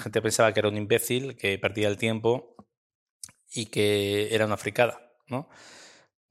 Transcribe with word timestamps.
gente 0.00 0.22
pensaba 0.22 0.52
que 0.52 0.60
era 0.60 0.68
un 0.68 0.76
imbécil, 0.76 1.36
que 1.36 1.58
perdía 1.58 1.88
el 1.88 1.96
tiempo 1.96 2.56
y 3.52 3.66
que 3.66 4.34
era 4.34 4.46
una 4.46 4.56
fricada. 4.56 5.12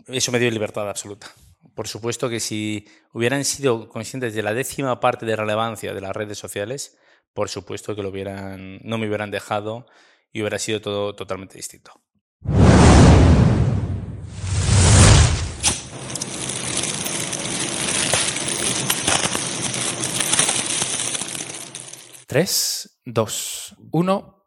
Eso 0.07 0.31
me 0.31 0.39
dio 0.39 0.51
libertad 0.51 0.89
absoluta. 0.89 1.27
Por 1.75 1.87
supuesto 1.87 2.29
que 2.29 2.39
si 2.39 2.87
hubieran 3.13 3.45
sido 3.45 3.87
conscientes 3.87 4.33
de 4.33 4.43
la 4.43 4.53
décima 4.53 4.99
parte 4.99 5.25
de 5.25 5.35
relevancia 5.35 5.93
de 5.93 6.01
las 6.01 6.15
redes 6.15 6.37
sociales, 6.37 6.97
por 7.33 7.49
supuesto 7.49 7.95
que 7.95 8.03
lo 8.03 8.09
hubieran, 8.09 8.79
no 8.83 8.97
me 8.97 9.07
hubieran 9.07 9.31
dejado 9.31 9.85
y 10.31 10.41
hubiera 10.41 10.59
sido 10.59 10.81
todo 10.81 11.15
totalmente 11.15 11.55
distinto. 11.55 11.93
Tres, 22.29 22.98
dos, 23.13 23.75
uno. 23.91 24.38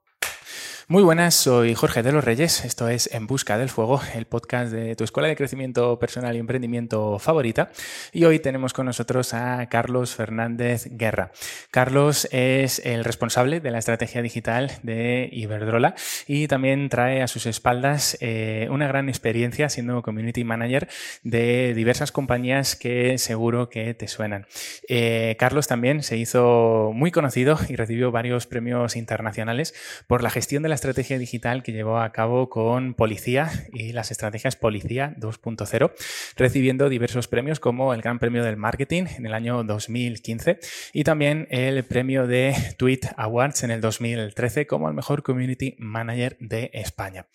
Muy 0.88 1.04
buenas, 1.04 1.36
soy 1.36 1.74
Jorge 1.76 2.02
de 2.02 2.10
los 2.10 2.24
Reyes. 2.24 2.64
Esto 2.64 2.88
es 2.88 3.08
En 3.14 3.28
Busca 3.28 3.56
del 3.56 3.68
Fuego, 3.68 4.00
el 4.16 4.26
podcast 4.26 4.72
de 4.72 4.96
tu 4.96 5.04
escuela 5.04 5.28
de 5.28 5.36
crecimiento 5.36 5.96
personal 6.00 6.34
y 6.34 6.40
emprendimiento 6.40 7.20
favorita. 7.20 7.70
Y 8.12 8.24
hoy 8.24 8.40
tenemos 8.40 8.72
con 8.72 8.86
nosotros 8.86 9.32
a 9.32 9.64
Carlos 9.68 10.16
Fernández 10.16 10.88
Guerra. 10.90 11.30
Carlos 11.70 12.26
es 12.32 12.80
el 12.84 13.04
responsable 13.04 13.60
de 13.60 13.70
la 13.70 13.78
estrategia 13.78 14.22
digital 14.22 14.72
de 14.82 15.28
Iberdrola 15.30 15.94
y 16.26 16.48
también 16.48 16.88
trae 16.88 17.22
a 17.22 17.28
sus 17.28 17.46
espaldas 17.46 18.18
eh, 18.20 18.66
una 18.68 18.88
gran 18.88 19.08
experiencia 19.08 19.68
siendo 19.68 20.02
community 20.02 20.42
manager 20.42 20.88
de 21.22 21.74
diversas 21.74 22.10
compañías 22.10 22.74
que 22.74 23.18
seguro 23.18 23.70
que 23.70 23.94
te 23.94 24.08
suenan. 24.08 24.46
Eh, 24.88 25.36
Carlos 25.38 25.68
también 25.68 26.02
se 26.02 26.16
hizo 26.16 26.90
muy 26.92 27.12
conocido 27.12 27.56
y 27.68 27.76
recibió 27.76 28.10
varios 28.10 28.48
premios 28.48 28.96
internacionales 28.96 29.74
por 30.08 30.24
la 30.24 30.30
gestión 30.30 30.64
de 30.64 30.71
la 30.72 30.76
estrategia 30.76 31.18
digital 31.18 31.62
que 31.62 31.72
llevó 31.72 31.98
a 31.98 32.12
cabo 32.12 32.48
con 32.48 32.94
Policía 32.94 33.50
y 33.74 33.92
las 33.92 34.10
estrategias 34.10 34.56
Policía 34.56 35.14
2.0, 35.18 35.92
recibiendo 36.34 36.88
diversos 36.88 37.28
premios 37.28 37.60
como 37.60 37.92
el 37.92 38.00
Gran 38.00 38.18
Premio 38.18 38.42
del 38.42 38.56
Marketing 38.56 39.04
en 39.18 39.26
el 39.26 39.34
año 39.34 39.64
2015 39.64 40.60
y 40.94 41.04
también 41.04 41.46
el 41.50 41.84
premio 41.84 42.26
de 42.26 42.56
Tweet 42.78 43.00
Awards 43.18 43.64
en 43.64 43.70
el 43.70 43.82
2013 43.82 44.66
como 44.66 44.88
el 44.88 44.94
mejor 44.94 45.22
Community 45.22 45.76
Manager 45.78 46.38
de 46.40 46.70
España. 46.72 47.26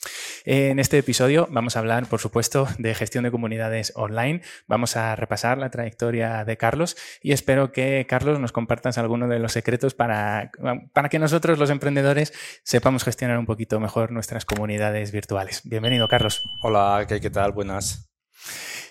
En 0.44 0.80
este 0.80 0.98
episodio 0.98 1.48
vamos 1.52 1.76
a 1.76 1.80
hablar, 1.80 2.08
por 2.08 2.20
supuesto, 2.20 2.68
de 2.80 2.96
gestión 2.96 3.24
de 3.24 3.30
comunidades 3.30 3.94
online. 3.96 4.42
Vamos 4.66 4.96
a 4.98 5.16
repasar 5.16 5.60
la 5.60 5.70
trayectoria 5.70 6.44
de 6.44 6.58
Carlos 6.58 6.98
y 7.22 7.34
espero 7.34 7.72
que, 7.72 8.08
Carlos, 8.10 8.40
nos 8.40 8.52
compartas 8.52 8.98
algunos 8.98 9.30
de 9.30 9.38
los 9.38 9.52
secretos 9.52 9.94
para, 9.94 10.50
para 10.94 11.10
que 11.10 11.20
nosotros, 11.20 11.60
los 11.60 11.70
emprendedores, 11.70 12.34
sepamos 12.64 13.04
gestionar 13.04 13.27
un 13.36 13.46
poquito 13.46 13.80
mejor 13.80 14.12
nuestras 14.12 14.46
comunidades 14.46 15.12
virtuales. 15.12 15.62
Bienvenido, 15.66 16.08
Carlos. 16.08 16.44
Hola, 16.62 17.06
¿qué, 17.08 17.20
qué 17.20 17.30
tal? 17.30 17.52
Buenas. 17.52 18.08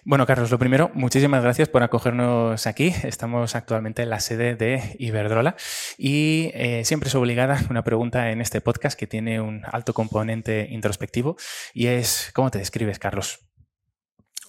Bueno, 0.08 0.24
Carlos, 0.24 0.52
lo 0.52 0.58
primero, 0.60 0.92
muchísimas 0.94 1.42
gracias 1.42 1.68
por 1.68 1.82
acogernos 1.82 2.68
aquí. 2.68 2.94
Estamos 3.02 3.56
actualmente 3.56 4.02
en 4.02 4.10
la 4.10 4.20
sede 4.20 4.54
de 4.54 4.94
Iberdrola 5.00 5.56
y 5.98 6.52
eh, 6.54 6.84
siempre 6.84 7.08
es 7.08 7.14
obligada 7.16 7.60
una 7.70 7.82
pregunta 7.82 8.30
en 8.30 8.40
este 8.40 8.60
podcast 8.60 8.96
que 8.96 9.08
tiene 9.08 9.40
un 9.40 9.62
alto 9.64 9.94
componente 9.94 10.68
introspectivo 10.70 11.36
y 11.74 11.88
es, 11.88 12.30
¿cómo 12.34 12.52
te 12.52 12.58
describes, 12.58 13.00
Carlos? 13.00 13.40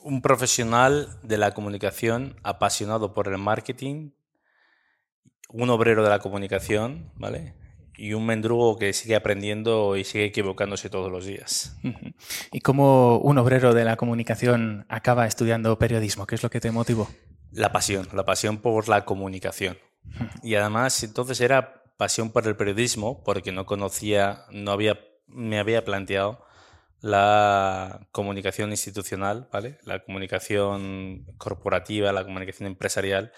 Un 0.03 0.21
profesional 0.21 1.17
de 1.23 1.39
la 1.39 1.55
comunicación 1.55 2.35
apasionado 2.43 3.15
por 3.15 3.27
el 3.27 3.39
marketing, 3.39 4.11
un 5.49 5.71
obrero 5.71 6.03
de 6.03 6.09
la 6.09 6.19
comunicación, 6.19 7.11
¿vale? 7.15 7.55
Y 7.97 8.13
un 8.13 8.25
mendrugo 8.25 8.77
que 8.77 8.93
sigue 8.93 9.15
aprendiendo 9.15 9.97
y 9.97 10.03
sigue 10.03 10.25
equivocándose 10.25 10.89
todos 10.89 11.11
los 11.11 11.25
días. 11.25 11.75
¿Y 12.51 12.61
cómo 12.61 13.17
un 13.17 13.37
obrero 13.39 13.73
de 13.73 13.83
la 13.83 13.97
comunicación 13.97 14.85
acaba 14.87 15.25
estudiando 15.25 15.79
periodismo? 15.79 16.27
¿Qué 16.27 16.35
es 16.35 16.43
lo 16.43 16.49
que 16.49 16.59
te 16.59 16.71
motivó? 16.71 17.09
La 17.51 17.71
pasión, 17.71 18.07
la 18.13 18.23
pasión 18.23 18.57
por 18.57 18.87
la 18.87 19.03
comunicación. 19.03 19.77
Y 20.43 20.55
además, 20.55 21.03
entonces 21.03 21.41
era 21.41 21.83
pasión 21.97 22.31
por 22.31 22.47
el 22.47 22.55
periodismo 22.55 23.23
porque 23.23 23.51
no 23.51 23.65
conocía, 23.65 24.45
no 24.51 24.71
había, 24.71 24.99
me 25.27 25.59
había 25.59 25.83
planteado 25.83 26.45
la 27.01 28.07
comunicación 28.11 28.71
institucional, 28.71 29.49
¿vale? 29.51 29.79
La 29.83 30.03
comunicación 30.03 31.25
corporativa, 31.37 32.11
la 32.11 32.23
comunicación 32.23 32.67
empresarial, 32.67 33.31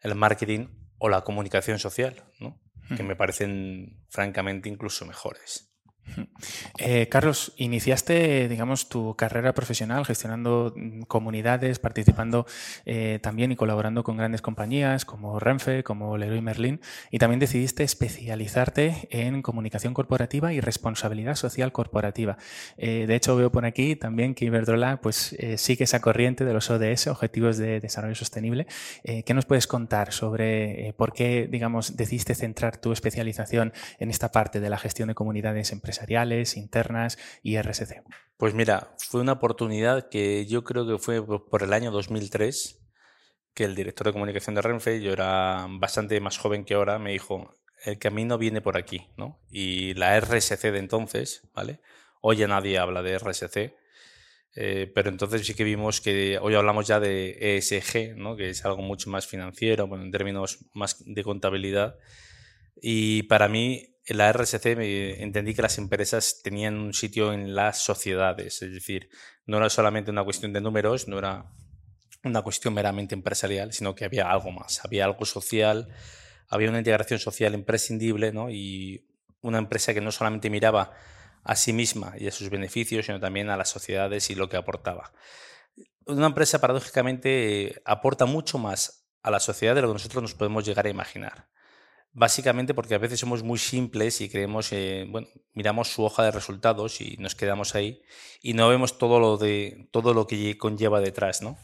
el 0.00 0.14
marketing 0.14 0.68
o 0.98 1.08
la 1.08 1.22
comunicación 1.22 1.78
social, 1.78 2.24
¿no? 2.40 2.58
Que 2.94 3.02
me 3.02 3.16
parecen 3.16 4.04
francamente 4.08 4.68
incluso 4.68 5.06
mejores. 5.06 5.75
Eh, 6.78 7.08
Carlos, 7.08 7.52
iniciaste, 7.56 8.48
digamos, 8.48 8.88
tu 8.88 9.14
carrera 9.16 9.54
profesional 9.54 10.04
gestionando 10.04 10.72
mm, 10.76 11.02
comunidades, 11.02 11.78
participando 11.78 12.46
eh, 12.84 13.18
también 13.22 13.52
y 13.52 13.56
colaborando 13.56 14.04
con 14.04 14.16
grandes 14.16 14.42
compañías 14.42 15.04
como 15.04 15.38
Renfe, 15.40 15.82
como 15.82 16.16
Leroy 16.16 16.40
Merlin, 16.40 16.80
y 17.10 17.18
también 17.18 17.40
decidiste 17.40 17.82
especializarte 17.82 19.08
en 19.10 19.42
comunicación 19.42 19.94
corporativa 19.94 20.52
y 20.52 20.60
responsabilidad 20.60 21.34
social 21.34 21.72
corporativa. 21.72 22.36
Eh, 22.76 23.06
de 23.06 23.14
hecho, 23.14 23.36
veo 23.36 23.50
por 23.50 23.64
aquí 23.64 23.96
también 23.96 24.34
que 24.34 24.44
Iberdrola 24.46 25.00
pues, 25.00 25.36
sigue 25.56 25.84
esa 25.84 26.00
corriente 26.00 26.44
de 26.44 26.52
los 26.52 26.70
ODS, 26.70 27.08
Objetivos 27.08 27.56
de 27.56 27.80
Desarrollo 27.80 28.14
Sostenible. 28.14 28.66
¿Qué 29.02 29.34
nos 29.34 29.46
puedes 29.46 29.66
contar 29.66 30.12
sobre 30.12 30.94
por 30.96 31.12
qué, 31.12 31.48
digamos, 31.50 31.96
decidiste 31.96 32.34
centrar 32.34 32.76
tu 32.76 32.92
especialización 32.92 33.72
en 33.98 34.10
esta 34.10 34.30
parte 34.30 34.60
de 34.60 34.70
la 34.70 34.78
gestión 34.78 35.08
de 35.08 35.14
comunidades 35.14 35.72
empresariales? 35.72 35.95
Empresariales, 35.96 36.56
internas 36.56 37.18
y 37.42 37.56
RSC? 37.56 38.02
Pues 38.36 38.54
mira, 38.54 38.94
fue 38.98 39.20
una 39.20 39.32
oportunidad 39.32 40.08
que 40.08 40.46
yo 40.46 40.62
creo 40.64 40.86
que 40.86 40.98
fue 40.98 41.24
por 41.26 41.62
el 41.62 41.72
año 41.72 41.90
2003 41.90 42.82
que 43.54 43.64
el 43.64 43.74
director 43.74 44.06
de 44.06 44.12
comunicación 44.12 44.54
de 44.54 44.62
Renfe, 44.62 45.00
yo 45.00 45.12
era 45.12 45.66
bastante 45.70 46.20
más 46.20 46.36
joven 46.36 46.66
que 46.66 46.74
ahora, 46.74 46.98
me 46.98 47.12
dijo, 47.12 47.54
el 47.84 47.98
camino 47.98 48.36
viene 48.36 48.60
por 48.60 48.76
aquí, 48.76 49.08
¿no? 49.16 49.40
Y 49.50 49.94
la 49.94 50.20
RSC 50.20 50.70
de 50.70 50.78
entonces, 50.78 51.48
¿vale? 51.54 51.80
Hoy 52.20 52.36
ya 52.36 52.48
nadie 52.48 52.76
habla 52.76 53.02
de 53.02 53.18
RSC, 53.18 53.74
eh, 54.56 54.92
pero 54.94 55.08
entonces 55.08 55.46
sí 55.46 55.54
que 55.54 55.64
vimos 55.64 56.02
que 56.02 56.38
hoy 56.38 56.54
hablamos 56.54 56.86
ya 56.86 57.00
de 57.00 57.56
ESG, 57.56 58.16
¿no? 58.16 58.36
que 58.36 58.50
es 58.50 58.64
algo 58.64 58.82
mucho 58.82 59.08
más 59.08 59.26
financiero, 59.26 59.86
bueno, 59.86 60.04
en 60.04 60.10
términos 60.10 60.66
más 60.74 61.02
de 61.06 61.22
contabilidad. 61.22 61.98
Y 62.80 63.22
para 63.24 63.48
mí 63.48 63.95
en 64.06 64.18
la 64.18 64.32
RSC 64.32 64.66
entendí 65.20 65.54
que 65.54 65.62
las 65.62 65.78
empresas 65.78 66.40
tenían 66.42 66.78
un 66.78 66.94
sitio 66.94 67.32
en 67.32 67.56
las 67.56 67.82
sociedades, 67.82 68.62
es 68.62 68.72
decir, 68.72 69.10
no 69.46 69.56
era 69.58 69.68
solamente 69.68 70.12
una 70.12 70.22
cuestión 70.22 70.52
de 70.52 70.60
números, 70.60 71.08
no 71.08 71.18
era 71.18 71.46
una 72.22 72.42
cuestión 72.42 72.72
meramente 72.72 73.14
empresarial, 73.14 73.72
sino 73.72 73.94
que 73.94 74.04
había 74.04 74.30
algo 74.30 74.52
más, 74.52 74.84
había 74.84 75.04
algo 75.04 75.24
social, 75.24 75.88
había 76.48 76.68
una 76.68 76.78
integración 76.78 77.18
social 77.18 77.54
imprescindible 77.54 78.32
¿no? 78.32 78.48
y 78.48 79.08
una 79.40 79.58
empresa 79.58 79.92
que 79.92 80.00
no 80.00 80.12
solamente 80.12 80.50
miraba 80.50 80.92
a 81.42 81.56
sí 81.56 81.72
misma 81.72 82.14
y 82.18 82.28
a 82.28 82.32
sus 82.32 82.48
beneficios, 82.48 83.06
sino 83.06 83.18
también 83.18 83.50
a 83.50 83.56
las 83.56 83.68
sociedades 83.68 84.30
y 84.30 84.36
lo 84.36 84.48
que 84.48 84.56
aportaba. 84.56 85.12
Una 86.06 86.26
empresa, 86.26 86.60
paradójicamente, 86.60 87.82
aporta 87.84 88.26
mucho 88.26 88.58
más 88.58 89.08
a 89.22 89.30
la 89.30 89.40
sociedad 89.40 89.74
de 89.74 89.82
lo 89.82 89.88
que 89.88 89.94
nosotros 89.94 90.22
nos 90.22 90.34
podemos 90.34 90.64
llegar 90.64 90.86
a 90.86 90.90
imaginar. 90.90 91.48
Básicamente 92.18 92.72
porque 92.72 92.94
a 92.94 92.98
veces 92.98 93.20
somos 93.20 93.42
muy 93.42 93.58
simples 93.58 94.22
y 94.22 94.30
creemos, 94.30 94.72
eh, 94.72 95.04
bueno, 95.06 95.28
miramos 95.52 95.92
su 95.92 96.02
hoja 96.02 96.24
de 96.24 96.30
resultados 96.30 97.02
y 97.02 97.18
nos 97.18 97.34
quedamos 97.34 97.74
ahí 97.74 98.00
y 98.40 98.54
no 98.54 98.70
vemos 98.70 98.96
todo 98.96 99.20
lo, 99.20 99.36
de, 99.36 99.86
todo 99.90 100.14
lo 100.14 100.26
que 100.26 100.56
conlleva 100.56 101.02
detrás, 101.02 101.42
¿no? 101.42 101.58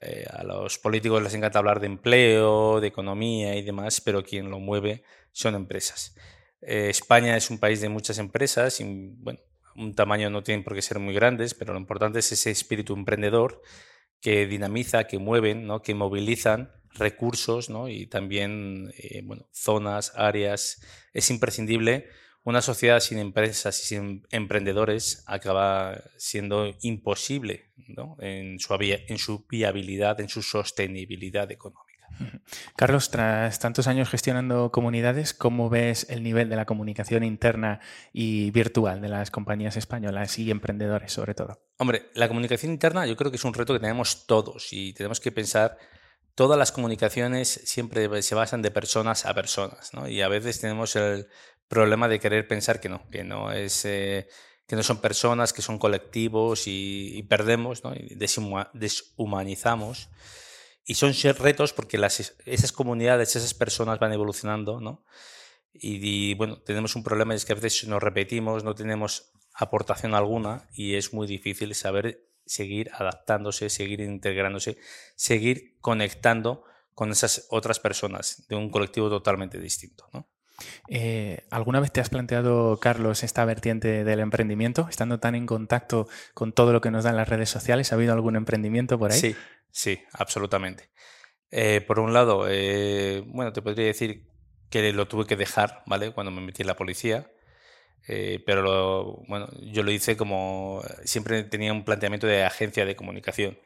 Eh, 0.00 0.24
a 0.30 0.42
los 0.42 0.78
políticos 0.78 1.22
les 1.22 1.34
encanta 1.34 1.58
hablar 1.58 1.80
de 1.80 1.88
empleo, 1.88 2.80
de 2.80 2.86
economía 2.86 3.56
y 3.56 3.62
demás, 3.62 4.00
pero 4.00 4.24
quien 4.24 4.48
lo 4.48 4.58
mueve 4.58 5.04
son 5.32 5.54
empresas. 5.54 6.16
Eh, 6.62 6.88
España 6.88 7.36
es 7.36 7.50
un 7.50 7.58
país 7.58 7.82
de 7.82 7.90
muchas 7.90 8.16
empresas 8.16 8.80
y, 8.80 8.84
bueno, 9.18 9.40
un 9.76 9.94
tamaño 9.94 10.30
no 10.30 10.42
tienen 10.42 10.64
por 10.64 10.74
qué 10.74 10.80
ser 10.80 10.98
muy 10.98 11.12
grandes, 11.12 11.52
pero 11.52 11.74
lo 11.74 11.78
importante 11.78 12.20
es 12.20 12.32
ese 12.32 12.50
espíritu 12.50 12.94
emprendedor 12.94 13.60
que 14.22 14.46
dinamiza, 14.46 15.04
que 15.04 15.18
mueven, 15.18 15.66
¿no? 15.66 15.82
que 15.82 15.94
movilizan 15.94 16.72
recursos 16.94 17.70
¿no? 17.70 17.88
y 17.88 18.06
también 18.06 18.92
eh, 18.98 19.22
bueno, 19.24 19.46
zonas, 19.52 20.12
áreas. 20.16 20.82
Es 21.12 21.30
imprescindible. 21.30 22.08
Una 22.44 22.60
sociedad 22.60 23.00
sin 23.00 23.18
empresas 23.18 23.80
y 23.82 23.86
sin 23.86 24.26
emprendedores 24.30 25.24
acaba 25.26 26.02
siendo 26.18 26.74
imposible 26.82 27.72
¿no? 27.88 28.16
en, 28.20 28.58
su, 28.60 28.76
en 28.80 29.18
su 29.18 29.46
viabilidad, 29.48 30.20
en 30.20 30.28
su 30.28 30.42
sostenibilidad 30.42 31.50
económica. 31.50 31.94
Carlos, 32.76 33.10
tras 33.10 33.58
tantos 33.58 33.86
años 33.86 34.08
gestionando 34.08 34.70
comunidades, 34.70 35.34
¿cómo 35.34 35.68
ves 35.70 36.06
el 36.10 36.22
nivel 36.22 36.48
de 36.48 36.56
la 36.56 36.66
comunicación 36.66 37.24
interna 37.24 37.80
y 38.12 38.50
virtual 38.50 39.00
de 39.00 39.08
las 39.08 39.30
compañías 39.30 39.76
españolas 39.76 40.38
y 40.38 40.50
emprendedores 40.50 41.12
sobre 41.12 41.34
todo? 41.34 41.60
Hombre, 41.78 42.10
la 42.14 42.28
comunicación 42.28 42.72
interna 42.72 43.06
yo 43.06 43.16
creo 43.16 43.30
que 43.30 43.36
es 43.36 43.44
un 43.44 43.54
reto 43.54 43.72
que 43.72 43.80
tenemos 43.80 44.26
todos 44.26 44.72
y 44.72 44.92
tenemos 44.92 45.20
que 45.20 45.32
pensar 45.32 45.76
todas 46.34 46.58
las 46.58 46.72
comunicaciones 46.72 47.48
siempre 47.64 48.22
se 48.22 48.34
basan 48.34 48.62
de 48.62 48.70
personas 48.70 49.26
a 49.26 49.34
personas, 49.34 49.94
¿no? 49.94 50.08
Y 50.08 50.22
a 50.22 50.28
veces 50.28 50.60
tenemos 50.60 50.96
el 50.96 51.28
problema 51.68 52.08
de 52.08 52.20
querer 52.20 52.46
pensar 52.46 52.80
que 52.80 52.88
no, 52.88 53.08
que 53.10 53.24
no 53.24 53.52
es... 53.52 53.84
Eh, 53.84 54.28
que 54.66 54.76
no 54.76 54.82
son 54.82 55.00
personas, 55.00 55.52
que 55.52 55.62
son 55.62 55.78
colectivos 55.78 56.62
y, 56.66 57.22
perdemos, 57.28 57.84
¿no? 57.84 57.94
y 57.94 58.16
deshumanizamos. 58.16 60.08
Y 60.86 60.94
son 60.94 61.12
retos 61.38 61.72
porque 61.72 61.98
las, 61.98 62.34
esas 62.44 62.72
comunidades, 62.72 63.36
esas 63.36 63.54
personas 63.54 63.98
van 63.98 64.12
evolucionando, 64.12 64.80
¿no? 64.80 65.04
Y, 65.72 66.34
bueno, 66.34 66.60
tenemos 66.60 66.94
un 66.94 67.02
problema 67.02 67.34
es 67.34 67.44
que 67.44 67.52
a 67.52 67.56
veces 67.56 67.88
nos 67.88 68.02
repetimos, 68.02 68.62
no 68.62 68.74
tenemos 68.74 69.32
aportación 69.54 70.14
alguna 70.14 70.68
y 70.72 70.94
es 70.94 71.12
muy 71.12 71.26
difícil 71.26 71.74
saber 71.74 72.28
seguir 72.46 72.90
adaptándose, 72.94 73.70
seguir 73.70 74.00
integrándose, 74.00 74.78
seguir 75.16 75.76
conectando 75.80 76.64
con 76.94 77.10
esas 77.10 77.46
otras 77.50 77.80
personas 77.80 78.46
de 78.48 78.56
un 78.56 78.70
colectivo 78.70 79.08
totalmente 79.08 79.58
distinto, 79.58 80.08
¿no? 80.12 80.28
Eh, 80.88 81.44
¿Alguna 81.50 81.80
vez 81.80 81.90
te 81.90 82.00
has 82.00 82.10
planteado, 82.10 82.78
Carlos, 82.78 83.24
esta 83.24 83.44
vertiente 83.44 84.04
del 84.04 84.20
emprendimiento? 84.20 84.86
Estando 84.88 85.18
tan 85.18 85.34
en 85.34 85.46
contacto 85.46 86.06
con 86.32 86.52
todo 86.52 86.72
lo 86.72 86.80
que 86.80 86.90
nos 86.90 87.04
dan 87.04 87.16
las 87.16 87.28
redes 87.28 87.50
sociales, 87.50 87.90
¿ha 87.90 87.96
habido 87.96 88.12
algún 88.12 88.36
emprendimiento 88.36 88.98
por 88.98 89.10
ahí? 89.10 89.18
Sí, 89.18 89.36
sí, 89.70 90.00
absolutamente. 90.12 90.90
Eh, 91.50 91.80
por 91.80 91.98
un 91.98 92.12
lado, 92.12 92.46
eh, 92.48 93.24
bueno, 93.26 93.52
te 93.52 93.62
podría 93.62 93.86
decir 93.86 94.28
que 94.70 94.92
lo 94.92 95.08
tuve 95.08 95.26
que 95.26 95.36
dejar, 95.36 95.82
¿vale? 95.86 96.12
Cuando 96.12 96.30
me 96.30 96.40
metí 96.40 96.62
en 96.62 96.68
la 96.68 96.76
policía. 96.76 97.30
Pero 98.06 99.22
bueno, 99.28 99.48
yo 99.62 99.82
lo 99.82 99.90
hice 99.90 100.16
como 100.16 100.82
siempre 101.04 101.42
tenía 101.44 101.72
un 101.72 101.84
planteamiento 101.84 102.26
de 102.26 102.44
agencia 102.44 102.84
de 102.84 102.96
comunicación. 102.96 103.58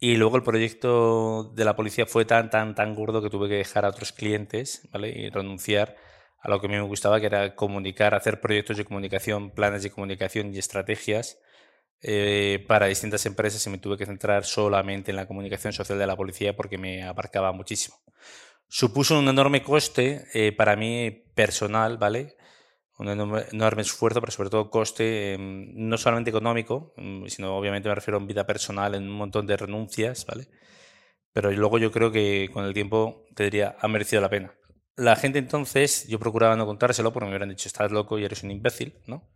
Y 0.00 0.16
luego 0.16 0.36
el 0.36 0.42
proyecto 0.42 1.52
de 1.54 1.64
la 1.64 1.76
policía 1.76 2.06
fue 2.06 2.24
tan, 2.24 2.48
tan, 2.48 2.74
tan 2.74 2.94
gordo 2.94 3.20
que 3.20 3.28
tuve 3.28 3.50
que 3.50 3.56
dejar 3.56 3.84
a 3.84 3.90
otros 3.90 4.12
clientes, 4.12 4.88
¿vale? 4.90 5.10
Y 5.10 5.28
renunciar 5.28 5.94
a 6.40 6.48
lo 6.48 6.58
que 6.58 6.66
a 6.66 6.70
mí 6.70 6.76
me 6.76 6.82
gustaba, 6.82 7.20
que 7.20 7.26
era 7.26 7.54
comunicar, 7.54 8.14
hacer 8.14 8.40
proyectos 8.40 8.78
de 8.78 8.86
comunicación, 8.86 9.50
planes 9.50 9.82
de 9.82 9.90
comunicación 9.90 10.54
y 10.54 10.58
estrategias 10.58 11.38
eh, 12.00 12.64
para 12.66 12.86
distintas 12.86 13.26
empresas 13.26 13.66
y 13.66 13.68
me 13.68 13.76
tuve 13.76 13.98
que 13.98 14.06
centrar 14.06 14.44
solamente 14.44 15.10
en 15.10 15.16
la 15.16 15.26
comunicación 15.26 15.74
social 15.74 15.98
de 15.98 16.06
la 16.06 16.16
policía 16.16 16.56
porque 16.56 16.78
me 16.78 17.02
abarcaba 17.02 17.52
muchísimo. 17.52 17.96
Supuso 18.68 19.18
un 19.18 19.28
enorme 19.28 19.62
coste 19.62 20.24
eh, 20.32 20.52
para 20.52 20.76
mí 20.76 21.10
personal, 21.34 21.98
¿vale? 21.98 22.36
Un 23.00 23.08
enorme, 23.08 23.82
esfuerzo, 23.82 24.20
pero 24.20 24.32
sobre 24.32 24.50
todo 24.50 24.70
coste, 24.70 25.34
em, 25.34 25.72
no 25.74 25.96
solamente 25.96 26.30
económico, 26.30 26.92
mm, 26.96 27.26
sino 27.26 27.56
obviamente 27.56 27.88
me 27.88 27.94
refiero 27.94 28.18
en 28.18 28.26
vida 28.26 28.46
personal, 28.46 28.94
en 28.94 29.04
un 29.04 29.16
montón 29.16 29.46
de 29.46 29.56
renuncias, 29.56 30.26
¿vale? 30.26 30.48
Pero 31.32 31.50
luego 31.52 31.78
yo 31.78 31.90
creo 31.92 32.12
que 32.12 32.50
con 32.52 32.64
el 32.64 32.74
tiempo 32.74 33.26
te 33.34 33.44
diría, 33.44 33.76
ha 33.80 33.88
merecido 33.88 34.20
la 34.22 34.28
pena. 34.30 34.54
La 34.96 35.16
gente 35.16 35.38
entonces, 35.38 36.06
yo 36.08 36.18
procuraba 36.18 36.56
no 36.56 36.66
contárselo 36.66 37.12
porque 37.12 37.26
me 37.26 37.30
hubieran 37.32 37.48
dicho, 37.48 37.68
estás 37.68 37.90
loco 37.92 38.18
y 38.18 38.24
eres 38.24 38.42
un 38.42 38.50
imbécil, 38.50 38.98
¿no? 39.06 39.30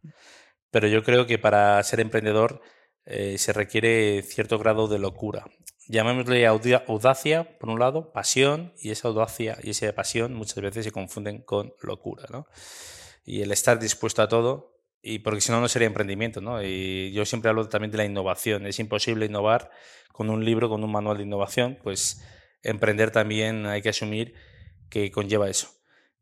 Pero 0.71 0.89
yo 0.89 1.03
creo 1.03 1.27
que 1.27 1.39
para 1.39 1.83
ser 1.85 2.01
emprendedor 2.01 2.61
eh, 3.07 3.39
se 3.39 3.53
requiere 3.53 4.23
cierto 4.23 4.59
grado 4.59 4.89
de 4.89 4.99
locura. 4.99 5.47
Llamémosle 5.89 6.47
audacia, 6.47 7.59
por 7.59 7.71
un 7.71 7.79
lado, 7.79 8.13
pasión, 8.13 8.73
y 8.79 8.91
esa 8.91 9.09
audacia 9.09 9.59
y 9.63 9.71
esa 9.71 9.93
pasión 9.95 10.35
muchas 10.35 10.61
veces 10.63 10.85
se 10.85 10.93
confunden 10.93 11.43
con 11.43 11.75
locura, 11.83 12.25
¿no? 12.31 12.47
Y 13.25 13.43
el 13.43 13.53
estar 13.53 13.79
dispuesto 13.79 14.23
a 14.23 14.29
todo, 14.29 14.75
y 15.03 15.19
porque 15.19 15.41
si 15.41 15.53
no, 15.53 15.61
no 15.61 15.69
sería 15.69 15.87
emprendimiento, 15.87 16.41
¿no? 16.41 16.63
Y 16.63 17.13
yo 17.13 17.25
siempre 17.27 17.51
hablo 17.51 17.69
también 17.69 17.91
de 17.91 17.99
la 17.99 18.05
innovación. 18.07 18.67
Es 18.67 18.79
imposible 18.79 19.27
innovar 19.27 19.71
con 20.13 20.31
un 20.31 20.45
libro, 20.45 20.69
con 20.71 20.83
un 20.83 20.91
manual 20.91 21.19
de 21.19 21.25
innovación, 21.25 21.79
pues 21.83 22.25
emprender 22.63 23.11
también 23.11 23.67
hay 23.67 23.83
que 23.83 23.91
asumir 23.91 24.35
que 24.89 25.11
conlleva 25.11 25.51
eso. 25.51 25.69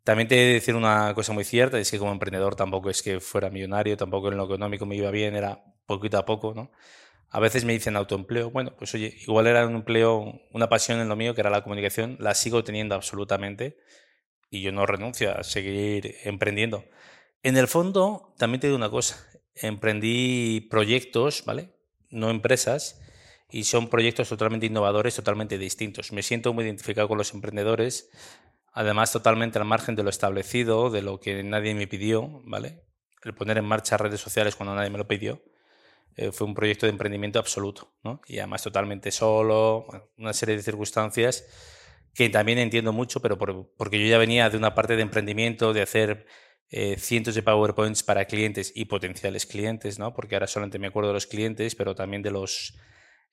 También 0.03 0.27
te 0.27 0.35
he 0.35 0.47
de 0.47 0.55
decir 0.55 0.75
una 0.75 1.15
cosa 1.15 1.33
muy 1.33 1.45
cierta, 1.45 1.79
es 1.79 1.91
que 1.91 1.99
como 1.99 2.11
emprendedor 2.11 2.57
tampoco 2.57 2.91
es 2.91 3.03
que 3.03 3.21
fuera 3.21 3.51
millonario, 3.51 3.97
tampoco 3.97 4.29
en 4.29 4.37
lo 4.37 4.47
económico 4.47 4.85
me 4.85 4.97
iba 4.97 5.11
bien, 5.13 5.37
era 5.37 5.63
poquito 5.87 6.19
a 6.19 6.25
poco, 6.25 6.55
¿no? 6.55 6.73
A 7.31 7.39
veces 7.39 7.65
me 7.65 7.73
dicen 7.73 7.97
autoempleo, 7.97 8.51
bueno, 8.51 8.75
pues 8.77 8.93
oye, 8.95 9.17
igual 9.21 9.47
era 9.47 9.67
un 9.67 9.77
empleo, 9.77 10.41
una 10.51 10.69
pasión 10.69 11.01
en 11.01 11.09
lo 11.09 11.15
mío, 11.15 11.35
que 11.35 11.41
era 11.41 11.51
la 11.51 11.63
comunicación, 11.63 12.17
la 12.19 12.35
sigo 12.35 12.65
teniendo 12.65 12.95
absolutamente, 12.95 13.79
y 14.53 14.61
yo 14.61 14.71
no 14.71 14.85
renuncio 14.85 15.37
a 15.37 15.43
seguir 15.45 16.17
emprendiendo. 16.25 16.85
En 17.43 17.57
el 17.57 17.69
fondo, 17.69 18.35
también 18.37 18.61
te 18.61 18.67
digo 18.67 18.77
una 18.77 18.91
cosa, 18.91 19.17
emprendí 19.55 20.61
proyectos, 20.71 21.43
¿vale? 21.47 21.71
No 22.11 22.29
empresas, 22.29 23.01
y 23.51 23.65
son 23.65 23.89
proyectos 23.89 24.29
totalmente 24.29 24.67
innovadores, 24.67 25.17
totalmente 25.17 25.57
distintos. 25.57 26.13
Me 26.13 26.23
siento 26.23 26.53
muy 26.53 26.65
identificado 26.65 27.09
con 27.09 27.17
los 27.17 27.33
emprendedores, 27.33 28.11
además 28.75 29.11
totalmente 29.11 29.59
al 29.59 29.65
margen 29.65 29.97
de 29.97 30.03
lo 30.03 30.11
establecido, 30.11 30.91
de 30.91 31.01
lo 31.01 31.19
que 31.19 31.43
nadie 31.43 31.75
me 31.75 31.87
pidió, 31.87 32.43
¿vale? 32.45 32.85
El 33.25 33.35
poner 33.35 33.57
en 33.57 33.65
marcha 33.65 33.97
redes 33.97 34.21
sociales 34.21 34.55
cuando 34.55 34.75
nadie 34.75 34.91
me 34.91 34.99
lo 34.99 35.09
pidió. 35.09 35.43
Eh, 36.15 36.31
fue 36.31 36.47
un 36.47 36.53
proyecto 36.53 36.85
de 36.85 36.91
emprendimiento 36.93 37.39
absoluto, 37.39 37.95
¿no? 38.05 38.21
Y 38.27 38.39
además 38.39 38.63
totalmente 38.63 39.11
solo, 39.11 39.87
una 40.19 40.35
serie 40.35 40.57
de 40.57 40.63
circunstancias 40.63 41.47
que 42.15 42.29
también 42.29 42.59
entiendo 42.59 42.93
mucho, 42.93 43.21
pero 43.21 43.39
porque 43.77 44.01
yo 44.01 44.07
ya 44.07 44.19
venía 44.19 44.51
de 44.51 44.57
una 44.57 44.75
parte 44.75 44.97
de 44.97 45.03
emprendimiento, 45.03 45.73
de 45.73 45.83
hacer 45.83 46.27
eh, 46.75 46.97
cientos 46.99 47.35
de 47.35 47.43
PowerPoints 47.43 48.03
para 48.03 48.25
clientes 48.25 48.73
y 48.75 48.87
potenciales 48.87 49.45
clientes, 49.45 49.99
¿no? 49.99 50.15
Porque 50.15 50.37
ahora 50.37 50.47
solamente 50.47 50.79
me 50.79 50.87
acuerdo 50.87 51.09
de 51.09 51.15
los 51.15 51.27
clientes, 51.27 51.75
pero 51.75 51.95
también 51.95 52.23
de 52.23 52.31
los 52.31 52.79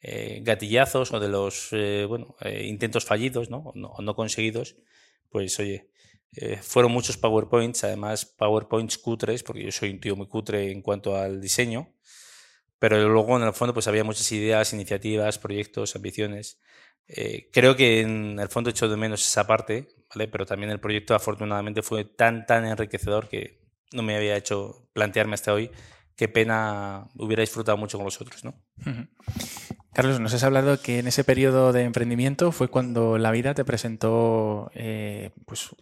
eh, 0.01 0.41
gatillazos 0.43 1.13
o 1.13 1.21
de 1.21 1.29
los 1.29 1.69
eh, 1.71 2.05
bueno, 2.05 2.35
intentos 2.61 3.05
fallidos, 3.05 3.49
¿no? 3.49 3.71
¿no? 3.75 3.93
no 3.97 4.15
conseguidos. 4.15 4.75
Pues 5.29 5.57
oye, 5.59 5.89
fueron 6.61 6.91
muchos 6.91 7.17
PowerPoints, 7.17 7.83
además 7.85 8.25
PowerPoints 8.25 8.97
cutres, 8.97 9.43
porque 9.43 9.63
yo 9.63 9.71
soy 9.71 9.91
un 9.91 9.99
tío 10.01 10.15
muy 10.17 10.27
cutre 10.27 10.71
en 10.71 10.81
cuanto 10.81 11.15
al 11.15 11.39
diseño, 11.39 11.93
pero 12.77 13.07
luego 13.07 13.37
en 13.37 13.43
el 13.43 13.53
fondo 13.53 13.73
pues 13.73 13.87
había 13.87 14.03
muchas 14.03 14.29
ideas, 14.31 14.73
iniciativas, 14.73 15.37
proyectos, 15.37 15.95
ambiciones. 15.95 16.59
Eh, 17.07 17.49
creo 17.51 17.75
que 17.75 18.01
en 18.01 18.39
el 18.39 18.49
fondo 18.49 18.69
he 18.69 18.71
hecho 18.71 18.87
de 18.87 18.97
menos 18.97 19.25
esa 19.25 19.47
parte, 19.47 19.87
¿vale? 20.13 20.27
Pero 20.27 20.45
también 20.45 20.71
el 20.71 20.79
proyecto 20.79 21.15
afortunadamente 21.15 21.81
fue 21.81 22.05
tan, 22.05 22.45
tan 22.45 22.65
enriquecedor 22.65 23.27
que 23.27 23.59
no 23.91 24.03
me 24.03 24.15
había 24.15 24.37
hecho 24.37 24.89
plantearme 24.93 25.33
hasta 25.33 25.53
hoy 25.53 25.71
qué 26.15 26.27
pena 26.27 27.07
hubiera 27.15 27.41
disfrutado 27.41 27.77
mucho 27.77 27.97
con 27.97 28.05
vosotros, 28.05 28.43
¿no? 28.43 28.61
Carlos, 29.91 30.19
nos 30.19 30.35
has 30.35 30.43
hablado 30.43 30.79
que 30.79 30.99
en 30.99 31.07
ese 31.07 31.23
periodo 31.23 31.73
de 31.73 31.81
emprendimiento 31.81 32.51
fue 32.51 32.67
cuando 32.67 33.17
la 33.17 33.31
vida 33.31 33.55
te 33.55 33.65
presentó 33.65 34.69
eh, 34.75 35.31
pues 35.45 35.75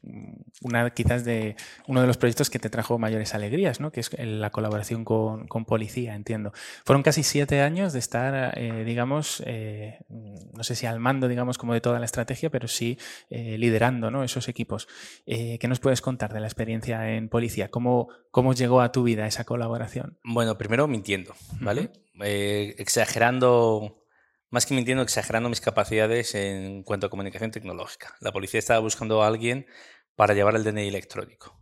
una 0.61 0.89
quizás 0.91 1.25
de 1.25 1.57
uno 1.87 1.99
de 1.99 2.07
los 2.07 2.17
proyectos 2.17 2.49
que 2.49 2.57
te 2.57 2.69
trajo 2.69 2.97
mayores 2.97 3.35
alegrías, 3.35 3.81
¿no? 3.81 3.91
que 3.91 3.99
es 3.99 4.09
la 4.17 4.49
colaboración 4.49 5.03
con, 5.03 5.47
policía, 5.65 6.15
entiendo. 6.15 6.53
Fueron 6.85 7.03
casi 7.03 7.21
siete 7.21 7.61
años 7.61 7.91
de 7.91 7.99
estar, 7.99 8.57
eh, 8.57 8.85
digamos, 8.85 9.43
eh, 9.45 9.99
no 10.09 10.63
sé 10.63 10.75
si 10.75 10.85
al 10.85 10.99
mando, 11.01 11.27
digamos, 11.27 11.57
como 11.57 11.73
de 11.73 11.81
toda 11.81 11.99
la 11.99 12.05
estrategia, 12.05 12.49
pero 12.49 12.69
sí 12.69 12.97
liderando 13.29 14.09
¿no? 14.09 14.23
esos 14.23 14.47
equipos. 14.47 14.87
¿Qué 15.25 15.67
nos 15.67 15.79
puedes 15.79 16.01
contar 16.01 16.33
de 16.33 16.39
la 16.39 16.47
experiencia 16.47 17.13
en 17.13 17.27
policía? 17.27 17.69
¿Cómo, 17.69 18.07
¿Cómo 18.31 18.53
llegó 18.53 18.79
a 18.79 18.91
tu 18.91 19.03
vida 19.03 19.27
esa 19.27 19.43
colaboración? 19.43 20.17
Bueno, 20.23 20.57
primero 20.57 20.87
mintiendo, 20.87 21.33
¿vale? 21.59 21.91
Eh, 22.21 22.75
exagerando, 22.77 24.03
más 24.49 24.65
que 24.65 24.73
mintiendo, 24.73 25.03
exagerando 25.03 25.49
mis 25.49 25.61
capacidades 25.61 26.33
en 26.35 26.83
cuanto 26.83 27.07
a 27.07 27.09
comunicación 27.09 27.51
tecnológica. 27.51 28.15
La 28.21 28.31
policía 28.31 28.59
estaba 28.59 28.79
buscando 28.79 29.23
a 29.23 29.27
alguien 29.27 29.67
para 30.15 30.33
llevar 30.33 30.55
el 30.55 30.63
DNI 30.63 30.87
electrónico. 30.87 31.59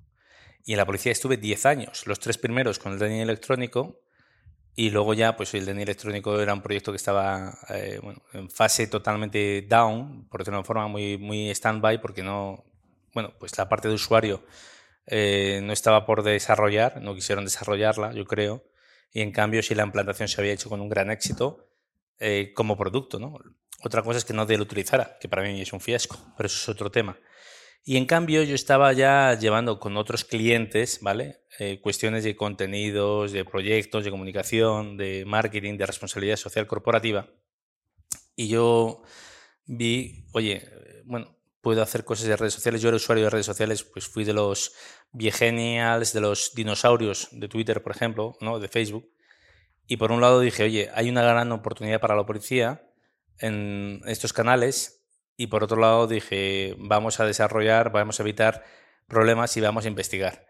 Y 0.64 0.74
en 0.74 0.78
la 0.78 0.86
policía 0.86 1.12
estuve 1.12 1.38
10 1.38 1.66
años, 1.66 2.08
los 2.08 2.20
tres 2.20 2.38
primeros 2.38 2.80
con 2.80 2.94
el 2.94 3.00
DNI 3.00 3.22
electrónico, 3.22 4.02
y 4.78 4.90
luego 4.90 5.14
ya, 5.14 5.38
pues 5.38 5.54
el 5.54 5.66
DNI 5.66 5.84
electrónico 5.84 6.40
era 6.40 6.54
un 6.54 6.62
proyecto 6.62 6.92
que 6.92 6.98
estaba 6.98 7.58
eh, 7.70 8.00
en 8.34 8.50
fase 8.50 8.88
totalmente 8.88 9.62
down, 9.70 10.28
por 10.30 10.42
decirlo 10.42 10.58
de 10.58 10.60
una 10.60 10.66
forma 10.66 10.88
muy, 10.88 11.18
muy 11.18 11.50
stand-by, 11.50 12.02
porque 12.02 12.24
no, 12.24 12.66
bueno, 13.14 13.34
pues 13.40 13.58
la 13.58 13.70
parte 13.70 13.88
de 13.88 13.94
usuario 13.94 14.44
eh, 15.08 15.62
no 15.64 15.72
estaba 15.72 16.06
por 16.06 16.24
desarrollar, 16.24 17.02
no 17.02 17.16
quisieron 17.16 17.46
desarrollarla, 17.46 18.14
yo 18.14 18.26
creo 18.26 18.64
y 19.12 19.22
en 19.22 19.32
cambio 19.32 19.64
si 19.64 19.76
la 19.76 19.84
implantación 19.84 20.28
se 20.28 20.40
había 20.42 20.54
hecho 20.54 20.70
con 20.70 20.82
un 20.82 20.90
gran 20.90 21.12
éxito 21.12 21.70
eh, 22.20 22.52
como 22.54 22.78
producto. 22.78 23.20
¿no? 23.20 23.38
Otra 23.84 24.02
cosa 24.02 24.18
es 24.18 24.26
que 24.26 24.34
no 24.34 24.46
lo 24.46 24.64
utilizara, 24.64 25.18
que 25.20 25.30
para 25.30 25.44
mí 25.44 25.62
es 25.62 25.74
un 25.74 25.82
fiasco, 25.82 26.18
pero 26.38 26.48
eso 26.48 26.58
es 26.58 26.70
otro 26.70 26.92
tema. 26.92 27.18
Y 27.84 27.98
en 27.98 28.06
cambio 28.06 28.42
yo 28.42 28.56
estaba 28.56 28.92
ya 28.94 29.38
llevando 29.40 29.80
con 29.80 29.96
otros 29.96 30.26
clientes, 30.26 31.00
¿vale? 31.02 31.42
Eh, 31.60 31.80
cuestiones 31.82 32.24
de 32.24 32.36
contenidos, 32.36 33.32
de 33.32 33.46
proyectos, 33.46 34.04
de 34.04 34.10
comunicación, 34.10 34.98
de 34.98 35.24
marketing, 35.26 35.78
de 35.78 35.86
responsabilidad 35.86 36.38
social 36.38 36.66
corporativa. 36.66 37.30
Y 38.36 38.48
yo 38.48 39.04
vi, 39.68 40.26
oye, 40.32 40.68
bueno, 41.06 41.35
puedo 41.66 41.82
hacer 41.82 42.06
cosas 42.06 42.28
de 42.28 42.38
redes 42.38 42.54
sociales. 42.54 42.80
Yo 42.80 42.90
era 42.90 42.98
usuario 42.98 43.24
de 43.24 43.32
redes 43.32 43.48
sociales, 43.48 43.82
pues 43.82 44.08
fui 44.08 44.24
de 44.24 44.34
los 44.34 44.74
viegenials, 45.12 46.14
de 46.14 46.22
los 46.22 46.54
dinosaurios 46.54 47.28
de 47.32 47.48
Twitter, 47.48 47.82
por 47.82 47.96
ejemplo, 47.96 48.38
¿no? 48.40 48.60
de 48.60 48.68
Facebook. 48.68 49.10
Y 49.88 49.98
por 49.98 50.12
un 50.12 50.22
lado 50.22 50.42
dije, 50.42 50.62
oye, 50.62 50.92
hay 50.94 51.10
una 51.10 51.24
gran 51.24 51.52
oportunidad 51.52 52.00
para 52.00 52.16
la 52.16 52.24
policía 52.24 52.88
en 53.40 54.00
estos 54.06 54.32
canales. 54.32 55.08
Y 55.38 55.48
por 55.48 55.64
otro 55.64 55.78
lado 55.78 56.06
dije, 56.06 56.76
vamos 56.78 57.20
a 57.20 57.26
desarrollar, 57.26 57.92
vamos 57.92 58.20
a 58.20 58.24
evitar 58.24 58.64
problemas 59.08 59.58
y 59.58 59.62
vamos 59.62 59.86
a 59.86 59.88
investigar. 59.88 60.46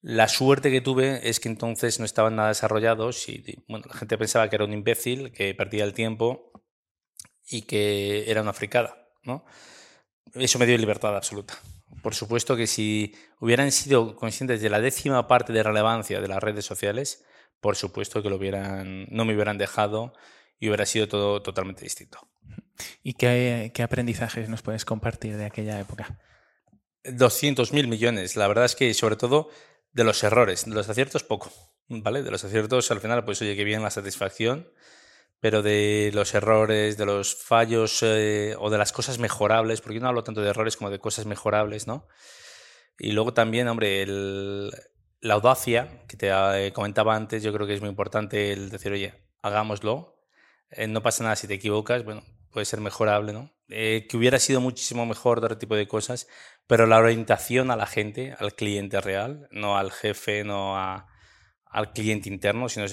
La 0.00 0.28
suerte 0.28 0.70
que 0.70 0.80
tuve 0.80 1.28
es 1.28 1.40
que 1.40 1.48
entonces 1.48 1.98
no 1.98 2.04
estaban 2.04 2.36
nada 2.36 2.50
desarrollados 2.50 3.28
y 3.28 3.64
bueno, 3.66 3.86
la 3.88 3.96
gente 3.96 4.16
pensaba 4.16 4.48
que 4.48 4.54
era 4.54 4.64
un 4.64 4.72
imbécil, 4.72 5.32
que 5.32 5.56
perdía 5.56 5.82
el 5.82 5.92
tiempo 5.92 6.52
y 7.48 7.62
que 7.62 8.30
era 8.30 8.42
una 8.42 8.52
fricada, 8.52 9.08
¿no? 9.24 9.44
Eso 10.34 10.58
me 10.58 10.66
dio 10.66 10.76
libertad 10.78 11.16
absoluta. 11.16 11.58
Por 12.02 12.14
supuesto 12.14 12.56
que 12.56 12.66
si 12.66 13.14
hubieran 13.40 13.70
sido 13.70 14.16
conscientes 14.16 14.60
de 14.60 14.70
la 14.70 14.80
décima 14.80 15.28
parte 15.28 15.52
de 15.52 15.62
relevancia 15.62 16.20
de 16.20 16.28
las 16.28 16.42
redes 16.42 16.64
sociales, 16.64 17.24
por 17.60 17.76
supuesto 17.76 18.22
que 18.22 18.30
lo 18.30 18.36
hubieran, 18.36 19.06
no 19.10 19.24
me 19.24 19.34
hubieran 19.34 19.58
dejado 19.58 20.14
y 20.58 20.68
hubiera 20.68 20.86
sido 20.86 21.08
todo 21.08 21.42
totalmente 21.42 21.82
distinto. 21.82 22.18
¿Y 23.02 23.14
qué, 23.14 23.70
qué 23.74 23.82
aprendizajes 23.82 24.48
nos 24.48 24.62
puedes 24.62 24.84
compartir 24.84 25.36
de 25.36 25.44
aquella 25.44 25.78
época? 25.78 26.18
200.000 27.04 27.86
millones. 27.86 28.36
La 28.36 28.48
verdad 28.48 28.64
es 28.64 28.74
que 28.74 28.92
sobre 28.94 29.16
todo 29.16 29.50
de 29.92 30.04
los 30.04 30.22
errores, 30.24 30.64
de 30.64 30.74
los 30.74 30.88
aciertos 30.88 31.22
poco, 31.22 31.52
¿vale? 31.88 32.22
De 32.22 32.30
los 32.30 32.44
aciertos 32.44 32.90
al 32.90 33.00
final, 33.00 33.24
pues 33.24 33.40
oye, 33.42 33.56
que 33.56 33.64
bien 33.64 33.82
la 33.82 33.90
satisfacción, 33.90 34.68
pero 35.42 35.60
de 35.60 36.12
los 36.14 36.34
errores, 36.34 36.96
de 36.96 37.04
los 37.04 37.34
fallos 37.34 38.04
eh, 38.04 38.54
o 38.60 38.70
de 38.70 38.78
las 38.78 38.92
cosas 38.92 39.18
mejorables, 39.18 39.80
porque 39.80 39.96
yo 39.96 40.00
no 40.00 40.06
hablo 40.06 40.22
tanto 40.22 40.40
de 40.40 40.48
errores 40.48 40.76
como 40.76 40.88
de 40.88 41.00
cosas 41.00 41.26
mejorables, 41.26 41.88
¿no? 41.88 42.06
Y 42.96 43.10
luego 43.10 43.34
también, 43.34 43.66
hombre, 43.66 44.06
la 44.06 45.34
audacia, 45.34 46.04
que 46.06 46.16
te 46.16 46.28
eh, 46.30 46.72
comentaba 46.72 47.16
antes, 47.16 47.42
yo 47.42 47.52
creo 47.52 47.66
que 47.66 47.74
es 47.74 47.80
muy 47.80 47.90
importante 47.90 48.52
el 48.52 48.70
decir, 48.70 48.92
oye, 48.92 49.14
hagámoslo, 49.42 50.22
eh, 50.70 50.86
no 50.86 51.02
pasa 51.02 51.24
nada 51.24 51.34
si 51.34 51.48
te 51.48 51.54
equivocas, 51.54 52.04
bueno, 52.04 52.22
puede 52.52 52.64
ser 52.64 52.80
mejorable, 52.80 53.32
¿no? 53.32 53.50
que 53.66 54.10
hubiera 54.12 54.38
sido 54.38 54.60
muchísimo 54.60 55.06
mejor 55.06 55.38
otro 55.38 55.56
tipo 55.56 55.74
de 55.74 55.88
cosas, 55.88 56.28
pero 56.66 56.86
la 56.86 56.98
orientación 56.98 57.70
a 57.70 57.76
la 57.76 57.86
gente, 57.86 58.36
al 58.38 58.54
cliente 58.54 59.00
real, 59.00 59.48
no 59.50 59.78
al 59.78 59.90
jefe, 59.90 60.44
no 60.44 60.76
al 60.76 61.92
cliente 61.94 62.28
interno, 62.28 62.68
sino 62.68 62.86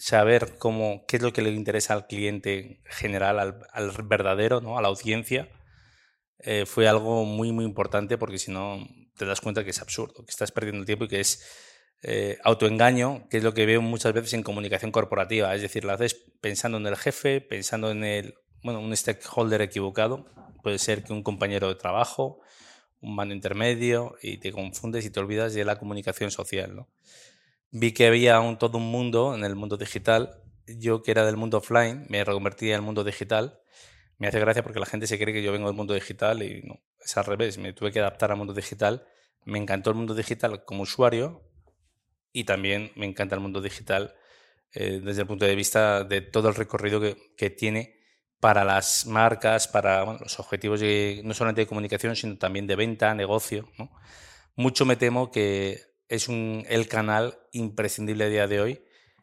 saber 0.00 0.56
cómo, 0.58 1.04
qué 1.06 1.18
es 1.18 1.22
lo 1.22 1.32
que 1.32 1.42
le 1.42 1.50
interesa 1.50 1.92
al 1.92 2.06
cliente 2.06 2.80
general, 2.86 3.60
al, 3.70 3.92
verdadero, 4.04 4.62
¿no? 4.62 4.78
a 4.78 4.82
la 4.82 4.88
audiencia, 4.88 5.50
eh, 6.38 6.64
fue 6.64 6.88
algo 6.88 7.26
muy, 7.26 7.52
muy 7.52 7.66
importante 7.66 8.16
porque 8.16 8.38
si 8.38 8.50
no 8.50 8.88
te 9.18 9.26
das 9.26 9.42
cuenta 9.42 9.62
que 9.62 9.70
es 9.70 9.82
absurdo, 9.82 10.24
que 10.24 10.30
estás 10.30 10.52
perdiendo 10.52 10.80
el 10.80 10.86
tiempo 10.86 11.04
y 11.04 11.08
que 11.08 11.20
es 11.20 11.44
eh, 12.02 12.38
autoengaño, 12.44 13.28
que 13.28 13.36
es 13.36 13.44
lo 13.44 13.52
que 13.52 13.66
veo 13.66 13.82
muchas 13.82 14.14
veces 14.14 14.32
en 14.32 14.42
comunicación 14.42 14.90
corporativa. 14.90 15.54
Es 15.54 15.60
decir, 15.60 15.84
la 15.84 15.94
haces 15.94 16.14
pensando 16.40 16.78
en 16.78 16.86
el 16.86 16.96
jefe, 16.96 17.42
pensando 17.42 17.90
en 17.90 18.02
el, 18.02 18.34
bueno, 18.62 18.80
un 18.80 18.96
stakeholder 18.96 19.60
equivocado. 19.60 20.24
Puede 20.62 20.78
ser 20.78 21.04
que 21.04 21.12
un 21.12 21.22
compañero 21.22 21.68
de 21.68 21.74
trabajo, 21.74 22.40
un 23.02 23.14
mando 23.14 23.34
intermedio 23.34 24.16
y 24.22 24.38
te 24.38 24.50
confundes 24.50 25.04
y 25.04 25.10
te 25.10 25.20
olvidas 25.20 25.52
de 25.52 25.66
la 25.66 25.78
comunicación 25.78 26.30
social. 26.30 26.74
¿no? 26.74 26.88
Vi 27.72 27.92
que 27.92 28.06
había 28.06 28.40
un, 28.40 28.58
todo 28.58 28.78
un 28.78 28.90
mundo 28.90 29.34
en 29.34 29.44
el 29.44 29.54
mundo 29.54 29.76
digital. 29.76 30.42
Yo 30.66 31.02
que 31.02 31.10
era 31.12 31.24
del 31.24 31.36
mundo 31.36 31.58
offline, 31.58 32.06
me 32.08 32.24
reconvertí 32.24 32.72
al 32.72 32.82
mundo 32.82 33.04
digital. 33.04 33.60
Me 34.18 34.28
hace 34.28 34.40
gracia 34.40 34.62
porque 34.62 34.80
la 34.80 34.86
gente 34.86 35.06
se 35.06 35.18
cree 35.18 35.32
que 35.34 35.42
yo 35.42 35.52
vengo 35.52 35.68
del 35.68 35.76
mundo 35.76 35.94
digital 35.94 36.42
y 36.42 36.62
no, 36.62 36.80
es 37.04 37.16
al 37.16 37.24
revés. 37.24 37.58
Me 37.58 37.72
tuve 37.72 37.92
que 37.92 38.00
adaptar 38.00 38.32
al 38.32 38.38
mundo 38.38 38.54
digital. 38.54 39.06
Me 39.44 39.58
encantó 39.58 39.90
el 39.90 39.96
mundo 39.96 40.14
digital 40.14 40.64
como 40.64 40.82
usuario 40.82 41.42
y 42.32 42.44
también 42.44 42.92
me 42.96 43.06
encanta 43.06 43.34
el 43.34 43.40
mundo 43.40 43.60
digital 43.60 44.14
eh, 44.72 45.00
desde 45.02 45.22
el 45.22 45.26
punto 45.26 45.44
de 45.46 45.54
vista 45.56 46.04
de 46.04 46.20
todo 46.20 46.48
el 46.48 46.54
recorrido 46.54 47.00
que, 47.00 47.16
que 47.36 47.50
tiene 47.50 48.00
para 48.40 48.64
las 48.64 49.06
marcas, 49.06 49.68
para 49.68 50.04
los 50.04 50.38
objetivos 50.40 50.80
de, 50.80 51.20
no 51.24 51.34
solamente 51.34 51.62
de 51.62 51.66
comunicación, 51.66 52.16
sino 52.16 52.38
también 52.38 52.66
de 52.66 52.76
venta, 52.76 53.14
negocio. 53.14 53.68
Mucho 54.56 54.86
me 54.86 54.96
temo 54.96 55.30
que 55.30 55.89
es 56.10 56.28
un, 56.28 56.66
el 56.68 56.88
canal 56.88 57.38
imprescindible 57.52 58.24
a 58.24 58.28
día 58.28 58.46
de 58.48 58.60
hoy 58.60 58.82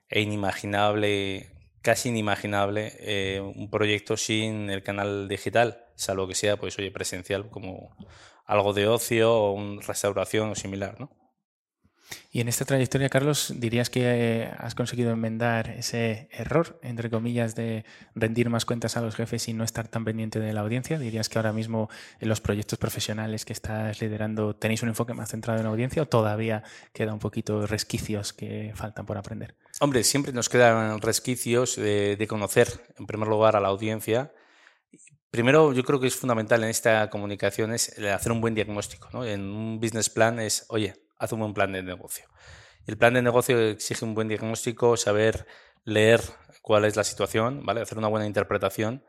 e 0.09 0.21
inimaginable, 0.21 1.51
casi 1.81 2.09
inimaginable, 2.09 2.93
eh, 2.99 3.41
un 3.41 3.69
proyecto 3.69 4.15
sin 4.15 4.69
el 4.69 4.81
canal 4.83 5.27
digital, 5.27 5.85
salvo 5.95 6.27
que 6.29 6.33
sea 6.33 6.55
pues, 6.55 6.79
oye, 6.79 6.89
presencial 6.89 7.49
como 7.49 7.93
algo 8.45 8.71
de 8.71 8.87
ocio 8.87 9.33
o 9.33 9.51
una 9.51 9.81
restauración 9.81 10.51
o 10.51 10.55
similar. 10.55 10.97
¿no? 10.97 11.11
Y 12.31 12.41
en 12.41 12.47
esta 12.47 12.65
trayectoria, 12.65 13.09
Carlos, 13.09 13.53
¿dirías 13.57 13.89
que 13.89 14.01
eh, 14.03 14.51
has 14.57 14.75
conseguido 14.75 15.11
enmendar 15.11 15.69
ese 15.71 16.29
error, 16.31 16.79
entre 16.83 17.09
comillas, 17.09 17.55
de 17.55 17.83
rendir 18.15 18.49
más 18.49 18.65
cuentas 18.65 18.95
a 18.95 19.01
los 19.01 19.15
jefes 19.15 19.47
y 19.47 19.53
no 19.53 19.63
estar 19.63 19.87
tan 19.87 20.05
pendiente 20.05 20.39
de 20.39 20.53
la 20.53 20.61
audiencia? 20.61 20.99
¿Dirías 20.99 21.29
que 21.29 21.39
ahora 21.39 21.51
mismo 21.51 21.89
en 22.19 22.29
los 22.29 22.39
proyectos 22.39 22.77
profesionales 22.79 23.43
que 23.43 23.53
estás 23.53 24.01
liderando 24.01 24.55
tenéis 24.55 24.83
un 24.83 24.89
enfoque 24.89 25.13
más 25.13 25.29
centrado 25.29 25.59
en 25.59 25.65
la 25.65 25.71
audiencia 25.71 26.03
o 26.03 26.05
todavía 26.05 26.63
queda 26.93 27.13
un 27.13 27.19
poquito 27.19 27.65
resquicios 27.65 28.33
que 28.33 28.71
faltan 28.75 29.05
por 29.05 29.17
aprender? 29.17 29.55
Hombre, 29.79 30.03
siempre 30.03 30.31
nos 30.31 30.49
quedan 30.49 31.01
resquicios 31.01 31.75
de, 31.75 32.25
conocer, 32.29 32.67
en 32.97 33.07
primer 33.07 33.27
lugar, 33.27 33.55
a 33.55 33.59
la 33.59 33.69
audiencia. 33.69 34.31
Primero, 35.31 35.73
yo 35.73 35.83
creo 35.83 35.99
que 35.99 36.07
es 36.07 36.15
fundamental 36.15 36.63
en 36.63 36.69
esta 36.69 37.09
comunicación 37.09 37.73
es 37.73 37.97
hacer 37.99 38.31
un 38.31 38.41
buen 38.41 38.53
diagnóstico. 38.53 39.25
En 39.25 39.41
un 39.41 39.79
business 39.79 40.09
plan 40.09 40.39
es, 40.39 40.65
oye, 40.69 41.06
haz 41.17 41.31
un 41.31 41.39
buen 41.39 41.53
plan 41.53 41.71
de 41.71 41.83
negocio. 41.83 42.25
El 42.85 42.97
plan 42.97 43.13
de 43.13 43.21
negocio 43.21 43.59
exige 43.59 44.05
un 44.05 44.13
buen 44.13 44.27
diagnóstico, 44.27 44.95
saber 44.97 45.45
leer 45.83 46.21
cuál 46.61 46.85
es 46.85 46.95
la 46.95 47.03
situación, 47.03 47.65
¿vale? 47.65 47.81
Hacer 47.81 47.97
una 47.97 48.07
buena 48.07 48.25
interpretación 48.25 49.05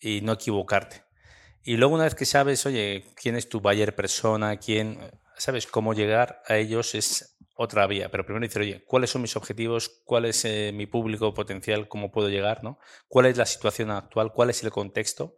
y 0.00 0.20
no 0.22 0.32
equivocarte. 0.32 1.04
Y 1.62 1.76
luego 1.76 1.94
una 1.94 2.04
vez 2.04 2.14
que 2.14 2.24
sabes, 2.24 2.64
oye, 2.66 3.04
quién 3.14 3.36
es 3.36 3.48
tu 3.48 3.60
buyer 3.60 3.94
persona, 3.94 4.56
quién, 4.56 4.98
sabes 5.40 5.66
cómo 5.66 5.94
llegar 5.94 6.42
a 6.46 6.56
ellos 6.56 6.94
es 6.94 7.36
otra 7.56 7.86
vía. 7.86 8.10
Pero 8.10 8.24
primero 8.24 8.46
decir, 8.46 8.62
oye, 8.62 8.84
¿cuáles 8.84 9.10
son 9.10 9.22
mis 9.22 9.36
objetivos? 9.36 10.00
¿Cuál 10.04 10.26
es 10.26 10.44
eh, 10.44 10.70
mi 10.74 10.86
público 10.86 11.34
potencial? 11.34 11.88
¿Cómo 11.88 12.10
puedo 12.10 12.28
llegar? 12.28 12.62
¿no? 12.62 12.78
¿Cuál 13.08 13.26
es 13.26 13.36
la 13.36 13.46
situación 13.46 13.90
actual? 13.90 14.32
¿Cuál 14.32 14.50
es 14.50 14.62
el 14.62 14.70
contexto? 14.70 15.36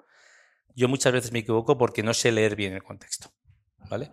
Yo 0.75 0.89
muchas 0.89 1.13
veces 1.13 1.33
me 1.33 1.41
equivoco 1.41 1.79
porque 1.79 2.03
no 2.03 2.15
sé 2.15 2.33
leer 2.33 2.57
bien 2.57 2.75
el 2.75 2.83
contexto. 2.83 3.31
¿Vale? 3.91 4.11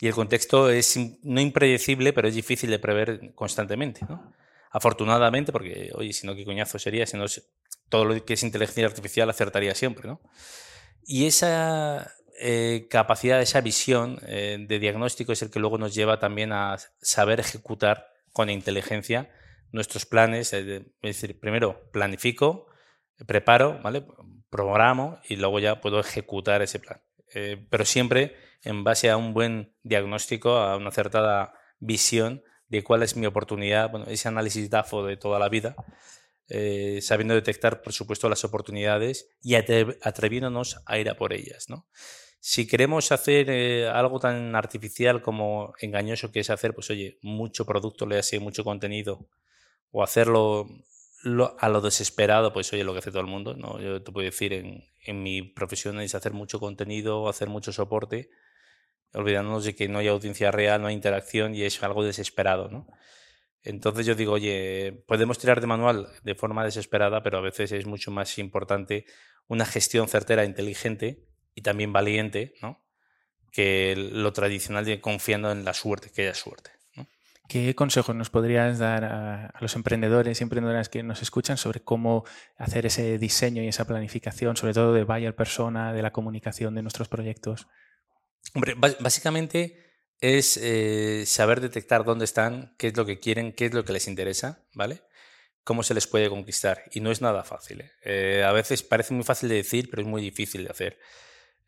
Y 0.00 0.08
el 0.08 0.14
contexto 0.14 0.70
es 0.70 0.98
no 1.22 1.40
impredecible, 1.40 2.12
pero 2.12 2.28
es 2.28 2.34
difícil 2.34 2.70
de 2.70 2.78
prever 2.78 3.34
constantemente. 3.34 4.00
Afortunadamente, 4.70 5.52
porque, 5.52 5.90
oye, 5.94 6.12
si 6.12 6.26
no, 6.26 6.34
qué 6.34 6.44
coñazo 6.44 6.78
sería, 6.78 7.06
si 7.06 7.16
no, 7.16 7.26
todo 7.88 8.04
lo 8.06 8.24
que 8.24 8.34
es 8.34 8.42
inteligencia 8.42 8.86
artificial 8.86 9.28
acertaría 9.30 9.74
siempre. 9.74 10.08
¿no? 10.08 10.20
Y 11.04 11.26
esa 11.26 12.12
eh, 12.40 12.86
capacidad, 12.90 13.40
esa 13.40 13.60
visión 13.60 14.18
eh, 14.26 14.56
de 14.66 14.78
diagnóstico 14.78 15.32
es 15.32 15.42
el 15.42 15.50
que 15.50 15.60
luego 15.60 15.78
nos 15.78 15.94
lleva 15.94 16.18
también 16.18 16.52
a 16.52 16.76
saber 17.00 17.38
ejecutar 17.38 18.08
con 18.32 18.50
inteligencia 18.50 19.30
nuestros 19.72 20.06
planes. 20.06 20.52
es 20.52 20.84
decir, 21.02 21.38
primero 21.38 21.90
planifico, 21.92 22.66
preparo, 23.26 23.80
¿vale? 23.82 24.04
programo 24.52 25.18
y 25.28 25.36
luego 25.36 25.58
ya 25.60 25.80
puedo 25.80 25.98
ejecutar 25.98 26.60
ese 26.60 26.78
plan. 26.78 27.00
Eh, 27.34 27.64
pero 27.70 27.84
siempre 27.84 28.36
en 28.62 28.84
base 28.84 29.10
a 29.10 29.16
un 29.16 29.34
buen 29.34 29.74
diagnóstico, 29.82 30.56
a 30.56 30.76
una 30.76 30.90
acertada 30.90 31.54
visión 31.78 32.42
de 32.68 32.82
cuál 32.82 33.02
es 33.02 33.16
mi 33.16 33.26
oportunidad, 33.26 33.90
bueno, 33.90 34.06
ese 34.06 34.28
análisis 34.28 34.70
DAFO 34.70 35.04
de 35.04 35.16
toda 35.16 35.38
la 35.38 35.48
vida, 35.48 35.74
eh, 36.48 37.00
sabiendo 37.02 37.34
detectar, 37.34 37.82
por 37.82 37.92
supuesto, 37.92 38.28
las 38.28 38.44
oportunidades 38.44 39.28
y 39.42 39.54
atreviéndonos 39.54 40.80
a 40.86 40.98
ir 40.98 41.10
a 41.10 41.16
por 41.16 41.32
ellas. 41.32 41.68
¿no? 41.68 41.86
Si 42.40 42.66
queremos 42.66 43.12
hacer 43.12 43.50
eh, 43.50 43.88
algo 43.88 44.18
tan 44.20 44.54
artificial 44.54 45.22
como 45.22 45.74
engañoso 45.80 46.32
que 46.32 46.40
es 46.40 46.50
hacer, 46.50 46.74
pues 46.74 46.90
oye, 46.90 47.18
mucho 47.22 47.66
producto, 47.66 48.06
le 48.06 48.18
hace 48.18 48.40
mucho 48.40 48.64
contenido, 48.64 49.28
o 49.90 50.02
hacerlo 50.02 50.66
a 51.58 51.68
lo 51.68 51.80
desesperado, 51.80 52.52
pues 52.52 52.72
oye, 52.72 52.84
lo 52.84 52.92
que 52.92 52.98
hace 52.98 53.10
todo 53.10 53.20
el 53.20 53.28
mundo, 53.28 53.54
¿no? 53.54 53.80
Yo 53.80 54.02
te 54.02 54.10
puedo 54.12 54.24
decir, 54.24 54.52
en, 54.52 54.84
en 55.04 55.22
mi 55.22 55.42
profesión 55.42 56.00
es 56.00 56.14
hacer 56.14 56.32
mucho 56.32 56.58
contenido, 56.58 57.28
hacer 57.28 57.48
mucho 57.48 57.72
soporte, 57.72 58.30
olvidándonos 59.14 59.64
de 59.64 59.74
que 59.74 59.88
no 59.88 59.98
hay 59.98 60.08
audiencia 60.08 60.50
real, 60.50 60.82
no 60.82 60.88
hay 60.88 60.94
interacción 60.94 61.54
y 61.54 61.62
es 61.62 61.82
algo 61.82 62.04
desesperado, 62.04 62.68
¿no? 62.68 62.86
Entonces 63.62 64.06
yo 64.06 64.14
digo, 64.14 64.32
oye, 64.32 65.04
podemos 65.06 65.38
tirar 65.38 65.60
de 65.60 65.68
manual 65.68 66.08
de 66.24 66.34
forma 66.34 66.64
desesperada, 66.64 67.22
pero 67.22 67.38
a 67.38 67.42
veces 67.42 67.70
es 67.70 67.86
mucho 67.86 68.10
más 68.10 68.38
importante 68.38 69.06
una 69.46 69.64
gestión 69.64 70.08
certera, 70.08 70.44
inteligente 70.44 71.28
y 71.54 71.62
también 71.62 71.92
valiente, 71.92 72.54
¿no? 72.60 72.84
Que 73.52 73.94
lo 73.96 74.32
tradicional 74.32 74.84
de 74.84 75.00
confiando 75.00 75.52
en 75.52 75.64
la 75.64 75.74
suerte, 75.74 76.10
que 76.10 76.22
haya 76.22 76.34
suerte. 76.34 76.70
¿Qué 77.52 77.74
consejos 77.74 78.16
nos 78.16 78.30
podrías 78.30 78.78
dar 78.78 79.04
a, 79.04 79.54
los 79.60 79.76
emprendedores 79.76 80.40
y 80.40 80.42
emprendedoras 80.42 80.88
que 80.88 81.02
nos 81.02 81.20
escuchan 81.20 81.58
sobre 81.58 81.80
cómo 81.80 82.24
hacer 82.56 82.86
ese 82.86 83.18
diseño 83.18 83.62
y 83.62 83.68
esa 83.68 83.86
planificación, 83.86 84.56
sobre 84.56 84.72
todo 84.72 84.94
de 84.94 85.04
buyer 85.04 85.36
persona, 85.36 85.92
de 85.92 86.00
la 86.00 86.12
comunicación 86.12 86.74
de 86.74 86.80
nuestros 86.80 87.08
proyectos? 87.08 87.66
Hombre, 88.54 88.74
básicamente 88.74 89.84
es 90.18 90.56
eh, 90.56 91.24
saber 91.26 91.60
detectar 91.60 92.04
dónde 92.04 92.24
están, 92.24 92.74
qué 92.78 92.86
es 92.86 92.96
lo 92.96 93.04
que 93.04 93.18
quieren, 93.18 93.52
qué 93.52 93.66
es 93.66 93.74
lo 93.74 93.84
que 93.84 93.92
les 93.92 94.08
interesa, 94.08 94.64
¿vale? 94.72 95.02
Cómo 95.62 95.82
se 95.82 95.92
les 95.92 96.06
puede 96.06 96.30
conquistar. 96.30 96.84
Y 96.92 97.00
no 97.00 97.10
es 97.10 97.20
nada 97.20 97.44
fácil. 97.44 97.82
¿eh? 97.82 97.92
Eh, 98.02 98.44
a 98.44 98.52
veces 98.52 98.82
parece 98.82 99.12
muy 99.12 99.24
fácil 99.24 99.50
de 99.50 99.56
decir, 99.56 99.90
pero 99.90 100.00
es 100.00 100.08
muy 100.08 100.22
difícil 100.22 100.64
de 100.64 100.70
hacer. 100.70 100.98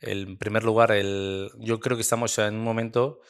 en 0.00 0.38
primer 0.38 0.64
lugar, 0.64 0.92
el, 0.92 1.50
yo 1.58 1.78
creo 1.78 1.98
que 1.98 2.02
estamos 2.02 2.38
en 2.38 2.54
un 2.54 2.64
momento 2.64 3.20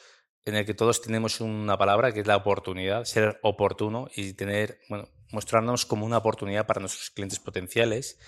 en 0.45 0.55
el 0.55 0.65
que 0.65 0.75
todos 0.75 1.01
tenemos 1.01 1.41
una 1.41 1.77
palabra 1.77 2.11
que 2.11 2.19
es 2.19 2.27
la 2.27 2.37
oportunidad, 2.37 3.05
ser 3.05 3.39
oportuno 3.41 4.07
y 4.15 4.33
tener, 4.33 4.79
bueno, 4.89 5.09
mostrarnos 5.31 5.87
como 5.87 6.05
una 6.05 6.19
oportunidad 6.19 6.67
para 6.67 6.79
nuestros 6.79 7.09
clientes 7.09 7.39
potenciales. 7.39 8.19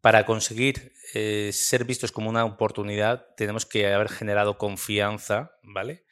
Para 0.00 0.24
conseguir 0.24 0.92
eh, 1.14 1.50
ser 1.52 1.84
vistos 1.84 2.12
como 2.12 2.30
una 2.30 2.44
oportunidad, 2.44 3.26
tenemos 3.36 3.66
que 3.66 3.92
haber 3.92 4.08
generado 4.08 4.56
confianza, 4.56 5.58
¿vale? 5.64 6.04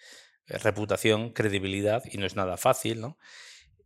Eh, 0.49 0.59
reputación, 0.59 1.31
credibilidad, 1.31 2.03
y 2.11 2.19
no 2.19 2.27
es 2.27 2.35
nada 2.35 2.57
fácil, 2.57 3.01
¿no? 3.01 3.19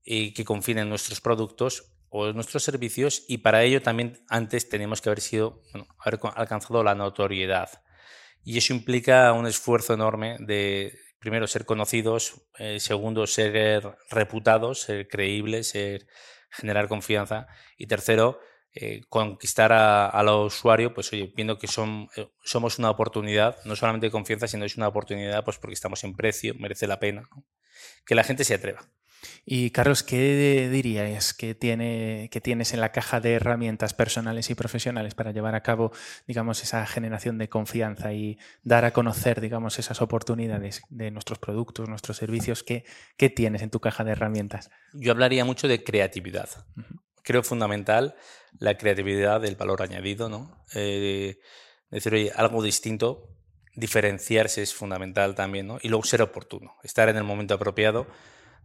Y 0.02 0.32
que 0.32 0.46
confíen 0.46 0.78
en 0.78 0.88
nuestros 0.88 1.20
productos 1.20 1.92
o 2.08 2.28
en 2.28 2.34
nuestros 2.34 2.64
servicios, 2.64 3.24
y 3.28 3.38
para 3.38 3.62
ello 3.62 3.82
también 3.82 4.24
antes 4.30 4.70
tenemos 4.70 5.02
que 5.02 5.10
haber 5.10 5.20
sido, 5.20 5.62
haber 5.98 6.18
alcanzado 6.34 6.82
la 6.82 6.94
notoriedad. 6.94 7.82
Y 8.42 8.56
eso 8.56 8.72
implica 8.72 9.30
un 9.34 9.46
esfuerzo 9.46 9.92
enorme 9.92 10.38
de, 10.40 10.98
primero, 11.20 11.46
ser 11.46 11.64
conocidos, 11.64 12.42
eh, 12.58 12.80
segundo, 12.80 13.26
ser 13.26 13.96
reputados, 14.10 14.80
ser 14.80 15.06
creíbles, 15.06 15.68
ser, 15.68 16.06
generar 16.50 16.88
confianza, 16.88 17.46
y 17.76 17.86
tercero, 17.86 18.40
eh, 18.72 19.02
conquistar 19.08 19.72
al 19.72 20.28
usuario, 20.28 20.94
pues 20.94 21.12
oye, 21.12 21.32
viendo 21.34 21.58
que 21.58 21.66
son, 21.66 22.08
eh, 22.16 22.28
somos 22.44 22.78
una 22.78 22.90
oportunidad, 22.90 23.56
no 23.64 23.74
solamente 23.74 24.06
de 24.06 24.12
confianza, 24.12 24.46
sino 24.46 24.64
es 24.64 24.76
una 24.76 24.88
oportunidad 24.88 25.44
pues 25.44 25.58
porque 25.58 25.74
estamos 25.74 26.04
en 26.04 26.14
precio, 26.14 26.54
merece 26.56 26.86
la 26.86 27.00
pena, 27.00 27.28
que 28.06 28.14
la 28.14 28.22
gente 28.22 28.44
se 28.44 28.54
atreva. 28.54 28.88
Y 29.44 29.70
Carlos, 29.70 30.02
¿qué 30.02 30.68
dirías 30.70 31.34
que, 31.34 31.54
tiene, 31.54 32.28
que 32.30 32.40
tienes 32.40 32.72
en 32.72 32.80
la 32.80 32.92
caja 32.92 33.20
de 33.20 33.34
herramientas 33.34 33.94
personales 33.94 34.50
y 34.50 34.54
profesionales 34.54 35.14
para 35.14 35.32
llevar 35.32 35.54
a 35.54 35.62
cabo, 35.62 35.92
digamos, 36.26 36.62
esa 36.62 36.86
generación 36.86 37.38
de 37.38 37.48
confianza 37.48 38.12
y 38.12 38.38
dar 38.62 38.84
a 38.84 38.92
conocer, 38.92 39.40
digamos, 39.40 39.78
esas 39.78 40.00
oportunidades 40.02 40.82
de 40.88 41.10
nuestros 41.10 41.38
productos, 41.38 41.88
nuestros 41.88 42.16
servicios? 42.16 42.62
¿Qué, 42.62 42.84
qué 43.16 43.30
tienes 43.30 43.62
en 43.62 43.70
tu 43.70 43.80
caja 43.80 44.04
de 44.04 44.12
herramientas? 44.12 44.70
Yo 44.92 45.12
hablaría 45.12 45.44
mucho 45.44 45.68
de 45.68 45.82
creatividad. 45.82 46.48
Creo 47.22 47.42
fundamental 47.42 48.14
la 48.58 48.76
creatividad 48.76 49.40
del 49.40 49.56
valor 49.56 49.82
añadido, 49.82 50.28
¿no? 50.28 50.64
Eh, 50.74 51.38
decir, 51.90 52.14
oye, 52.14 52.32
algo 52.34 52.62
distinto, 52.62 53.28
diferenciarse 53.74 54.62
es 54.62 54.74
fundamental 54.74 55.34
también, 55.34 55.66
¿no? 55.66 55.78
Y 55.82 55.88
luego 55.88 56.04
ser 56.04 56.22
oportuno, 56.22 56.76
estar 56.82 57.08
en 57.08 57.16
el 57.16 57.24
momento 57.24 57.54
apropiado 57.54 58.06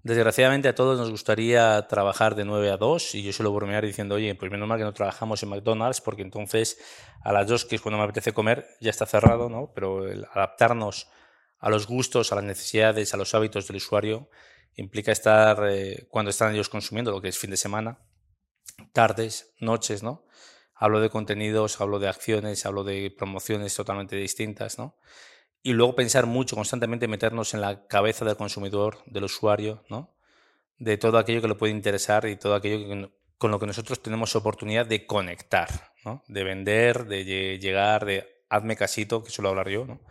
Desgraciadamente 0.05 0.67
a 0.67 0.75
todos 0.75 0.99
nos 0.99 1.09
gustaría 1.09 1.87
trabajar 1.87 2.35
de 2.35 2.45
9 2.45 2.69
a 2.69 2.77
2 2.77 3.15
y 3.15 3.23
yo 3.23 3.33
suelo 3.33 3.51
bromear 3.51 3.83
diciendo, 3.83 4.13
oye, 4.13 4.35
pues 4.35 4.51
menos 4.51 4.67
mal 4.67 4.77
que 4.77 4.83
no 4.83 4.93
trabajamos 4.93 5.41
en 5.41 5.49
McDonald's 5.49 5.99
porque 5.99 6.21
entonces 6.21 6.77
a 7.23 7.33
las 7.33 7.47
2, 7.47 7.65
que 7.65 7.77
es 7.77 7.81
cuando 7.81 7.97
me 7.97 8.03
apetece 8.03 8.31
comer, 8.31 8.67
ya 8.79 8.91
está 8.91 9.07
cerrado, 9.07 9.49
¿no? 9.49 9.71
Pero 9.73 10.07
el 10.07 10.25
adaptarnos 10.25 11.09
a 11.57 11.71
los 11.71 11.87
gustos, 11.87 12.31
a 12.31 12.35
las 12.35 12.43
necesidades, 12.43 13.15
a 13.15 13.17
los 13.17 13.33
hábitos 13.33 13.67
del 13.67 13.77
usuario 13.77 14.29
implica 14.75 15.11
estar 15.11 15.67
eh, 15.67 16.05
cuando 16.11 16.29
están 16.29 16.53
ellos 16.53 16.69
consumiendo, 16.69 17.09
lo 17.09 17.19
que 17.19 17.29
es 17.29 17.39
fin 17.39 17.49
de 17.49 17.57
semana, 17.57 17.97
tardes, 18.93 19.55
noches, 19.59 20.03
¿no? 20.03 20.27
Hablo 20.75 20.99
de 20.99 21.09
contenidos, 21.09 21.81
hablo 21.81 21.97
de 21.97 22.09
acciones, 22.09 22.63
hablo 22.67 22.83
de 22.83 23.09
promociones 23.09 23.73
totalmente 23.73 24.15
distintas, 24.17 24.77
¿no? 24.77 24.99
Y 25.65 25.73
luego 25.73 25.95
pensar 25.95 26.27
mucho, 26.27 26.55
constantemente 26.55 27.07
meternos 27.07 27.55
en 27.55 27.61
la 27.61 27.87
cabeza 27.87 28.23
del 28.23 28.37
consumidor, 28.37 28.99
del 29.07 29.23
usuario, 29.23 29.83
¿no? 29.89 30.15
de 30.77 30.95
todo 30.97 31.17
aquello 31.17 31.41
que 31.41 31.47
le 31.47 31.55
puede 31.55 31.73
interesar 31.73 32.27
y 32.27 32.35
todo 32.35 32.53
aquello 32.53 33.09
con 33.39 33.49
lo 33.49 33.59
que 33.59 33.65
nosotros 33.65 33.99
tenemos 33.99 34.35
oportunidad 34.35 34.85
de 34.85 35.07
conectar, 35.07 35.91
¿no? 36.05 36.23
de 36.27 36.43
vender, 36.43 37.05
de 37.05 37.57
llegar, 37.57 38.05
de 38.05 38.43
hazme 38.47 38.75
casito, 38.75 39.23
que 39.23 39.31
suelo 39.31 39.49
hablar 39.49 39.69
yo. 39.69 39.85
¿no? 39.85 40.01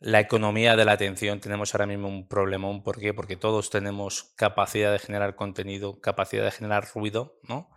La 0.00 0.18
economía 0.18 0.74
de 0.74 0.84
la 0.84 0.92
atención, 0.92 1.38
tenemos 1.38 1.72
ahora 1.72 1.86
mismo 1.86 2.08
un 2.08 2.26
problemón. 2.26 2.82
¿Por 2.82 2.98
qué? 2.98 3.14
Porque 3.14 3.36
todos 3.36 3.70
tenemos 3.70 4.32
capacidad 4.34 4.90
de 4.90 4.98
generar 4.98 5.36
contenido, 5.36 6.00
capacidad 6.00 6.44
de 6.44 6.50
generar 6.50 6.88
ruido. 6.92 7.38
¿no? 7.48 7.70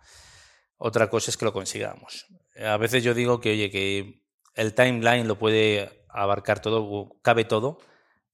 Otra 0.78 1.08
cosa 1.08 1.30
es 1.30 1.36
que 1.36 1.44
lo 1.44 1.52
consigamos. 1.52 2.26
A 2.60 2.76
veces 2.76 3.04
yo 3.04 3.14
digo 3.14 3.40
que, 3.40 3.52
oye, 3.52 3.70
que 3.70 4.24
el 4.56 4.74
timeline 4.74 5.28
lo 5.28 5.38
puede 5.38 6.03
abarcar 6.14 6.60
todo, 6.60 7.16
cabe 7.22 7.44
todo 7.44 7.78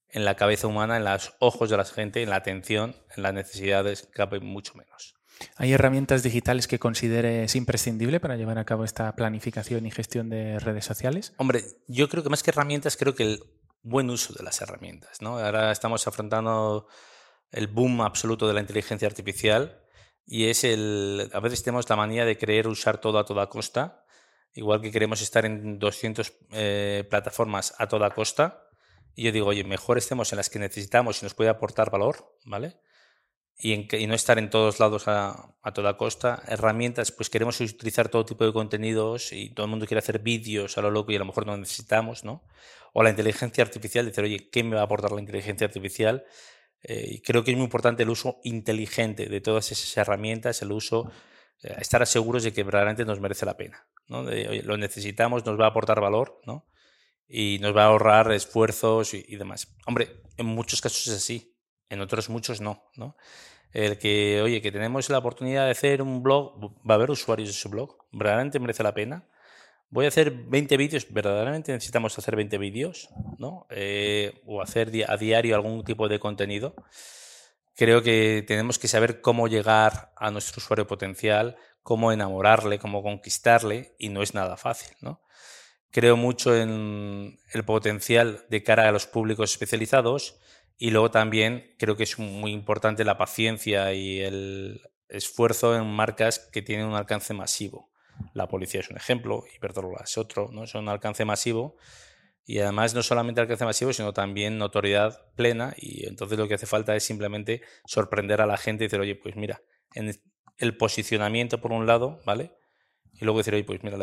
en 0.08 0.24
la 0.24 0.34
cabeza 0.36 0.66
humana, 0.66 0.96
en 0.96 1.04
los 1.04 1.34
ojos 1.38 1.70
de 1.70 1.76
la 1.76 1.84
gente, 1.84 2.22
en 2.22 2.30
la 2.30 2.36
atención, 2.36 2.96
en 3.16 3.22
las 3.22 3.34
necesidades, 3.34 4.08
cabe 4.12 4.40
mucho 4.40 4.74
menos. 4.74 5.14
¿Hay 5.56 5.72
herramientas 5.72 6.22
digitales 6.22 6.68
que 6.68 6.78
consideres 6.78 7.54
imprescindible 7.56 8.20
para 8.20 8.36
llevar 8.36 8.58
a 8.58 8.64
cabo 8.64 8.84
esta 8.84 9.14
planificación 9.14 9.86
y 9.86 9.90
gestión 9.90 10.28
de 10.28 10.58
redes 10.58 10.84
sociales? 10.84 11.32
Hombre, 11.38 11.64
yo 11.86 12.08
creo 12.08 12.22
que 12.22 12.28
más 12.28 12.42
que 12.42 12.50
herramientas, 12.50 12.96
creo 12.96 13.14
que 13.14 13.22
el 13.22 13.44
buen 13.82 14.10
uso 14.10 14.34
de 14.34 14.42
las 14.42 14.60
herramientas. 14.60 15.22
¿no? 15.22 15.38
Ahora 15.38 15.72
estamos 15.72 16.06
afrontando 16.06 16.88
el 17.50 17.68
boom 17.68 18.02
absoluto 18.02 18.46
de 18.46 18.54
la 18.54 18.60
inteligencia 18.60 19.08
artificial 19.08 19.82
y 20.26 20.46
es 20.46 20.64
el. 20.64 21.30
A 21.32 21.40
veces 21.40 21.62
tenemos 21.62 21.88
la 21.88 21.96
manía 21.96 22.24
de 22.24 22.36
querer 22.36 22.68
usar 22.68 22.98
todo 22.98 23.18
a 23.18 23.24
toda 23.24 23.48
costa 23.48 23.99
igual 24.54 24.80
que 24.80 24.90
queremos 24.90 25.20
estar 25.20 25.44
en 25.44 25.78
200 25.78 26.32
eh, 26.52 27.06
plataformas 27.08 27.74
a 27.78 27.88
toda 27.88 28.10
costa, 28.10 28.70
y 29.14 29.24
yo 29.24 29.32
digo, 29.32 29.48
oye, 29.48 29.64
mejor 29.64 29.98
estemos 29.98 30.32
en 30.32 30.36
las 30.36 30.50
que 30.50 30.58
necesitamos 30.58 31.20
y 31.20 31.26
nos 31.26 31.34
puede 31.34 31.50
aportar 31.50 31.90
valor, 31.90 32.36
¿vale? 32.44 32.76
Y, 33.56 33.72
en 33.72 33.88
y 33.92 34.06
no 34.06 34.14
estar 34.14 34.38
en 34.38 34.48
todos 34.48 34.80
lados 34.80 35.04
a, 35.08 35.54
toda 35.74 35.96
costa. 35.96 36.42
Herramientas, 36.46 37.12
pues 37.12 37.28
queremos 37.28 37.60
utilizar 37.60 38.08
todo 38.08 38.24
tipo 38.24 38.46
de 38.46 38.52
contenidos 38.52 39.32
y 39.32 39.52
todo 39.52 39.66
el 39.66 39.70
mundo 39.70 39.86
quiere 39.86 39.98
hacer 39.98 40.20
vídeos 40.20 40.78
a 40.78 40.82
lo 40.82 40.90
loco 40.90 41.12
y 41.12 41.16
a 41.16 41.18
lo 41.18 41.26
mejor 41.26 41.46
no 41.46 41.56
necesitamos, 41.56 42.24
¿no? 42.24 42.46
O 42.94 43.02
la 43.02 43.10
inteligencia 43.10 43.62
artificial, 43.62 44.06
decir, 44.06 44.24
oye, 44.24 44.48
¿qué 44.50 44.64
me 44.64 44.76
va 44.76 44.82
a 44.82 44.84
aportar 44.84 45.12
la 45.12 45.20
inteligencia 45.20 45.66
artificial? 45.66 46.24
Eh, 46.82 47.20
creo 47.22 47.44
que 47.44 47.50
es 47.50 47.56
muy 47.56 47.64
importante 47.64 48.04
el 48.04 48.10
uso 48.10 48.40
inteligente 48.42 49.26
de 49.26 49.40
todas 49.40 49.70
esas 49.70 49.94
herramientas, 49.98 50.62
el 50.62 50.72
uso 50.72 51.10
estar 51.62 52.06
seguros 52.06 52.42
de 52.42 52.52
que 52.52 52.62
verdaderamente 52.62 53.04
nos 53.04 53.20
merece 53.20 53.46
la 53.46 53.56
pena. 53.56 53.86
¿no? 54.08 54.22
lo 54.22 54.76
necesitamos, 54.76 55.46
nos 55.46 55.58
va 55.58 55.66
a 55.66 55.68
aportar 55.68 56.00
valor 56.00 56.40
¿no? 56.44 56.66
y 57.28 57.58
nos 57.60 57.76
va 57.76 57.84
a 57.84 57.86
ahorrar 57.86 58.32
esfuerzos 58.32 59.14
y, 59.14 59.36
demás. 59.36 59.74
Hombre, 59.86 60.22
en 60.36 60.46
muchos 60.46 60.80
casos 60.80 61.06
es 61.06 61.14
así, 61.14 61.56
en 61.88 62.00
otros 62.00 62.28
muchos 62.28 62.60
no, 62.60 62.90
no. 62.96 63.16
El 63.72 63.98
que, 63.98 64.42
oye, 64.42 64.60
que 64.60 64.72
tenemos 64.72 65.08
la 65.10 65.18
oportunidad 65.18 65.66
de 65.66 65.70
hacer 65.70 66.02
un 66.02 66.24
blog, 66.24 66.74
va 66.88 66.94
a 66.94 66.96
haber 66.96 67.10
usuarios 67.10 67.48
de 67.50 67.54
su 67.54 67.68
blog, 67.68 67.96
verdaderamente 68.10 68.58
merece 68.58 68.82
la 68.82 68.94
pena. 68.94 69.28
Voy 69.90 70.06
a 70.06 70.08
hacer 70.08 70.32
20 70.32 70.76
vídeos, 70.76 71.06
verdaderamente 71.08 71.72
necesitamos 71.72 72.18
hacer 72.18 72.34
20 72.34 72.58
vídeos, 72.58 73.08
¿no? 73.38 73.66
Eh, 73.70 74.40
o 74.44 74.60
hacer 74.60 74.90
a 75.08 75.16
diario 75.16 75.54
algún 75.54 75.84
tipo 75.84 76.08
de 76.08 76.18
contenido 76.18 76.74
creo 77.76 78.02
que 78.02 78.44
tenemos 78.46 78.78
que 78.78 78.88
saber 78.88 79.20
cómo 79.20 79.48
llegar 79.48 80.12
a 80.16 80.30
nuestro 80.30 80.59
usuario 80.59 80.87
potencial, 80.87 81.56
cómo 81.83 82.12
enamorarle, 82.12 82.78
cómo 82.78 83.02
conquistarle, 83.02 83.94
y 83.98 84.09
no 84.09 84.22
es 84.22 84.35
nada 84.35 84.56
fácil, 84.56 84.96
¿no? 85.00 85.22
Creo 85.90 86.16
mucho 86.16 86.56
en 86.56 87.40
el 87.52 87.64
potencial 87.64 88.46
de 88.48 88.62
cara 88.62 88.88
a 88.88 88.92
los 88.92 89.06
públicos 89.06 89.50
especializados 89.50 90.38
y 90.78 90.90
luego 90.92 91.11
también 91.11 91.74
creo 91.78 91.96
que 91.96 92.04
es 92.04 92.18
muy 92.18 92.52
importante 92.52 93.04
la 93.04 93.18
paciencia 93.18 93.92
y 93.92 94.20
el 94.20 94.80
esfuerzo 95.09 95.76
en 95.76 95.87
marcas 95.90 96.38
que 96.38 96.62
tienen 96.62 96.87
un 96.87 96.94
alcance 96.94 97.35
masivo. 97.35 97.90
La 98.35 98.46
policía 98.46 98.80
es 98.80 98.90
un 98.90 98.98
ejemplo, 98.98 99.44
Iberdrola 99.56 100.02
es 100.04 100.16
otro, 100.16 100.48
¿no? 100.52 100.66
Son 100.66 100.85
un 100.85 100.90
alcance 100.90 101.24
masivo 101.24 101.76
y 102.50 102.58
además 102.58 102.94
no 102.94 103.02
solamente 103.04 103.40
alcance 103.40 103.64
masivo, 103.64 103.92
sino 103.92 104.12
también 104.12 104.58
notoriedad 104.58 105.32
plena 105.36 105.72
y 105.76 106.08
entonces 106.08 106.36
lo 106.36 106.48
que 106.48 106.54
hace 106.54 106.66
falta 106.66 106.96
es 106.96 107.04
simplemente 107.04 107.62
sorprender 107.86 108.40
a 108.40 108.46
la 108.46 108.56
gente 108.56 108.82
y 108.82 108.86
decir, 108.88 108.98
oye, 108.98 109.14
pues 109.14 109.36
mira, 109.36 109.62
en 109.94 110.20
el 110.58 110.76
posicionamiento 110.76 111.60
por 111.60 111.70
un 111.70 111.86
lado, 111.86 112.18
¿vale? 112.26 112.50
Y 113.12 113.24
luego 113.24 113.38
decir, 113.38 113.54
oye, 113.54 113.62
pues 113.62 113.84
mira, 113.84 113.98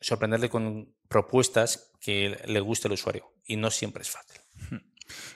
sorprenderle 0.00 0.48
con 0.48 0.96
propuestas 1.08 1.92
que 2.00 2.40
le 2.44 2.58
guste 2.58 2.88
al 2.88 2.94
usuario 2.94 3.32
y 3.44 3.54
no 3.54 3.70
siempre 3.70 4.02
es 4.02 4.10
fácil. 4.10 4.40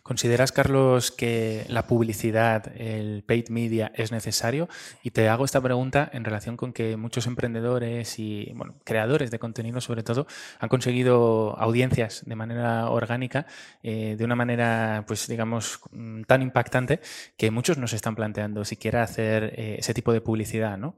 ¿Consideras, 0.03 0.53
Carlos, 0.53 1.11
que 1.11 1.65
la 1.69 1.87
publicidad, 1.87 2.73
el 2.77 3.23
paid 3.25 3.49
media 3.49 3.93
es 3.95 4.13
necesario? 4.13 4.69
Y 5.03 5.11
te 5.11 5.29
hago 5.29 5.45
esta 5.45 5.61
pregunta 5.61 6.11
en 6.13 6.25
relación 6.25 6.57
con 6.57 6.73
que 6.73 6.97
muchos 6.97 7.27
emprendedores 7.27 8.19
y 8.19 8.53
bueno, 8.55 8.75
creadores 8.85 9.31
de 9.31 9.39
contenido, 9.39 9.81
sobre 9.81 10.03
todo, 10.03 10.27
han 10.59 10.69
conseguido 10.69 11.59
audiencias 11.59 12.23
de 12.27 12.37
manera 12.37 12.91
orgánica, 12.91 13.47
eh, 13.83 14.17
de 14.17 14.25
una 14.25 14.37
manera, 14.37 15.05
pues 15.07 15.27
digamos, 15.29 15.81
mm, 15.91 16.23
tan 16.23 16.43
impactante 16.43 17.01
que 17.37 17.51
muchos 17.51 17.79
nos 17.79 17.93
están 17.93 18.15
planteando 18.15 18.65
siquiera 18.65 19.03
hacer 19.03 19.55
eh, 19.57 19.77
ese 19.79 19.95
tipo 19.95 20.13
de 20.13 20.21
publicidad, 20.21 20.79
¿no? 20.79 20.97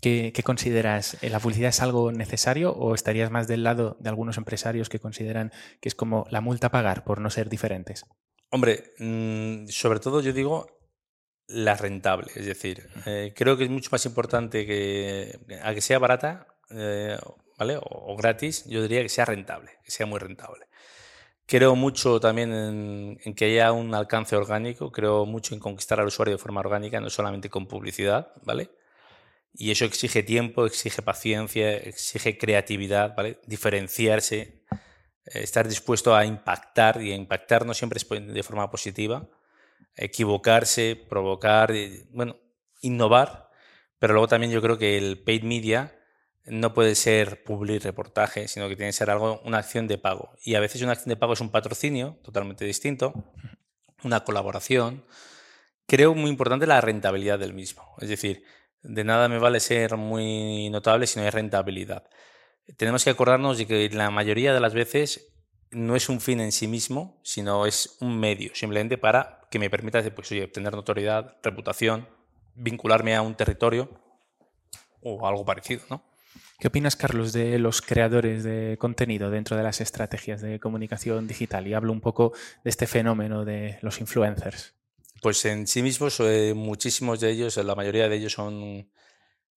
¿Qué, 0.00 0.32
¿Qué, 0.34 0.42
consideras? 0.42 1.16
¿La 1.22 1.40
publicidad 1.40 1.70
es 1.70 1.80
algo 1.80 2.12
necesario 2.12 2.72
o 2.72 2.94
estarías 2.94 3.30
más 3.30 3.48
del 3.48 3.64
lado 3.64 3.96
de 4.00 4.08
algunos 4.10 4.36
empresarios 4.36 4.88
que 4.88 4.98
consideran 4.98 5.50
que 5.80 5.88
es 5.88 5.94
como 5.94 6.26
la 6.30 6.40
multa 6.40 6.66
a 6.66 6.70
pagar 6.70 7.04
por 7.04 7.20
no 7.20 7.30
ser 7.30 7.48
diferentes? 7.48 8.04
Hombre, 8.50 8.92
mm, 8.98 9.66
sobre 9.68 10.00
todo 10.00 10.20
yo 10.20 10.32
digo 10.32 10.66
la 11.46 11.74
rentable, 11.74 12.30
es 12.34 12.46
decir, 12.46 12.88
eh, 13.06 13.32
creo 13.34 13.56
que 13.56 13.64
es 13.64 13.70
mucho 13.70 13.90
más 13.92 14.06
importante 14.06 14.64
que 14.64 15.38
a 15.62 15.74
que 15.74 15.80
sea 15.80 15.98
barata, 15.98 16.46
eh, 16.70 17.18
¿vale? 17.58 17.78
O, 17.82 18.16
gratis, 18.16 18.64
yo 18.66 18.82
diría 18.82 19.02
que 19.02 19.08
sea 19.08 19.24
rentable, 19.24 19.72
que 19.84 19.90
sea 19.90 20.06
muy 20.06 20.18
rentable. 20.18 20.66
Creo 21.46 21.76
mucho 21.76 22.20
también 22.20 23.18
en, 23.24 23.34
que 23.34 23.44
haya 23.46 23.72
un 23.72 23.94
alcance 23.94 24.36
orgánico, 24.36 24.90
creo 24.90 25.26
mucho 25.26 25.54
en 25.54 25.60
conquistar 25.60 26.00
al 26.00 26.06
usuario 26.06 26.34
de 26.34 26.38
forma 26.38 26.60
orgánica, 26.60 27.00
no 27.00 27.10
solamente 27.10 27.50
con 27.50 27.66
publicidad, 27.66 28.32
¿vale? 28.42 28.70
Y 29.54 29.70
eso 29.70 29.84
exige 29.84 30.22
tiempo, 30.22 30.66
exige 30.66 31.00
paciencia, 31.00 31.76
exige 31.76 32.36
creatividad. 32.36 33.16
Diferenciarse, 33.46 34.64
estar 35.24 35.68
dispuesto 35.68 36.14
a 36.14 36.26
impactar, 36.26 37.00
y 37.00 37.12
impactar 37.12 37.64
no 37.64 37.72
siempre 37.72 38.00
de 38.20 38.42
forma 38.42 38.68
positiva, 38.70 39.28
equivocarse, 39.96 40.96
provocar, 40.96 41.72
bueno, 42.10 42.36
innovar, 42.82 43.48
pero 43.98 44.12
luego 44.12 44.28
también 44.28 44.52
yo 44.52 44.60
creo 44.60 44.76
que 44.76 44.98
el 44.98 45.22
paid 45.22 45.44
media 45.44 45.98
no 46.46 46.74
puede 46.74 46.94
ser 46.94 47.42
public 47.42 47.82
reportaje, 47.82 48.48
sino 48.48 48.68
que 48.68 48.76
tiene 48.76 48.90
que 48.90 48.94
ser 48.94 49.08
algo, 49.08 49.40
una 49.44 49.58
acción 49.58 49.88
de 49.88 49.98
pago. 49.98 50.32
Y 50.42 50.56
a 50.56 50.60
veces 50.60 50.82
una 50.82 50.92
acción 50.92 51.08
de 51.08 51.16
pago 51.16 51.32
es 51.32 51.40
un 51.40 51.50
patrocinio 51.50 52.18
totalmente 52.22 52.64
distinto, 52.64 53.14
una 54.02 54.24
colaboración. 54.24 55.04
Creo 55.86 56.14
muy 56.14 56.30
importante 56.30 56.66
la 56.66 56.80
rentabilidad 56.80 57.38
del 57.38 57.54
mismo. 57.54 57.94
Es 58.00 58.08
decir, 58.08 58.44
de 58.84 59.02
nada 59.02 59.28
me 59.28 59.38
vale 59.38 59.60
ser 59.60 59.96
muy 59.96 60.68
notable 60.70 61.06
si 61.06 61.18
no 61.18 61.24
hay 61.24 61.30
rentabilidad. 61.30 62.04
Tenemos 62.76 63.02
que 63.02 63.10
acordarnos 63.10 63.58
de 63.58 63.66
que 63.66 63.90
la 63.90 64.10
mayoría 64.10 64.54
de 64.54 64.60
las 64.60 64.74
veces 64.74 65.32
no 65.70 65.96
es 65.96 66.08
un 66.08 66.20
fin 66.20 66.40
en 66.40 66.52
sí 66.52 66.68
mismo, 66.68 67.20
sino 67.24 67.66
es 67.66 67.96
un 68.00 68.18
medio, 68.20 68.54
simplemente 68.54 68.98
para 68.98 69.40
que 69.50 69.58
me 69.58 69.70
permita 69.70 70.02
pues, 70.14 70.30
obtener 70.32 70.72
notoriedad, 70.74 71.36
reputación, 71.42 72.08
vincularme 72.54 73.16
a 73.16 73.22
un 73.22 73.34
territorio 73.34 73.90
o 75.00 75.26
algo 75.26 75.44
parecido, 75.44 75.82
¿no? 75.90 76.04
¿Qué 76.58 76.68
opinas, 76.68 76.94
Carlos, 76.94 77.32
de 77.32 77.58
los 77.58 77.82
creadores 77.82 78.44
de 78.44 78.76
contenido 78.78 79.30
dentro 79.30 79.56
de 79.56 79.62
las 79.62 79.80
estrategias 79.80 80.40
de 80.40 80.60
comunicación 80.60 81.26
digital? 81.26 81.66
Y 81.66 81.74
hablo 81.74 81.92
un 81.92 82.00
poco 82.00 82.32
de 82.62 82.70
este 82.70 82.86
fenómeno 82.86 83.44
de 83.44 83.78
los 83.82 84.00
influencers. 84.00 84.74
Pues 85.24 85.42
en 85.46 85.66
sí 85.66 85.82
mismos, 85.82 86.20
eh, 86.20 86.52
muchísimos 86.54 87.18
de 87.18 87.30
ellos, 87.30 87.56
la 87.56 87.74
mayoría 87.74 88.10
de 88.10 88.16
ellos 88.16 88.34
son 88.34 88.90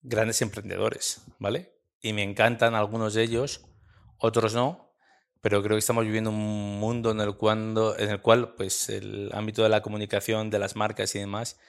grandes 0.02 0.42
emprendedores, 0.42 1.24
¿vale? 1.40 1.74
Y 2.00 2.14
me 2.14 2.24
encantan 2.24 2.74
algunos 2.74 3.14
de 3.16 3.24
ellos, 3.24 3.66
otros 4.18 4.54
no, 4.54 4.96
pero 5.42 5.62
creo 5.62 5.76
que 5.76 5.80
estamos 5.80 6.06
viviendo 6.06 6.30
un 6.30 6.80
mundo 6.80 7.12
en 7.12 7.20
el, 7.20 7.36
cual, 7.36 7.76
en 7.98 8.10
el 8.10 8.22
cual 8.22 8.54
pues, 8.56 8.88
el 8.88 9.30
ámbito 9.34 9.62
de 9.62 9.68
la 9.68 9.82
comunicación, 9.82 10.50
de 10.50 10.60
las 10.60 10.78
marcas 10.78 11.14
y 11.16 11.20
demás, 11.20 11.60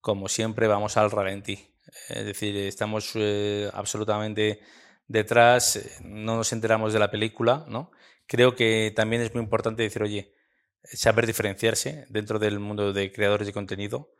como 0.00 0.28
siempre, 0.28 0.68
vamos 0.68 0.96
al 0.96 1.10
ralentí. 1.10 1.74
Es 2.08 2.24
decir, 2.24 2.56
estamos 2.56 3.10
eh, 3.16 3.68
absolutamente 3.74 4.60
detrás, 5.08 5.74
eh, 5.74 5.90
no 6.04 6.36
nos 6.36 6.52
enteramos 6.52 6.92
de 6.92 7.00
la 7.00 7.10
película, 7.10 7.64
¿no? 7.66 7.90
Creo 8.28 8.54
que 8.54 8.92
también 8.94 9.22
es 9.22 9.34
muy 9.34 9.42
importante 9.42 9.82
decir, 9.82 10.04
oye, 10.04 10.36
saber 10.84 11.26
diferenciarse 11.26 12.06
dentro 12.08 12.38
del 12.38 12.58
mundo 12.58 12.92
de 12.92 13.12
creadores 13.12 13.46
de 13.46 13.52
contenido, 13.52 14.12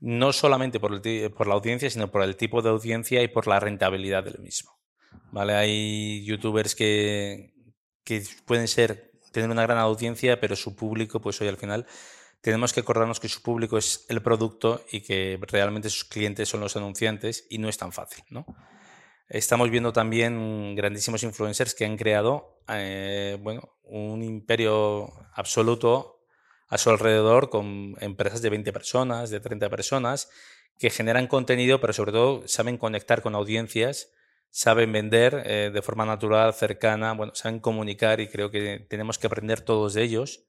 no 0.00 0.32
solamente 0.32 0.80
por, 0.80 0.90
la 0.92 1.54
audiencia, 1.54 1.90
sino 1.90 2.10
por 2.10 2.22
el 2.22 2.36
tipo 2.36 2.62
de 2.62 2.70
audiencia 2.70 3.22
y 3.22 3.28
por 3.28 3.46
la 3.46 3.60
rentabilidad 3.60 4.24
del 4.24 4.38
mismo. 4.38 4.78
¿Vale? 5.30 5.54
Hay 5.54 6.24
youtubers 6.24 6.74
que, 6.74 7.54
que 8.04 8.22
pueden 8.44 8.68
ser, 8.68 9.12
tener 9.32 9.50
una 9.50 9.62
gran 9.62 9.78
audiencia, 9.78 10.40
pero 10.40 10.56
su 10.56 10.76
público, 10.76 11.20
pues 11.20 11.40
hoy 11.40 11.48
al 11.48 11.56
final 11.56 11.86
tenemos 12.40 12.72
que 12.72 12.80
acordarnos 12.80 13.20
que 13.20 13.28
su 13.28 13.40
público 13.42 13.78
es 13.78 14.04
el 14.08 14.20
producto 14.20 14.84
y 14.92 15.00
que 15.00 15.38
realmente 15.48 15.88
sus 15.88 16.04
clientes 16.04 16.48
son 16.48 16.60
los 16.60 16.76
anunciantes 16.76 17.46
y 17.48 17.58
no 17.58 17.68
es 17.68 17.78
tan 17.78 17.90
fácil. 17.90 18.22
¿no? 18.28 18.44
Estamos 19.28 19.70
viendo 19.70 19.92
también 19.92 20.74
grandísimos 20.74 21.22
influencers 21.22 21.74
que 21.74 21.86
han 21.86 21.96
creado 21.96 22.60
eh, 22.68 23.38
bueno, 23.40 23.73
un 23.84 24.22
imperio 24.22 25.12
absoluto 25.34 26.20
a 26.68 26.78
su 26.78 26.90
alrededor 26.90 27.50
con 27.50 27.94
empresas 28.00 28.42
de 28.42 28.50
20 28.50 28.72
personas, 28.72 29.30
de 29.30 29.40
30 29.40 29.68
personas, 29.70 30.30
que 30.78 30.90
generan 30.90 31.26
contenido, 31.26 31.80
pero 31.80 31.92
sobre 31.92 32.12
todo 32.12 32.48
saben 32.48 32.78
conectar 32.78 33.22
con 33.22 33.34
audiencias, 33.34 34.10
saben 34.50 34.92
vender 34.92 35.42
eh, 35.46 35.70
de 35.72 35.82
forma 35.82 36.04
natural, 36.04 36.52
cercana, 36.54 37.12
bueno, 37.12 37.34
saben 37.34 37.60
comunicar 37.60 38.20
y 38.20 38.28
creo 38.28 38.50
que 38.50 38.84
tenemos 38.88 39.18
que 39.18 39.26
aprender 39.26 39.60
todos 39.60 39.94
de 39.94 40.02
ellos 40.02 40.46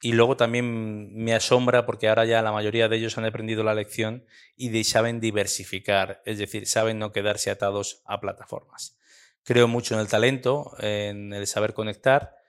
y 0.00 0.12
luego 0.12 0.36
también 0.36 1.14
me 1.14 1.32
asombra 1.32 1.86
porque 1.86 2.08
ahora 2.08 2.24
ya 2.24 2.42
la 2.42 2.50
mayoría 2.50 2.88
de 2.88 2.96
ellos 2.96 3.16
han 3.18 3.24
aprendido 3.24 3.62
la 3.62 3.74
lección 3.74 4.26
y 4.56 4.82
saben 4.84 5.20
diversificar, 5.20 6.22
es 6.26 6.38
decir, 6.38 6.66
saben 6.66 6.98
no 6.98 7.12
quedarse 7.12 7.50
atados 7.50 8.02
a 8.04 8.20
plataformas. 8.20 8.98
Creo 9.44 9.68
mucho 9.68 9.94
en 9.94 10.00
el 10.00 10.08
talento, 10.08 10.72
en 10.80 11.32
el 11.32 11.46
saber 11.46 11.72
conectar 11.72 12.41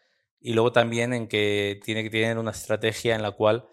y 0.44 0.54
luego 0.54 0.74
también 0.74 1.14
en 1.14 1.28
que 1.28 1.80
tiene 1.86 2.04
que 2.04 2.10
tener 2.10 2.38
una 2.38 2.52
estrategia 2.52 3.16
en 3.16 3.22
la 3.22 3.32
cual 3.32 3.66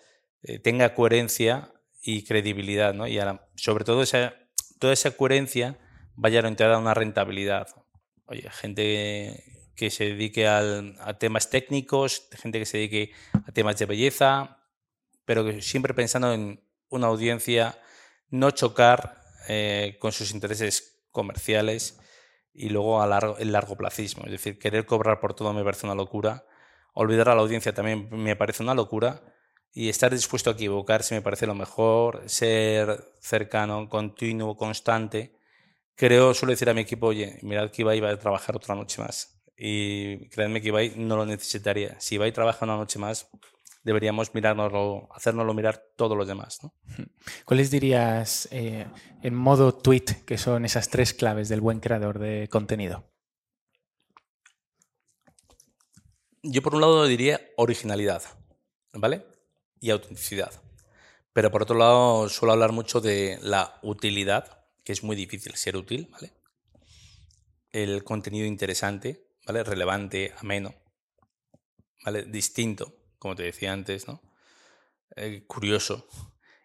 eh, 0.42 0.60
tenga 0.60 0.94
coherencia 0.94 1.72
y 2.00 2.24
credibilidad, 2.24 2.94
¿no? 2.94 3.08
Y 3.08 3.18
sobre 3.56 3.84
todo 3.84 4.02
esa, 4.02 4.34
toda 4.78 4.92
esa 4.92 5.10
coherencia 5.10 5.78
vaya 6.14 6.38
orientada 6.38 6.76
a 6.76 6.78
una 6.78 6.94
rentabilidad. 6.94 7.66
Oye, 8.26 8.48
gente 8.50 9.72
que 9.74 9.90
se 9.90 10.04
dedique 10.04 10.46
a 10.46 11.18
temas 11.18 11.50
técnicos, 11.50 12.28
gente 12.32 12.60
que 12.60 12.66
se 12.66 12.78
dedique 12.78 13.12
a 13.32 13.50
temas 13.50 13.76
de 13.78 13.86
belleza, 13.86 14.62
pero 15.24 15.60
siempre 15.60 15.92
pensando 15.92 16.32
en 16.32 16.62
una 16.88 17.08
audiencia, 17.08 17.78
no 18.28 18.52
chocar 18.52 19.20
eh, 19.48 19.96
con 19.98 20.12
sus 20.12 20.32
intereses 20.32 21.02
comerciales 21.10 21.98
y 22.52 22.68
luego 22.68 23.02
a 23.02 23.06
largo, 23.06 23.38
el 23.38 23.50
largo 23.50 23.76
placismo. 23.76 24.24
Es 24.26 24.32
decir, 24.32 24.58
querer 24.58 24.86
cobrar 24.86 25.18
por 25.18 25.34
todo 25.34 25.52
me 25.52 25.64
parece 25.64 25.86
una 25.86 25.94
locura, 25.94 26.44
olvidar 26.94 27.28
a 27.28 27.34
la 27.34 27.42
audiencia 27.42 27.74
también 27.74 28.08
me 28.10 28.36
parece 28.36 28.62
una 28.62 28.74
locura 28.74 29.22
y 29.72 29.88
estar 29.88 30.12
dispuesto 30.12 30.50
a 30.50 30.52
equivocarse 30.54 31.14
me 31.14 31.22
parece 31.22 31.46
lo 31.46 31.54
mejor, 31.54 32.22
ser 32.26 33.12
cercano, 33.20 33.88
continuo, 33.88 34.56
constante. 34.56 35.36
Creo, 35.94 36.34
suelo 36.34 36.52
decir 36.52 36.70
a 36.70 36.74
mi 36.74 36.80
equipo, 36.80 37.08
oye, 37.08 37.38
mirad 37.42 37.70
que 37.70 37.82
iba, 37.82 37.94
iba 37.94 38.10
a 38.10 38.18
trabajar 38.18 38.56
otra 38.56 38.74
noche 38.74 39.00
más 39.02 39.40
y 39.62 40.28
créanme 40.30 40.62
que 40.62 40.68
Ibai 40.68 40.94
no 40.96 41.16
lo 41.16 41.26
necesitaría. 41.26 42.00
Si 42.00 42.14
Ibai 42.14 42.32
trabaja 42.32 42.64
una 42.64 42.78
noche 42.78 42.98
más, 42.98 43.28
deberíamos 43.84 44.34
mirárnoslo, 44.34 45.08
hacérnoslo 45.14 45.52
mirar 45.52 45.84
todos 45.96 46.16
los 46.16 46.26
demás. 46.26 46.60
¿no? 46.62 46.72
¿Cuáles 47.44 47.70
dirías 47.70 48.48
eh, 48.52 48.86
en 49.22 49.34
modo 49.34 49.74
tweet 49.74 50.24
que 50.24 50.38
son 50.38 50.64
esas 50.64 50.88
tres 50.88 51.12
claves 51.12 51.50
del 51.50 51.60
buen 51.60 51.80
creador 51.80 52.18
de 52.18 52.48
contenido? 52.48 53.04
Yo 56.42 56.62
por 56.62 56.74
un 56.74 56.80
lado 56.80 57.06
diría 57.06 57.38
originalidad, 57.56 58.22
¿vale? 58.94 59.26
Y 59.78 59.90
autenticidad. 59.90 60.50
Pero 61.34 61.50
por 61.50 61.62
otro 61.62 61.76
lado 61.76 62.30
suelo 62.30 62.52
hablar 62.52 62.72
mucho 62.72 63.02
de 63.02 63.38
la 63.42 63.78
utilidad, 63.82 64.64
que 64.82 64.92
es 64.92 65.02
muy 65.02 65.16
difícil 65.16 65.54
ser 65.56 65.76
útil, 65.76 66.08
¿vale? 66.10 66.32
El 67.72 68.04
contenido 68.04 68.46
interesante, 68.46 69.28
¿vale? 69.46 69.64
Relevante, 69.64 70.32
ameno, 70.38 70.74
¿vale? 72.06 72.24
Distinto, 72.24 72.94
como 73.18 73.36
te 73.36 73.42
decía 73.42 73.74
antes, 73.74 74.08
¿no? 74.08 74.22
Eh, 75.16 75.44
curioso. 75.46 76.08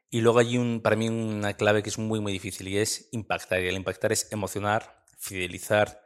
Y 0.09 0.21
luego 0.21 0.39
hay 0.39 0.57
un, 0.57 0.79
para 0.81 0.95
mí 0.95 1.09
una 1.09 1.55
clave 1.55 1.83
que 1.83 1.89
es 1.89 1.97
muy, 1.97 2.21
muy 2.21 2.31
difícil 2.31 2.69
y 2.69 2.77
es 2.77 3.09
impactar. 3.11 3.61
Y 3.61 3.67
el 3.67 3.75
impactar 3.75 4.13
es 4.13 4.31
emocionar, 4.31 5.03
fidelizar, 5.17 6.01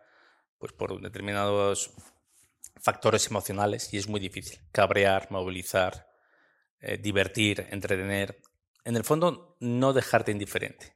pues 0.58 0.74
por 0.74 1.00
determinados 1.00 1.92
factores 2.82 3.28
emocionales 3.28 3.94
y 3.94 3.98
es 3.98 4.08
muy 4.08 4.20
difícil. 4.20 4.60
Cabrear, 4.72 5.28
movilizar, 5.32 6.10
eh, 6.80 6.98
divertir, 6.98 7.68
entretener. 7.72 8.42
En 8.86 8.96
el 8.96 9.04
fondo, 9.04 9.58
no 9.60 9.94
dejarte 9.94 10.32
indiferente. 10.32 10.96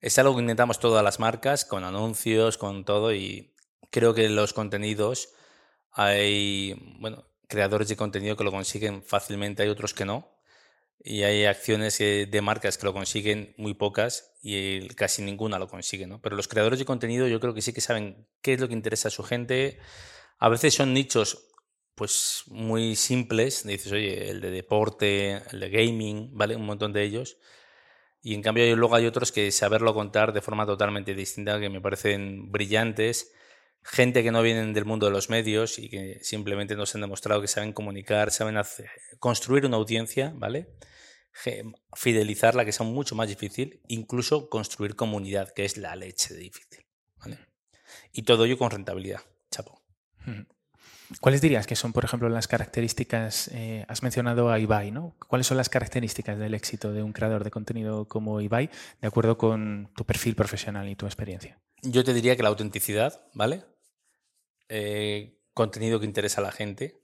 Es 0.00 0.18
algo 0.18 0.34
que 0.34 0.42
intentamos 0.42 0.78
todas 0.78 1.04
las 1.04 1.20
marcas, 1.20 1.64
con 1.64 1.84
anuncios, 1.84 2.58
con 2.58 2.84
todo, 2.84 3.14
y 3.14 3.54
creo 3.90 4.14
que 4.14 4.28
los 4.28 4.52
contenidos 4.52 5.34
hay, 5.92 6.96
bueno, 6.98 7.24
creadores 7.48 7.88
de 7.88 7.96
contenido 7.96 8.36
que 8.36 8.44
lo 8.44 8.50
consiguen 8.50 9.02
fácilmente, 9.02 9.62
hay 9.62 9.68
otros 9.68 9.94
que 9.94 10.04
no. 10.04 10.28
Y 11.04 11.24
hay 11.24 11.46
acciones 11.46 11.98
de 11.98 12.40
marcas 12.42 12.78
que 12.78 12.86
lo 12.86 12.92
consiguen 12.92 13.54
muy 13.56 13.74
pocas 13.74 14.34
y 14.40 14.86
casi 14.90 15.22
ninguna 15.22 15.58
lo 15.58 15.66
consigue, 15.66 16.06
¿no? 16.06 16.20
Pero 16.22 16.36
los 16.36 16.46
creadores 16.46 16.78
de 16.78 16.84
contenido 16.84 17.26
yo 17.26 17.40
creo 17.40 17.54
que 17.54 17.62
sí 17.62 17.72
que 17.72 17.80
saben 17.80 18.28
qué 18.40 18.52
es 18.52 18.60
lo 18.60 18.68
que 18.68 18.74
interesa 18.74 19.08
a 19.08 19.10
su 19.10 19.24
gente. 19.24 19.80
A 20.42 20.48
veces 20.48 20.74
son 20.74 20.92
nichos 20.92 21.48
pues 21.94 22.42
muy 22.48 22.96
simples, 22.96 23.64
dices, 23.64 23.92
oye, 23.92 24.28
el 24.28 24.40
de 24.40 24.50
deporte, 24.50 25.42
el 25.52 25.60
de 25.60 25.70
gaming, 25.70 26.30
¿vale? 26.36 26.56
Un 26.56 26.66
montón 26.66 26.92
de 26.92 27.04
ellos. 27.04 27.36
Y 28.22 28.34
en 28.34 28.42
cambio 28.42 28.74
luego 28.74 28.96
hay 28.96 29.06
otros 29.06 29.30
que 29.30 29.52
saberlo 29.52 29.94
contar 29.94 30.32
de 30.32 30.40
forma 30.40 30.66
totalmente 30.66 31.14
distinta, 31.14 31.60
que 31.60 31.70
me 31.70 31.80
parecen 31.80 32.50
brillantes 32.50 33.30
gente 33.84 34.22
que 34.22 34.32
no 34.32 34.42
vienen 34.42 34.72
del 34.72 34.84
mundo 34.84 35.06
de 35.06 35.12
los 35.12 35.30
medios 35.30 35.78
y 35.78 35.88
que 35.88 36.18
simplemente 36.22 36.74
nos 36.74 36.94
han 36.94 37.02
demostrado 37.02 37.40
que 37.40 37.48
saben 37.48 37.72
comunicar, 37.72 38.30
saben 38.30 38.60
construir 39.18 39.66
una 39.66 39.76
audiencia, 39.76 40.32
¿vale? 40.36 40.74
Fidelizarla, 41.94 42.64
que 42.64 42.70
es 42.70 42.80
mucho 42.80 43.14
más 43.14 43.28
difícil, 43.28 43.80
incluso 43.88 44.48
construir 44.48 44.96
comunidad, 44.96 45.52
que 45.52 45.64
es 45.64 45.76
la 45.76 45.96
leche 45.96 46.34
difícil, 46.34 46.84
¿vale? 47.16 47.38
Y 48.12 48.22
todo 48.22 48.44
ello 48.44 48.58
con 48.58 48.70
rentabilidad, 48.70 49.20
chapo. 49.50 49.81
¿Cuáles 51.20 51.40
dirías 51.40 51.66
que 51.66 51.76
son, 51.76 51.92
por 51.92 52.04
ejemplo, 52.04 52.28
las 52.28 52.48
características? 52.48 53.48
Eh, 53.48 53.84
has 53.88 54.02
mencionado 54.02 54.50
a 54.50 54.58
Ibai, 54.58 54.90
¿no? 54.90 55.14
¿Cuáles 55.28 55.46
son 55.46 55.56
las 55.56 55.68
características 55.68 56.38
del 56.38 56.54
éxito 56.54 56.92
de 56.92 57.02
un 57.02 57.12
creador 57.12 57.44
de 57.44 57.50
contenido 57.50 58.06
como 58.06 58.40
Ibai, 58.40 58.70
de 59.00 59.08
acuerdo 59.08 59.36
con 59.36 59.90
tu 59.94 60.04
perfil 60.04 60.34
profesional 60.34 60.88
y 60.88 60.96
tu 60.96 61.06
experiencia? 61.06 61.60
Yo 61.82 62.04
te 62.04 62.14
diría 62.14 62.36
que 62.36 62.42
la 62.42 62.48
autenticidad, 62.48 63.26
¿vale? 63.34 63.64
Eh, 64.68 65.38
contenido 65.52 66.00
que 66.00 66.06
interesa 66.06 66.40
a 66.40 66.44
la 66.44 66.52
gente, 66.52 67.02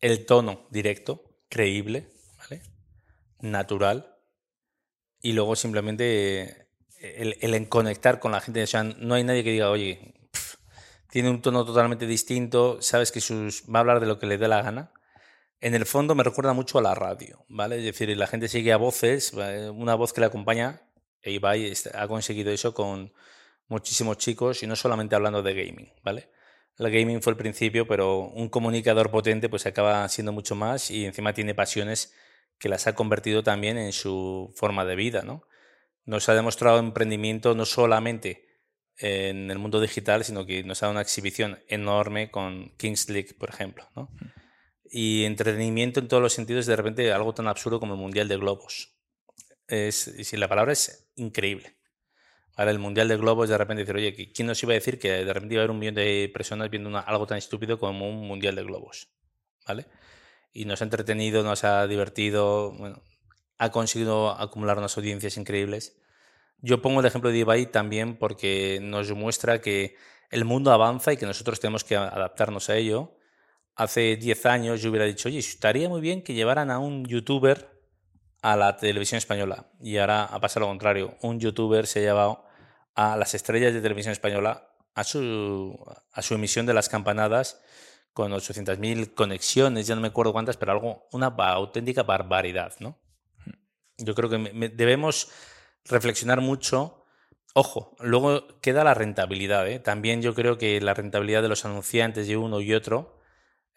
el 0.00 0.26
tono 0.26 0.66
directo, 0.70 1.38
creíble, 1.48 2.08
¿vale? 2.38 2.62
Natural, 3.40 4.16
y 5.20 5.32
luego 5.32 5.54
simplemente 5.54 6.66
el, 6.98 7.36
el 7.40 7.68
conectar 7.68 8.18
con 8.18 8.32
la 8.32 8.40
gente. 8.40 8.62
O 8.62 8.66
sea, 8.66 8.82
no 8.82 9.14
hay 9.14 9.22
nadie 9.22 9.44
que 9.44 9.52
diga, 9.52 9.70
oye, 9.70 10.21
tiene 11.12 11.28
un 11.28 11.42
tono 11.42 11.62
totalmente 11.66 12.06
distinto, 12.06 12.80
sabes 12.80 13.12
que 13.12 13.20
sus, 13.20 13.64
va 13.64 13.78
a 13.78 13.80
hablar 13.80 14.00
de 14.00 14.06
lo 14.06 14.18
que 14.18 14.24
le 14.24 14.38
dé 14.38 14.48
la 14.48 14.62
gana. 14.62 14.94
En 15.60 15.74
el 15.74 15.84
fondo 15.84 16.14
me 16.14 16.24
recuerda 16.24 16.54
mucho 16.54 16.78
a 16.78 16.82
la 16.82 16.94
radio, 16.94 17.44
¿vale? 17.50 17.76
Es 17.76 17.84
decir, 17.84 18.16
la 18.16 18.26
gente 18.26 18.48
sigue 18.48 18.72
a 18.72 18.78
voces, 18.78 19.34
una 19.74 19.94
voz 19.94 20.14
que 20.14 20.22
le 20.22 20.28
acompaña, 20.28 20.80
e 21.20 21.32
Ibai 21.32 21.70
ha 21.92 22.08
conseguido 22.08 22.50
eso 22.50 22.72
con 22.72 23.12
muchísimos 23.68 24.16
chicos 24.16 24.62
y 24.62 24.66
no 24.66 24.74
solamente 24.74 25.14
hablando 25.14 25.42
de 25.42 25.52
gaming, 25.52 25.92
¿vale? 26.02 26.30
El 26.78 26.90
gaming 26.90 27.20
fue 27.20 27.32
el 27.32 27.36
principio, 27.36 27.86
pero 27.86 28.20
un 28.20 28.48
comunicador 28.48 29.10
potente 29.10 29.50
pues 29.50 29.66
acaba 29.66 30.08
siendo 30.08 30.32
mucho 30.32 30.54
más 30.54 30.90
y 30.90 31.04
encima 31.04 31.34
tiene 31.34 31.54
pasiones 31.54 32.14
que 32.58 32.70
las 32.70 32.86
ha 32.86 32.94
convertido 32.94 33.42
también 33.42 33.76
en 33.76 33.92
su 33.92 34.50
forma 34.54 34.86
de 34.86 34.96
vida, 34.96 35.20
¿no? 35.24 35.46
Nos 36.06 36.30
ha 36.30 36.34
demostrado 36.34 36.78
emprendimiento 36.78 37.54
no 37.54 37.66
solamente 37.66 38.51
en 38.98 39.50
el 39.50 39.58
mundo 39.58 39.80
digital, 39.80 40.24
sino 40.24 40.46
que 40.46 40.62
nos 40.64 40.82
ha 40.82 40.86
dado 40.86 40.92
una 40.92 41.02
exhibición 41.02 41.58
enorme 41.68 42.30
con 42.30 42.70
Kings 42.76 43.08
League, 43.08 43.34
por 43.38 43.50
ejemplo. 43.50 43.88
¿no? 43.96 44.10
Y 44.84 45.24
entretenimiento 45.24 46.00
en 46.00 46.08
todos 46.08 46.22
los 46.22 46.32
sentidos, 46.32 46.66
de 46.66 46.76
repente 46.76 47.12
algo 47.12 47.34
tan 47.34 47.48
absurdo 47.48 47.80
como 47.80 47.94
el 47.94 48.00
Mundial 48.00 48.28
de 48.28 48.36
Globos. 48.36 48.94
Es, 49.66 50.06
y 50.06 50.24
si 50.24 50.36
la 50.36 50.48
palabra 50.48 50.72
es 50.72 51.10
increíble. 51.16 51.76
Ahora 52.54 52.70
el 52.70 52.78
Mundial 52.78 53.08
de 53.08 53.16
Globos, 53.16 53.48
de 53.48 53.56
repente 53.56 53.82
decir, 53.82 53.96
oye, 53.96 54.32
¿quién 54.32 54.46
nos 54.46 54.62
iba 54.62 54.72
a 54.72 54.74
decir 54.74 54.98
que 54.98 55.24
de 55.24 55.32
repente 55.32 55.54
iba 55.54 55.62
a 55.62 55.64
haber 55.64 55.70
un 55.70 55.78
millón 55.78 55.94
de 55.94 56.30
personas 56.32 56.68
viendo 56.68 56.96
algo 56.98 57.26
tan 57.26 57.38
estúpido 57.38 57.78
como 57.78 58.08
un 58.08 58.26
Mundial 58.26 58.54
de 58.54 58.62
Globos? 58.62 59.08
¿Vale? 59.66 59.86
Y 60.52 60.66
nos 60.66 60.82
ha 60.82 60.84
entretenido, 60.84 61.42
nos 61.42 61.64
ha 61.64 61.86
divertido, 61.86 62.72
bueno, 62.72 63.02
ha 63.56 63.70
conseguido 63.70 64.30
acumular 64.30 64.76
unas 64.76 64.96
audiencias 64.98 65.38
increíbles 65.38 66.01
yo 66.62 66.80
pongo 66.80 67.00
el 67.00 67.06
ejemplo 67.06 67.30
de 67.30 67.38
Ibai 67.38 67.66
también 67.66 68.16
porque 68.16 68.78
nos 68.80 69.10
muestra 69.12 69.60
que 69.60 69.96
el 70.30 70.44
mundo 70.44 70.72
avanza 70.72 71.12
y 71.12 71.16
que 71.16 71.26
nosotros 71.26 71.60
tenemos 71.60 71.84
que 71.84 71.96
adaptarnos 71.96 72.70
a 72.70 72.76
ello. 72.76 73.18
Hace 73.74 74.16
10 74.16 74.46
años 74.46 74.80
yo 74.80 74.90
hubiera 74.90 75.04
dicho, 75.04 75.28
oye, 75.28 75.38
estaría 75.38 75.88
muy 75.88 76.00
bien 76.00 76.22
que 76.22 76.34
llevaran 76.34 76.70
a 76.70 76.78
un 76.78 77.04
youtuber 77.04 77.68
a 78.42 78.56
la 78.56 78.76
televisión 78.76 79.18
española. 79.18 79.66
Y 79.80 79.98
ahora 79.98 80.24
ha 80.24 80.40
pasado 80.40 80.66
lo 80.66 80.68
contrario. 80.68 81.16
Un 81.22 81.40
youtuber 81.40 81.86
se 81.86 81.98
ha 81.98 82.02
llevado 82.02 82.44
a 82.94 83.16
las 83.16 83.34
estrellas 83.34 83.74
de 83.74 83.80
televisión 83.80 84.12
española 84.12 84.68
a 84.94 85.04
su, 85.04 85.78
a 86.12 86.22
su 86.22 86.34
emisión 86.34 86.64
de 86.66 86.74
las 86.74 86.88
campanadas 86.88 87.60
con 88.12 88.30
800.000 88.32 89.14
conexiones, 89.14 89.86
ya 89.86 89.94
no 89.94 90.02
me 90.02 90.08
acuerdo 90.08 90.32
cuántas, 90.32 90.58
pero 90.58 90.72
algo, 90.72 91.08
una 91.12 91.28
auténtica 91.28 92.02
barbaridad, 92.02 92.74
¿no? 92.78 92.98
Yo 93.96 94.14
creo 94.14 94.28
que 94.28 94.70
debemos 94.74 95.30
reflexionar 95.84 96.40
mucho. 96.40 97.04
Ojo, 97.54 97.96
luego 98.00 98.60
queda 98.60 98.84
la 98.84 98.94
rentabilidad. 98.94 99.68
¿eh? 99.68 99.78
También 99.78 100.22
yo 100.22 100.34
creo 100.34 100.58
que 100.58 100.80
la 100.80 100.94
rentabilidad 100.94 101.42
de 101.42 101.48
los 101.48 101.64
anunciantes 101.64 102.26
de 102.26 102.36
uno 102.36 102.60
y 102.60 102.72
otro, 102.74 103.20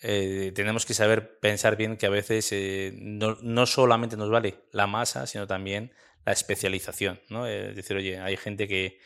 eh, 0.01 0.51
tenemos 0.55 0.85
que 0.85 0.93
saber 0.93 1.39
pensar 1.39 1.75
bien 1.75 1.97
que 1.97 2.05
a 2.05 2.09
veces 2.09 2.49
eh, 2.51 2.93
no, 2.95 3.65
solamente 3.65 4.17
nos 4.17 4.29
vale 4.29 4.63
la 4.71 4.87
masa, 4.87 5.27
sino 5.27 5.47
también 5.47 5.91
la 6.25 6.33
especialización. 6.33 7.19
¿no? 7.29 7.47
Es 7.47 7.75
decir, 7.75 7.97
oye, 7.97 8.19
hay 8.19 8.37
gente 8.37 8.67
que, 8.67 8.99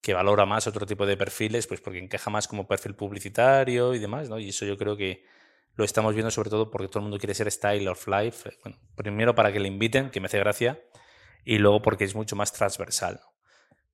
que 0.00 0.14
valora 0.14 0.46
más 0.46 0.66
otro 0.66 0.86
tipo 0.86 1.06
de 1.06 1.16
perfiles, 1.16 1.66
pues 1.66 1.80
porque 1.80 1.98
encaja 1.98 2.30
más 2.30 2.48
como 2.48 2.66
perfil 2.66 2.94
publicitario 2.94 3.94
y 3.94 3.98
demás, 3.98 4.28
¿no? 4.28 4.38
Y 4.38 4.50
eso 4.50 4.64
yo 4.64 4.76
creo 4.76 4.96
que 4.96 5.24
lo 5.74 5.84
estamos 5.84 6.14
viendo 6.14 6.30
sobre 6.30 6.50
todo 6.50 6.70
porque 6.70 6.88
todo 6.88 6.98
el 6.98 7.02
mundo 7.04 7.18
quiere 7.18 7.34
ser 7.34 7.50
style 7.50 7.86
of 7.88 8.06
life. 8.08 8.50
Primero 8.96 9.34
para 9.34 9.52
que 9.52 9.60
le 9.60 9.68
inviten, 9.68 10.10
que 10.10 10.20
me 10.20 10.26
hace 10.26 10.38
gracia, 10.38 10.80
y 11.48 11.56
luego 11.56 11.80
porque 11.80 12.04
es 12.04 12.14
mucho 12.14 12.36
más 12.36 12.52
transversal. 12.52 13.22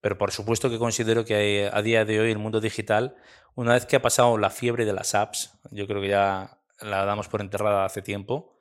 Pero 0.01 0.19
por 0.19 0.33
supuesto 0.33 0.69
que 0.71 0.77
considero 0.77 1.25
que 1.25 1.71
a 1.73 1.83
día 1.83 2.05
de 2.05 2.19
hoy 2.19 2.33
el 2.33 2.39
mundo 2.39 2.61
digital, 2.61 3.15
una 3.55 3.75
vez 3.75 3.87
que 3.87 3.95
ha 3.95 4.03
pasado 4.03 4.37
la 4.39 4.51
fiebre 4.51 4.85
de 4.85 4.93
las 4.93 5.15
apps, 5.15 5.53
yo 5.71 5.87
creo 5.87 6.03
que 6.03 6.09
ya 6.09 6.59
la 6.81 7.05
damos 7.05 7.29
por 7.29 7.41
enterrada 7.41 7.85
hace 7.85 8.03
tiempo, 8.03 8.59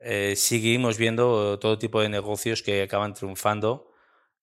eh, 0.00 0.34
seguimos 0.36 0.98
viendo 0.98 1.58
todo 1.58 1.78
tipo 1.78 2.02
de 2.02 2.10
negocios 2.10 2.60
que 2.60 2.82
acaban 2.82 3.14
triunfando 3.14 3.90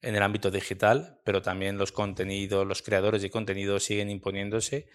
en 0.01 0.15
el 0.15 0.23
ámbito 0.23 0.49
digital, 0.49 1.21
pero 1.23 1.43
también 1.43 1.77
los 1.77 1.91
contenidos, 1.91 2.65
los 2.65 2.81
creadores 2.81 3.21
de 3.21 3.29
contenido 3.29 3.79
siguen 3.79 4.09
imponiéndose 4.09 4.87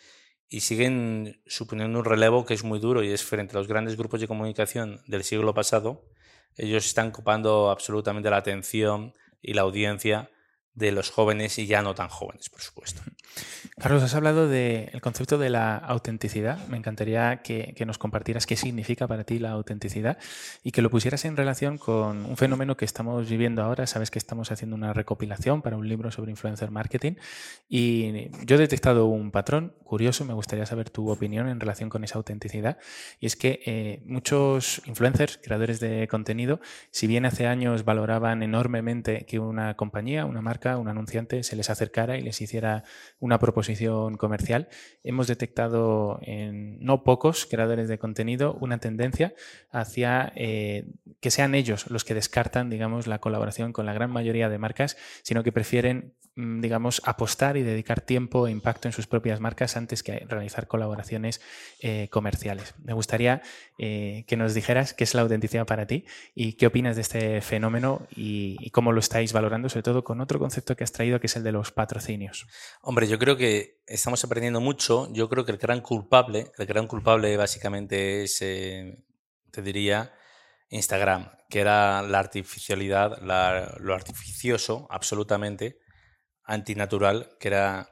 y 0.48 0.58
siguen 0.60 1.40
suponiendo 1.46 2.00
un 2.00 2.04
relevo 2.04 2.44
que 2.44 2.54
es 2.54 2.64
muy 2.64 2.80
duro 2.80 3.04
y 3.04 3.12
es 3.12 3.22
frente 3.22 3.54
a 3.54 3.60
los 3.60 3.68
grandes 3.68 3.96
grupos 3.96 4.20
de 4.20 4.26
comunicación 4.26 5.00
del 5.06 5.22
siglo 5.22 5.54
pasado 5.54 6.10
ellos 6.56 6.86
están 6.86 7.08
ocupando 7.08 7.70
absolutamente 7.70 8.30
la 8.30 8.38
atención 8.38 9.12
y 9.42 9.54
la 9.54 9.62
audiencia 9.62 10.30
de 10.78 10.92
los 10.92 11.10
jóvenes 11.10 11.58
y 11.58 11.66
ya 11.66 11.82
no 11.82 11.94
tan 11.94 12.08
jóvenes, 12.08 12.48
por 12.48 12.60
supuesto. 12.60 13.02
Carlos, 13.78 14.02
has 14.02 14.14
hablado 14.16 14.48
del 14.48 15.00
concepto 15.00 15.38
de 15.38 15.50
la 15.50 15.76
autenticidad. 15.76 16.66
Me 16.66 16.76
encantaría 16.76 17.42
que, 17.42 17.74
nos 17.86 17.96
compartieras 17.96 18.44
qué 18.44 18.56
significa 18.56 19.06
para 19.06 19.22
ti 19.22 19.38
la 19.38 19.52
autenticidad 19.52 20.18
y 20.64 20.72
que 20.72 20.82
lo 20.82 20.90
pusieras 20.90 21.24
en 21.24 21.36
relación 21.36 21.78
con 21.78 22.26
un 22.26 22.36
fenómeno 22.36 22.76
que 22.76 22.84
estamos 22.84 23.28
viviendo 23.28 23.62
ahora. 23.62 23.86
Sabes 23.86 24.10
que 24.10 24.18
estamos 24.18 24.50
haciendo 24.50 24.74
una 24.74 24.92
recopilación 24.92 25.62
para 25.62 25.76
un 25.76 25.88
libro 25.88 26.10
sobre 26.10 26.32
influencer 26.32 26.72
marketing 26.72 27.14
y 27.68 28.30
yo 28.44 28.56
he 28.56 28.58
detectado 28.58 29.06
un 29.06 29.30
patrón 29.30 29.74
curioso. 29.84 30.24
Me 30.24 30.34
gustaría 30.34 30.66
saber 30.66 30.90
tu 30.90 31.08
opinión 31.08 31.48
en 31.48 31.60
relación 31.60 31.88
con 31.88 32.02
esa 32.02 32.18
autenticidad. 32.18 32.78
Y 33.20 33.26
es 33.26 33.36
que 33.36 33.60
eh, 33.64 34.02
muchos 34.06 34.82
influencers, 34.86 35.38
creadores 35.38 35.78
de 35.78 36.08
contenido, 36.08 36.60
si 36.90 37.06
bien 37.06 37.26
hace 37.26 37.46
años 37.46 37.84
valoraban 37.84 38.42
enormemente 38.42 39.24
que 39.26 39.38
una 39.38 39.74
compañía, 39.76 40.24
una 40.24 40.42
marca, 40.42 40.67
un 40.76 40.88
anunciante, 40.88 41.42
se 41.42 41.56
les 41.56 41.70
acercara 41.70 42.18
y 42.18 42.22
les 42.22 42.40
hiciera 42.40 42.84
una 43.18 43.38
proposición 43.38 44.16
comercial. 44.16 44.68
Hemos 45.02 45.26
detectado 45.26 46.18
en 46.22 46.78
no 46.84 47.04
pocos 47.04 47.46
creadores 47.46 47.88
de 47.88 47.98
contenido 47.98 48.58
una 48.60 48.78
tendencia 48.78 49.34
hacia 49.70 50.32
eh, 50.36 50.86
que 51.20 51.30
sean 51.30 51.54
ellos 51.54 51.90
los 51.90 52.04
que 52.04 52.14
descartan, 52.14 52.70
digamos, 52.70 53.06
la 53.06 53.20
colaboración 53.20 53.72
con 53.72 53.86
la 53.86 53.94
gran 53.94 54.10
mayoría 54.10 54.48
de 54.48 54.58
marcas, 54.58 54.96
sino 55.22 55.42
que 55.42 55.52
prefieren 55.52 56.14
Mm, 56.38 56.60
digamos, 56.60 57.02
apostar 57.04 57.56
y 57.56 57.64
dedicar 57.64 58.00
tiempo 58.00 58.46
e 58.46 58.52
impacto 58.52 58.86
en 58.86 58.92
sus 58.92 59.08
propias 59.08 59.40
marcas 59.40 59.76
antes 59.76 60.04
que 60.04 60.24
realizar 60.28 60.68
colaboraciones 60.68 61.40
eh, 61.80 62.06
comerciales. 62.12 62.76
Me 62.84 62.92
gustaría 62.92 63.42
eh, 63.76 64.22
que 64.28 64.36
nos 64.36 64.54
dijeras 64.54 64.94
qué 64.94 65.02
es 65.02 65.16
la 65.16 65.22
autenticidad 65.22 65.66
para 65.66 65.88
ti 65.88 66.04
y 66.36 66.52
qué 66.52 66.68
opinas 66.68 66.94
de 66.94 67.02
este 67.02 67.40
fenómeno 67.40 68.06
y, 68.14 68.70
cómo 68.70 68.92
lo 68.92 69.00
estáis 69.00 69.32
valorando, 69.32 69.68
sobre 69.68 69.82
todo 69.82 70.04
con 70.04 70.20
otro 70.20 70.38
concepto 70.38 70.57
que 70.64 70.84
has 70.84 70.92
traído, 70.92 71.20
que 71.20 71.26
es 71.26 71.36
el 71.36 71.42
de 71.44 71.52
los 71.52 71.72
patrocinios. 71.72 72.46
Hombre, 72.82 73.06
yo 73.06 73.18
creo 73.18 73.36
que 73.36 73.82
estamos 73.86 74.22
aprendiendo 74.24 74.60
mucho. 74.60 75.12
Yo 75.12 75.28
creo 75.28 75.44
que 75.44 75.52
el 75.52 75.58
gran 75.58 75.80
culpable, 75.80 76.52
el 76.58 76.66
gran 76.66 76.86
culpable 76.86 77.36
básicamente 77.36 78.24
es, 78.24 78.40
eh, 78.42 79.04
te 79.50 79.62
diría, 79.62 80.12
Instagram, 80.70 81.30
que 81.48 81.60
era 81.60 82.02
la 82.02 82.18
artificialidad, 82.18 83.18
lo 83.80 83.94
artificioso, 83.94 84.86
absolutamente 84.90 85.78
antinatural, 86.44 87.36
que 87.38 87.48
era 87.48 87.88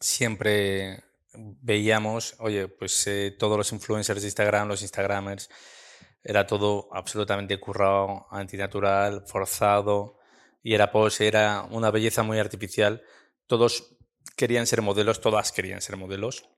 siempre 0.00 1.04
veíamos, 1.34 2.36
oye, 2.38 2.68
pues 2.68 3.06
eh, 3.06 3.34
todos 3.38 3.56
los 3.56 3.72
influencers 3.72 4.20
de 4.20 4.28
Instagram, 4.28 4.68
los 4.68 4.82
Instagramers, 4.82 5.48
era 6.22 6.46
todo 6.46 6.88
absolutamente 6.92 7.58
currado, 7.58 8.26
antinatural, 8.30 9.24
forzado, 9.26 10.18
y 10.64 10.74
era 10.74 10.90
pose, 10.90 11.28
era 11.28 11.62
una 11.70 11.92
belleza 11.92 12.24
muy 12.24 12.40
artificial. 12.40 13.04
Todos 13.46 13.96
querían 14.34 14.66
ser 14.66 14.82
modelos, 14.82 15.20
todas 15.20 15.52
querían 15.52 15.80
ser 15.80 15.96
modelos. 15.96 16.48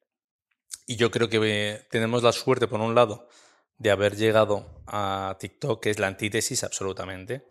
Y 0.87 0.97
yo 0.97 1.11
creo 1.11 1.29
que 1.29 1.41
eh, 1.43 1.87
tenemos 1.91 2.23
la 2.23 2.33
suerte, 2.33 2.69
por 2.69 2.81
un 2.81 2.95
lado, 2.95 3.29
de 3.77 3.91
haber 3.91 4.17
llegado 4.17 4.83
a 4.87 5.37
TikTok, 5.39 5.83
que 5.83 5.91
es 5.91 5.99
la 5.99 6.07
antítesis 6.07 6.65
absolutamente 6.65 7.45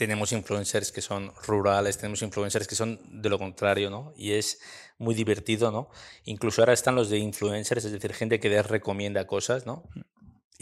tenemos 0.00 0.32
influencers 0.32 0.92
que 0.92 1.02
son 1.02 1.30
rurales, 1.46 1.98
tenemos 1.98 2.22
influencers 2.22 2.66
que 2.66 2.74
son 2.74 2.98
de 3.20 3.28
lo 3.28 3.38
contrario, 3.38 3.90
¿no? 3.90 4.14
Y 4.16 4.32
es 4.32 4.58
muy 4.96 5.14
divertido, 5.14 5.70
¿no? 5.70 5.90
Incluso 6.24 6.62
ahora 6.62 6.72
están 6.72 6.94
los 6.94 7.10
de 7.10 7.18
influencers, 7.18 7.84
es 7.84 7.92
decir, 7.92 8.14
gente 8.14 8.40
que 8.40 8.48
les 8.48 8.64
recomienda 8.66 9.26
cosas, 9.26 9.66
¿no? 9.66 9.82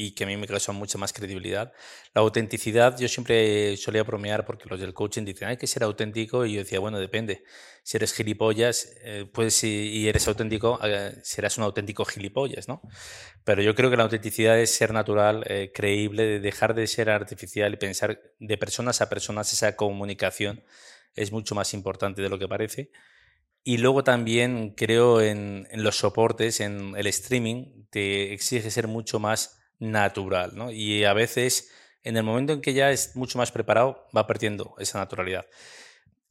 Y 0.01 0.13
que 0.13 0.23
a 0.23 0.27
mí 0.29 0.37
me 0.37 0.47
causa 0.47 0.71
mucha 0.71 0.97
más 0.97 1.13
credibilidad. 1.13 1.73
La 2.15 2.21
autenticidad, 2.21 2.97
yo 2.97 3.09
siempre 3.09 3.77
solía 3.77 4.05
bromear 4.05 4.47
porque 4.47 4.69
los 4.69 4.79
del 4.79 4.95
coaching 4.95 5.25
dicen, 5.25 5.49
hay 5.49 5.57
que 5.57 5.67
ser 5.67 5.83
auténtico 5.83 6.47
y 6.47 6.53
yo 6.53 6.61
decía, 6.61 6.79
bueno, 6.79 7.01
depende. 7.01 7.43
Si 7.83 7.97
eres 7.97 8.15
gilipollas, 8.15 8.93
eh, 9.03 9.29
pues 9.33 9.65
y 9.65 10.09
eres 10.09 10.29
auténtico, 10.29 10.79
eh, 10.85 11.17
serás 11.25 11.59
un 11.59 11.65
auténtico 11.65 12.05
gilipollas, 12.05 12.69
¿no? 12.69 12.81
Pero 13.43 13.61
yo 13.61 13.75
creo 13.75 13.91
que 13.91 13.97
la 13.97 14.05
autenticidad 14.05 14.57
es 14.61 14.73
ser 14.73 14.93
natural, 14.93 15.43
eh, 15.49 15.73
creíble, 15.75 16.23
de 16.23 16.39
dejar 16.39 16.77
de 16.77 16.87
ser 16.87 17.11
artificial 17.11 17.75
y 17.75 17.77
pensar 17.77 18.21
de 18.39 18.57
personas 18.57 19.01
a 19.01 19.09
personas 19.09 19.53
esa 19.53 19.75
comunicación 19.75 20.63
es 21.17 21.33
mucho 21.33 21.57
más 21.57 21.75
importante 21.75 22.23
de 22.23 22.29
lo 22.29 22.39
que 22.39 22.47
parece. 22.47 22.93
Y 23.65 23.79
luego 23.79 24.05
también 24.05 24.75
creo 24.77 25.21
en, 25.21 25.67
en 25.73 25.83
los 25.83 25.97
soportes, 25.97 26.61
en 26.61 26.95
el 26.97 27.09
streaming, 27.09 27.87
te 27.91 28.33
exige 28.33 28.71
ser 28.71 28.87
mucho 28.87 29.19
más 29.19 29.58
natural, 29.79 30.53
¿no? 30.55 30.71
Y 30.71 31.05
a 31.05 31.12
veces, 31.12 31.71
en 32.03 32.17
el 32.17 32.25
momento 32.25 32.53
en 32.53 32.61
que 32.61 32.75
ya 32.75 32.91
es 32.91 33.17
mucho 33.17 33.38
más 33.38 33.53
preparado, 33.53 34.07
va 34.17 34.27
perdiendo 34.27 34.75
esa 34.79 34.99
naturalidad. 34.99 35.47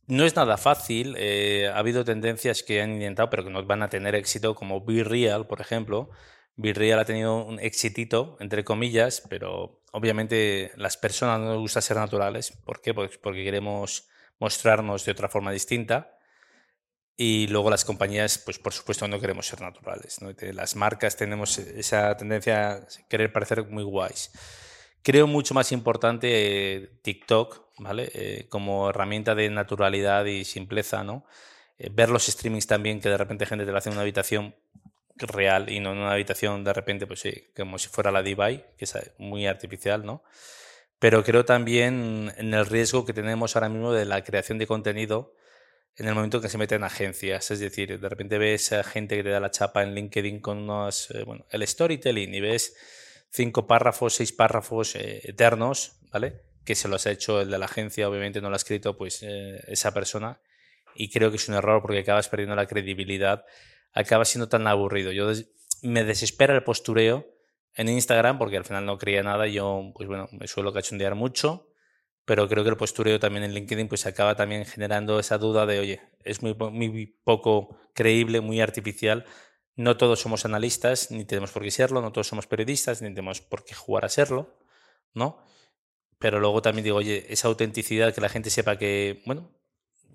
No 0.07 0.23
es 0.25 0.35
nada 0.35 0.57
fácil, 0.57 1.15
eh, 1.17 1.69
ha 1.73 1.77
habido 1.79 2.05
tendencias 2.05 2.63
que 2.63 2.81
han 2.81 2.93
intentado, 2.93 3.29
pero 3.29 3.43
que 3.43 3.49
no 3.49 3.65
van 3.65 3.83
a 3.83 3.89
tener 3.89 4.15
éxito, 4.15 4.55
como 4.55 4.83
Be 4.85 5.03
Real, 5.03 5.47
por 5.47 5.59
ejemplo. 5.59 6.09
Be 6.55 6.73
Real 6.73 6.99
ha 6.99 7.05
tenido 7.05 7.45
un 7.45 7.59
exitito, 7.59 8.37
entre 8.39 8.63
comillas, 8.63 9.21
pero 9.29 9.81
obviamente 9.91 10.71
las 10.75 10.97
personas 10.97 11.39
no 11.39 11.51
les 11.51 11.59
gusta 11.59 11.81
ser 11.81 11.97
naturales. 11.97 12.51
¿Por 12.51 12.81
qué? 12.81 12.93
Pues 12.93 13.17
porque 13.17 13.43
queremos 13.43 14.07
mostrarnos 14.39 15.05
de 15.05 15.11
otra 15.11 15.29
forma 15.29 15.51
distinta. 15.51 16.16
Y 17.19 17.47
luego 17.47 17.71
las 17.71 17.83
compañías, 17.83 18.37
pues 18.37 18.59
por 18.59 18.73
supuesto 18.73 19.07
no 19.07 19.19
queremos 19.19 19.47
ser 19.47 19.59
naturales. 19.59 20.19
Las 20.53 20.75
marcas 20.75 21.17
tenemos 21.17 21.57
esa 21.57 22.15
tendencia 22.15 22.73
a 22.73 22.87
querer 23.09 23.33
parecer 23.33 23.65
muy 23.65 23.83
guays. 23.83 24.31
Creo 25.01 25.25
mucho 25.25 25.55
más 25.55 25.71
importante 25.71 26.27
eh, 26.75 26.89
TikTok, 27.01 27.69
¿vale? 27.79 28.11
Eh, 28.13 28.45
como 28.49 28.91
herramienta 28.91 29.33
de 29.33 29.49
naturalidad 29.49 30.25
y 30.25 30.45
simpleza, 30.45 31.03
¿no? 31.03 31.25
Eh, 31.79 31.89
ver 31.91 32.09
los 32.09 32.27
streamings 32.27 32.67
también, 32.67 32.99
que 32.99 33.09
de 33.09 33.17
repente 33.17 33.47
gente 33.47 33.65
te 33.65 33.71
lo 33.71 33.77
hace 33.79 33.89
en 33.89 33.93
una 33.93 34.03
habitación 34.03 34.55
real 35.15 35.71
y 35.71 35.79
no 35.79 35.93
en 35.93 35.97
una 35.97 36.11
habitación 36.11 36.63
de 36.63 36.73
repente, 36.73 37.07
pues 37.07 37.21
sí, 37.21 37.47
como 37.55 37.79
si 37.79 37.87
fuera 37.87 38.11
la 38.11 38.21
Divide, 38.21 38.65
que 38.77 38.85
es 38.85 38.93
muy 39.17 39.47
artificial, 39.47 40.05
¿no? 40.05 40.23
Pero 40.99 41.23
creo 41.23 41.45
también 41.45 42.31
en 42.37 42.53
el 42.53 42.65
riesgo 42.67 43.05
que 43.05 43.13
tenemos 43.13 43.55
ahora 43.55 43.69
mismo 43.69 43.91
de 43.91 44.05
la 44.05 44.23
creación 44.23 44.59
de 44.59 44.67
contenido 44.67 45.33
en 45.97 46.07
el 46.07 46.13
momento 46.13 46.37
en 46.37 46.43
que 46.43 46.49
se 46.49 46.57
meten 46.57 46.83
agencias. 46.83 47.49
Es 47.51 47.59
decir, 47.59 47.99
de 47.99 48.09
repente 48.09 48.37
ves 48.37 48.71
a 48.71 48.83
gente 48.83 49.17
que 49.17 49.23
te 49.23 49.29
da 49.29 49.39
la 49.39 49.51
chapa 49.51 49.81
en 49.83 49.95
LinkedIn 49.95 50.39
con 50.39 50.59
unos, 50.59 51.09
eh, 51.11 51.23
bueno, 51.23 51.45
el 51.49 51.67
storytelling 51.67 52.33
y 52.33 52.39
ves 52.39 52.75
cinco 53.31 53.65
párrafos, 53.65 54.13
seis 54.13 54.31
párrafos 54.31 54.95
eh, 54.95 55.21
eternos, 55.23 55.97
¿vale? 56.11 56.41
Que 56.63 56.75
se 56.75 56.87
los 56.87 57.07
ha 57.07 57.11
hecho 57.11 57.41
el 57.41 57.49
de 57.49 57.57
la 57.57 57.65
agencia, 57.65 58.07
obviamente 58.07 58.41
no 58.41 58.49
lo 58.49 58.55
ha 58.55 58.57
escrito 58.57 58.95
pues 58.95 59.23
eh, 59.23 59.59
esa 59.67 59.91
persona. 59.93 60.39
Y 60.95 61.09
creo 61.09 61.31
que 61.31 61.37
es 61.37 61.49
un 61.49 61.55
error 61.55 61.81
porque 61.81 61.99
acabas 61.99 62.29
perdiendo 62.29 62.55
la 62.55 62.67
credibilidad, 62.67 63.43
acaba 63.91 64.23
siendo 64.23 64.49
tan 64.49 64.67
aburrido. 64.67 65.11
Yo 65.11 65.31
me 65.81 66.03
desespera 66.03 66.55
el 66.55 66.63
postureo 66.63 67.27
en 67.75 67.89
Instagram 67.89 68.37
porque 68.37 68.57
al 68.57 68.65
final 68.65 68.85
no 68.85 68.97
creía 68.97 69.23
nada. 69.23 69.47
Yo, 69.47 69.91
pues 69.95 70.07
bueno, 70.07 70.27
me 70.31 70.47
suelo 70.47 70.73
cachondear 70.73 71.15
mucho 71.15 71.66
pero 72.27 72.49
creo 72.49 72.65
que 72.65 72.71
el 72.71 72.75
postureo 72.75 73.21
también 73.21 73.45
en 73.45 73.53
LinkedIn 73.53 73.87
pues 73.87 74.05
acaba 74.05 74.35
también 74.35 74.65
generando 74.65 75.17
esa 75.17 75.37
duda 75.37 75.65
de, 75.65 75.79
oye, 75.79 76.01
es 76.25 76.41
muy, 76.41 76.53
muy 76.55 77.05
poco 77.23 77.77
creíble, 77.93 78.41
muy 78.41 78.59
artificial. 78.59 79.23
No 79.77 79.95
todos 79.95 80.19
somos 80.19 80.43
analistas, 80.43 81.09
ni 81.09 81.23
tenemos 81.23 81.51
por 81.51 81.63
qué 81.63 81.71
serlo, 81.71 82.01
no 82.01 82.11
todos 82.11 82.27
somos 82.27 82.45
periodistas, 82.45 83.01
ni 83.01 83.07
tenemos 83.11 83.39
por 83.39 83.63
qué 83.63 83.75
jugar 83.75 84.03
a 84.03 84.09
serlo, 84.09 84.57
¿no? 85.13 85.41
Pero 86.19 86.41
luego 86.41 86.61
también 86.61 86.83
digo, 86.83 86.97
oye, 86.97 87.25
esa 87.29 87.47
autenticidad, 87.47 88.13
que 88.13 88.19
la 88.19 88.27
gente 88.27 88.49
sepa 88.49 88.77
que, 88.77 89.23
bueno, 89.25 89.49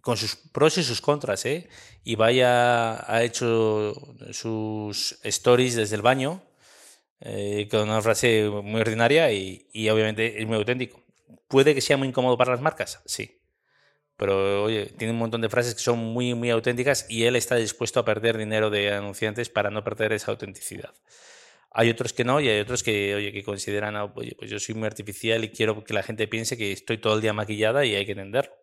con 0.02 0.18
sus 0.18 0.36
pros 0.36 0.76
y 0.76 0.82
sus 0.82 1.00
contras, 1.00 1.46
¿eh? 1.46 1.70
Y 2.04 2.16
vaya, 2.16 3.10
ha 3.10 3.22
hecho 3.22 3.94
sus 4.32 5.18
stories 5.22 5.76
desde 5.76 5.96
el 5.96 6.02
baño, 6.02 6.42
eh, 7.20 7.68
con 7.70 7.88
una 7.88 8.02
frase 8.02 8.50
muy 8.50 8.82
ordinaria 8.82 9.32
y, 9.32 9.70
y 9.72 9.88
obviamente 9.88 10.42
es 10.42 10.46
muy 10.46 10.56
auténtico 10.56 11.01
¿Puede 11.48 11.74
que 11.74 11.80
sea 11.80 11.96
muy 11.96 12.08
incómodo 12.08 12.36
para 12.36 12.52
las 12.52 12.60
marcas? 12.60 13.02
Sí. 13.06 13.40
Pero 14.16 14.64
oye, 14.64 14.86
tiene 14.86 15.12
un 15.12 15.18
montón 15.18 15.40
de 15.40 15.48
frases 15.48 15.74
que 15.74 15.80
son 15.80 15.98
muy, 15.98 16.34
muy 16.34 16.50
auténticas 16.50 17.06
y 17.08 17.24
él 17.24 17.36
está 17.36 17.56
dispuesto 17.56 18.00
a 18.00 18.04
perder 18.04 18.38
dinero 18.38 18.70
de 18.70 18.92
anunciantes 18.92 19.48
para 19.48 19.70
no 19.70 19.82
perder 19.82 20.12
esa 20.12 20.30
autenticidad. 20.30 20.94
Hay 21.70 21.88
otros 21.88 22.12
que 22.12 22.24
no 22.24 22.38
y 22.40 22.48
hay 22.48 22.60
otros 22.60 22.82
que, 22.82 23.14
oye, 23.14 23.32
que 23.32 23.42
consideran, 23.42 23.96
ah, 23.96 24.04
oye, 24.14 24.36
pues 24.38 24.50
yo 24.50 24.58
soy 24.58 24.74
muy 24.74 24.86
artificial 24.86 25.42
y 25.42 25.48
quiero 25.48 25.82
que 25.82 25.94
la 25.94 26.02
gente 26.02 26.28
piense 26.28 26.56
que 26.56 26.70
estoy 26.70 26.98
todo 26.98 27.14
el 27.14 27.22
día 27.22 27.32
maquillada 27.32 27.84
y 27.84 27.94
hay 27.94 28.04
que 28.04 28.12
entenderlo. 28.12 28.54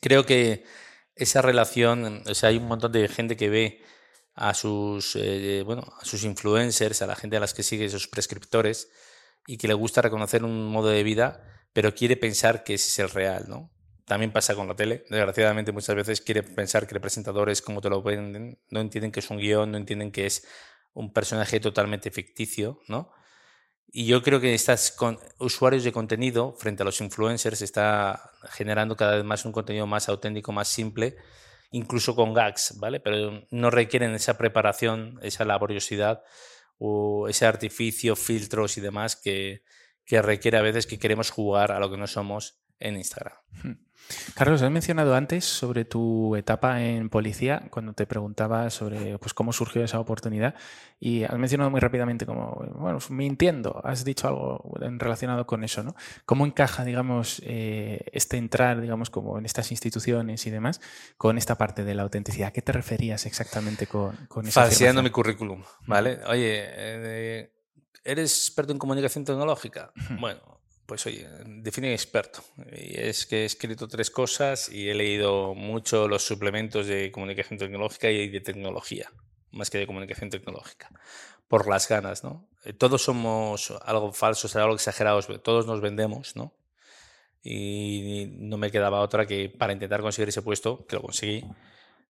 Creo 0.00 0.24
que 0.24 0.64
esa 1.14 1.42
relación, 1.42 2.22
o 2.26 2.34
sea, 2.34 2.48
hay 2.48 2.56
un 2.56 2.66
montón 2.66 2.90
de 2.90 3.06
gente 3.08 3.36
que 3.36 3.50
ve 3.50 3.82
a 4.34 4.54
sus, 4.54 5.14
eh, 5.16 5.62
bueno, 5.64 5.84
a 6.00 6.04
sus 6.04 6.24
influencers, 6.24 7.02
a 7.02 7.06
la 7.06 7.16
gente 7.16 7.36
a 7.36 7.40
las 7.40 7.54
que 7.54 7.62
sigue, 7.62 7.88
sus 7.88 8.08
prescriptores, 8.08 8.90
y 9.46 9.58
que 9.58 9.68
le 9.68 9.74
gusta 9.74 10.02
reconocer 10.02 10.44
un 10.44 10.68
modo 10.70 10.88
de 10.88 11.02
vida, 11.02 11.42
pero 11.72 11.94
quiere 11.94 12.16
pensar 12.16 12.64
que 12.64 12.74
ese 12.74 12.88
es 12.88 12.98
el 12.98 13.10
real, 13.10 13.46
¿no? 13.48 13.70
También 14.04 14.32
pasa 14.32 14.54
con 14.54 14.68
la 14.68 14.74
tele. 14.74 15.04
Desgraciadamente 15.08 15.72
muchas 15.72 15.94
veces 15.94 16.20
quiere 16.20 16.42
pensar 16.42 16.86
que 16.86 16.94
el 16.94 17.00
presentador 17.00 17.48
es 17.50 17.62
como 17.62 17.80
te 17.80 17.88
lo 17.88 18.02
venden, 18.02 18.58
no 18.70 18.80
entienden 18.80 19.12
que 19.12 19.20
es 19.20 19.30
un 19.30 19.38
guion, 19.38 19.70
no 19.70 19.78
entienden 19.78 20.10
que 20.10 20.26
es 20.26 20.46
un 20.92 21.12
personaje 21.12 21.60
totalmente 21.60 22.10
ficticio, 22.10 22.80
¿no? 22.88 23.10
Y 23.94 24.06
yo 24.06 24.22
creo 24.22 24.40
que 24.40 24.54
estas 24.54 24.96
usuarios 25.38 25.84
de 25.84 25.92
contenido 25.92 26.54
frente 26.54 26.82
a 26.82 26.86
los 26.86 27.00
influencers 27.00 27.60
está 27.60 28.32
generando 28.50 28.96
cada 28.96 29.16
vez 29.16 29.24
más 29.24 29.44
un 29.44 29.52
contenido 29.52 29.86
más 29.86 30.08
auténtico, 30.08 30.50
más 30.50 30.68
simple, 30.68 31.16
incluso 31.70 32.16
con 32.16 32.32
gags, 32.32 32.78
¿vale? 32.78 33.00
Pero 33.00 33.42
no 33.50 33.70
requieren 33.70 34.14
esa 34.14 34.38
preparación, 34.38 35.18
esa 35.22 35.44
laboriosidad 35.44 36.22
o 36.84 37.28
ese 37.28 37.46
artificio, 37.46 38.16
filtros 38.16 38.76
y 38.76 38.80
demás 38.80 39.14
que, 39.14 39.62
que 40.04 40.20
requiere 40.20 40.58
a 40.58 40.62
veces 40.62 40.88
que 40.88 40.98
queremos 40.98 41.30
jugar 41.30 41.70
a 41.70 41.78
lo 41.78 41.88
que 41.90 41.96
no 41.96 42.08
somos 42.08 42.60
en 42.82 42.96
Instagram. 42.96 43.34
Hmm. 43.62 43.72
Carlos, 44.34 44.60
has 44.62 44.70
mencionado 44.70 45.14
antes 45.14 45.44
sobre 45.44 45.84
tu 45.84 46.34
etapa 46.36 46.82
en 46.82 47.08
policía, 47.08 47.68
cuando 47.70 47.92
te 47.92 48.06
preguntaba 48.06 48.68
sobre 48.70 49.18
pues, 49.18 49.32
cómo 49.32 49.52
surgió 49.52 49.84
esa 49.84 50.00
oportunidad, 50.00 50.54
y 50.98 51.22
has 51.24 51.38
mencionado 51.38 51.70
muy 51.70 51.80
rápidamente 51.80 52.26
como, 52.26 52.62
bueno, 52.74 52.98
mintiendo, 53.10 53.80
has 53.84 54.04
dicho 54.04 54.28
algo 54.28 54.74
relacionado 54.98 55.46
con 55.46 55.64
eso, 55.64 55.82
¿no? 55.82 55.94
¿Cómo 56.26 56.44
encaja, 56.46 56.84
digamos, 56.84 57.40
eh, 57.44 58.04
este 58.12 58.36
entrar, 58.36 58.80
digamos, 58.80 59.08
como 59.08 59.38
en 59.38 59.46
estas 59.46 59.70
instituciones 59.70 60.46
y 60.46 60.50
demás, 60.50 60.80
con 61.16 61.38
esta 61.38 61.56
parte 61.56 61.84
de 61.84 61.94
la 61.94 62.02
autenticidad? 62.02 62.48
¿A 62.48 62.52
qué 62.52 62.62
te 62.62 62.72
referías 62.72 63.24
exactamente 63.26 63.86
con, 63.86 64.16
con 64.26 64.46
eso? 64.46 64.60
Falseando 64.60 65.02
mi 65.02 65.10
currículum, 65.10 65.62
¿vale? 65.86 66.20
Oye, 66.26 66.64
eh, 66.64 67.52
¿eres 68.04 68.32
experto 68.46 68.72
en 68.72 68.78
comunicación 68.78 69.24
tecnológica? 69.24 69.92
Bueno, 70.20 70.61
pues 70.92 71.06
oye, 71.06 71.26
define 71.46 71.94
experto. 71.94 72.44
Y 72.70 73.00
es 73.00 73.24
que 73.24 73.44
he 73.44 73.44
escrito 73.46 73.88
tres 73.88 74.10
cosas 74.10 74.68
y 74.68 74.90
he 74.90 74.94
leído 74.94 75.54
mucho 75.54 76.06
los 76.06 76.22
suplementos 76.22 76.86
de 76.86 77.10
comunicación 77.10 77.58
tecnológica 77.58 78.10
y 78.10 78.28
de 78.28 78.40
tecnología, 78.42 79.10
más 79.52 79.70
que 79.70 79.78
de 79.78 79.86
comunicación 79.86 80.28
tecnológica, 80.28 80.90
por 81.48 81.66
las 81.66 81.88
ganas, 81.88 82.24
¿no? 82.24 82.46
Eh, 82.66 82.74
todos 82.74 83.02
somos 83.04 83.72
algo 83.86 84.12
falsos, 84.12 84.54
algo 84.54 84.74
exagerados, 84.74 85.28
todos 85.42 85.66
nos 85.66 85.80
vendemos, 85.80 86.36
¿no? 86.36 86.52
Y 87.42 88.26
no 88.32 88.58
me 88.58 88.70
quedaba 88.70 89.00
otra 89.00 89.24
que 89.24 89.48
para 89.48 89.72
intentar 89.72 90.02
conseguir 90.02 90.28
ese 90.28 90.42
puesto, 90.42 90.86
que 90.86 90.96
lo 90.96 91.00
conseguí, 91.00 91.42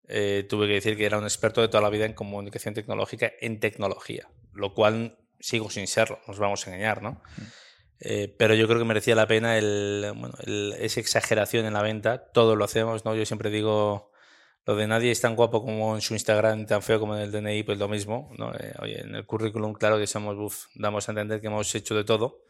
eh, 0.09 0.47
tuve 0.49 0.69
que 0.69 0.73
decir 0.73 0.97
que 0.97 1.05
era 1.05 1.19
un 1.19 1.25
experto 1.25 1.61
de 1.61 1.69
toda 1.69 1.83
la 1.83 1.91
vida 1.91 2.07
en 2.07 2.15
comunicación 2.15 2.73
tecnológica, 2.73 3.31
en 3.43 3.61
tecnología, 3.61 4.27
lo 4.55 4.73
cual 4.73 5.19
sigo 5.39 5.69
sin 5.69 5.87
serlo, 5.87 6.19
nos 6.27 6.39
vamos 6.39 6.67
a 6.67 6.71
engañar, 6.71 7.03
¿no? 7.03 7.21
Mm. 7.37 7.43
Eh, 8.01 8.35
pero 8.39 8.55
yo 8.55 8.67
creo 8.67 8.79
que 8.79 8.87
merecía 8.87 9.15
la 9.15 9.27
pena 9.27 9.59
el, 9.59 10.13
bueno, 10.17 10.35
esa 10.79 11.01
exageración 11.01 11.67
en 11.67 11.75
la 11.75 11.83
venta. 11.83 12.31
Todos 12.33 12.57
lo 12.57 12.65
hacemos, 12.65 13.05
¿no? 13.05 13.15
Yo 13.15 13.27
siempre 13.27 13.51
digo, 13.51 14.11
lo 14.65 14.75
de 14.75 14.87
nadie 14.87 15.11
es 15.11 15.21
tan 15.21 15.37
guapo 15.37 15.63
como 15.63 15.95
en 15.95 16.01
su 16.01 16.15
Instagram, 16.15 16.67
tan 16.67 16.83
feo 16.83 16.99
como 16.99 17.15
en 17.15 17.23
el 17.23 17.31
DNI, 17.31 17.63
pues 17.63 17.79
lo 17.79 17.89
mismo, 17.89 18.31
¿no? 18.39 18.55
Eh, 18.55 18.75
oye, 18.81 19.01
en 19.01 19.15
el 19.15 19.27
currículum, 19.27 19.75
claro 19.75 19.99
que 19.99 20.07
somos, 20.07 20.37
uf, 20.39 20.67
damos 20.75 21.09
a 21.09 21.13
entender 21.13 21.41
que 21.41 21.49
hemos 21.49 21.75
hecho 21.75 21.95
de 21.95 22.05
todo. 22.05 22.45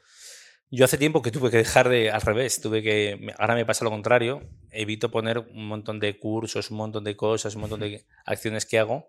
Yo 0.73 0.85
hace 0.85 0.99
tiempo 0.99 1.21
que 1.21 1.33
tuve 1.33 1.51
que 1.51 1.57
dejar 1.57 1.89
de, 1.89 2.13
al 2.13 2.21
revés, 2.21 2.61
tuve 2.61 2.81
que, 2.81 3.35
ahora 3.39 3.57
me 3.57 3.67
pasa 3.67 3.85
lo 3.85 3.91
contrario, 3.91 4.49
evito 4.71 5.11
poner 5.11 5.39
un 5.39 5.67
montón 5.67 5.99
de 5.99 6.17
cursos, 6.17 6.71
un 6.71 6.77
montón 6.77 7.03
de 7.03 7.17
cosas, 7.17 7.57
un 7.57 7.63
montón 7.63 7.81
de 7.81 8.07
acciones 8.25 8.67
que 8.67 8.79
hago, 8.79 9.09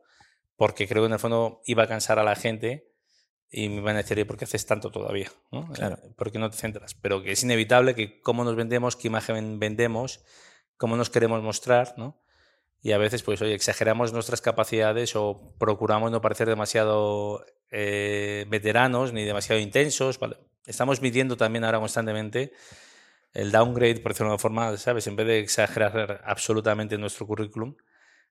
porque 0.55 0.87
creo 0.87 1.03
que 1.03 1.07
en 1.07 1.13
el 1.13 1.19
fondo 1.19 1.61
iba 1.65 1.83
a 1.83 1.87
cansar 1.87 2.17
a 2.17 2.23
la 2.23 2.35
gente 2.35 2.90
y 3.51 3.67
me 3.67 3.81
van 3.81 3.95
a 3.95 4.03
decir, 4.03 4.25
¿por 4.25 4.37
qué 4.37 4.45
haces 4.45 4.65
tanto 4.65 4.91
todavía? 4.91 5.29
¿no? 5.51 5.69
Claro. 5.73 5.97
Eh, 6.01 6.13
¿Por 6.15 6.31
qué 6.31 6.39
no 6.39 6.49
te 6.49 6.57
centras? 6.57 6.95
Pero 6.95 7.21
que 7.21 7.33
es 7.33 7.43
inevitable 7.43 7.93
que 7.93 8.21
cómo 8.21 8.45
nos 8.45 8.55
vendemos, 8.55 8.95
qué 8.95 9.09
imagen 9.09 9.59
vendemos, 9.59 10.23
cómo 10.77 10.95
nos 10.95 11.09
queremos 11.09 11.43
mostrar, 11.43 11.93
¿no? 11.97 12.21
Y 12.81 12.93
a 12.93 12.97
veces, 12.97 13.21
pues, 13.21 13.41
oye, 13.41 13.53
exageramos 13.53 14.11
nuestras 14.11 14.41
capacidades 14.41 15.15
o 15.15 15.53
procuramos 15.59 16.09
no 16.11 16.21
parecer 16.21 16.47
demasiado 16.47 17.45
eh, 17.69 18.45
veteranos 18.49 19.13
ni 19.13 19.23
demasiado 19.23 19.61
intensos. 19.61 20.17
¿vale? 20.17 20.37
Estamos 20.65 20.99
midiendo 21.01 21.37
también 21.37 21.63
ahora 21.63 21.79
constantemente 21.79 22.53
el 23.33 23.51
downgrade, 23.51 23.99
por 23.99 24.13
decirlo 24.13 24.29
de 24.29 24.33
una 24.33 24.39
forma, 24.39 24.77
¿sabes? 24.77 25.05
En 25.05 25.15
vez 25.15 25.27
de 25.27 25.39
exagerar 25.39 26.21
absolutamente 26.25 26.97
nuestro 26.97 27.27
currículum, 27.27 27.75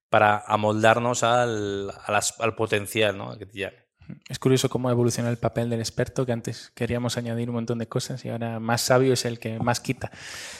para 0.08 0.38
amoldarnos 0.38 1.22
al, 1.22 1.92
al 2.38 2.54
potencial 2.56 3.16
¿no? 3.16 3.38
que 3.38 3.46
te 3.46 3.52
es 4.28 4.38
curioso 4.38 4.68
cómo 4.68 4.90
evoluciona 4.90 5.30
el 5.30 5.38
papel 5.38 5.70
del 5.70 5.80
experto, 5.80 6.26
que 6.26 6.32
antes 6.32 6.70
queríamos 6.74 7.16
añadir 7.16 7.50
un 7.50 7.56
montón 7.56 7.78
de 7.78 7.88
cosas 7.88 8.24
y 8.24 8.28
ahora 8.28 8.61
más 8.61 8.82
sabio 8.82 9.12
es 9.12 9.24
el 9.24 9.38
que 9.38 9.58
más 9.58 9.80
quita, 9.80 10.11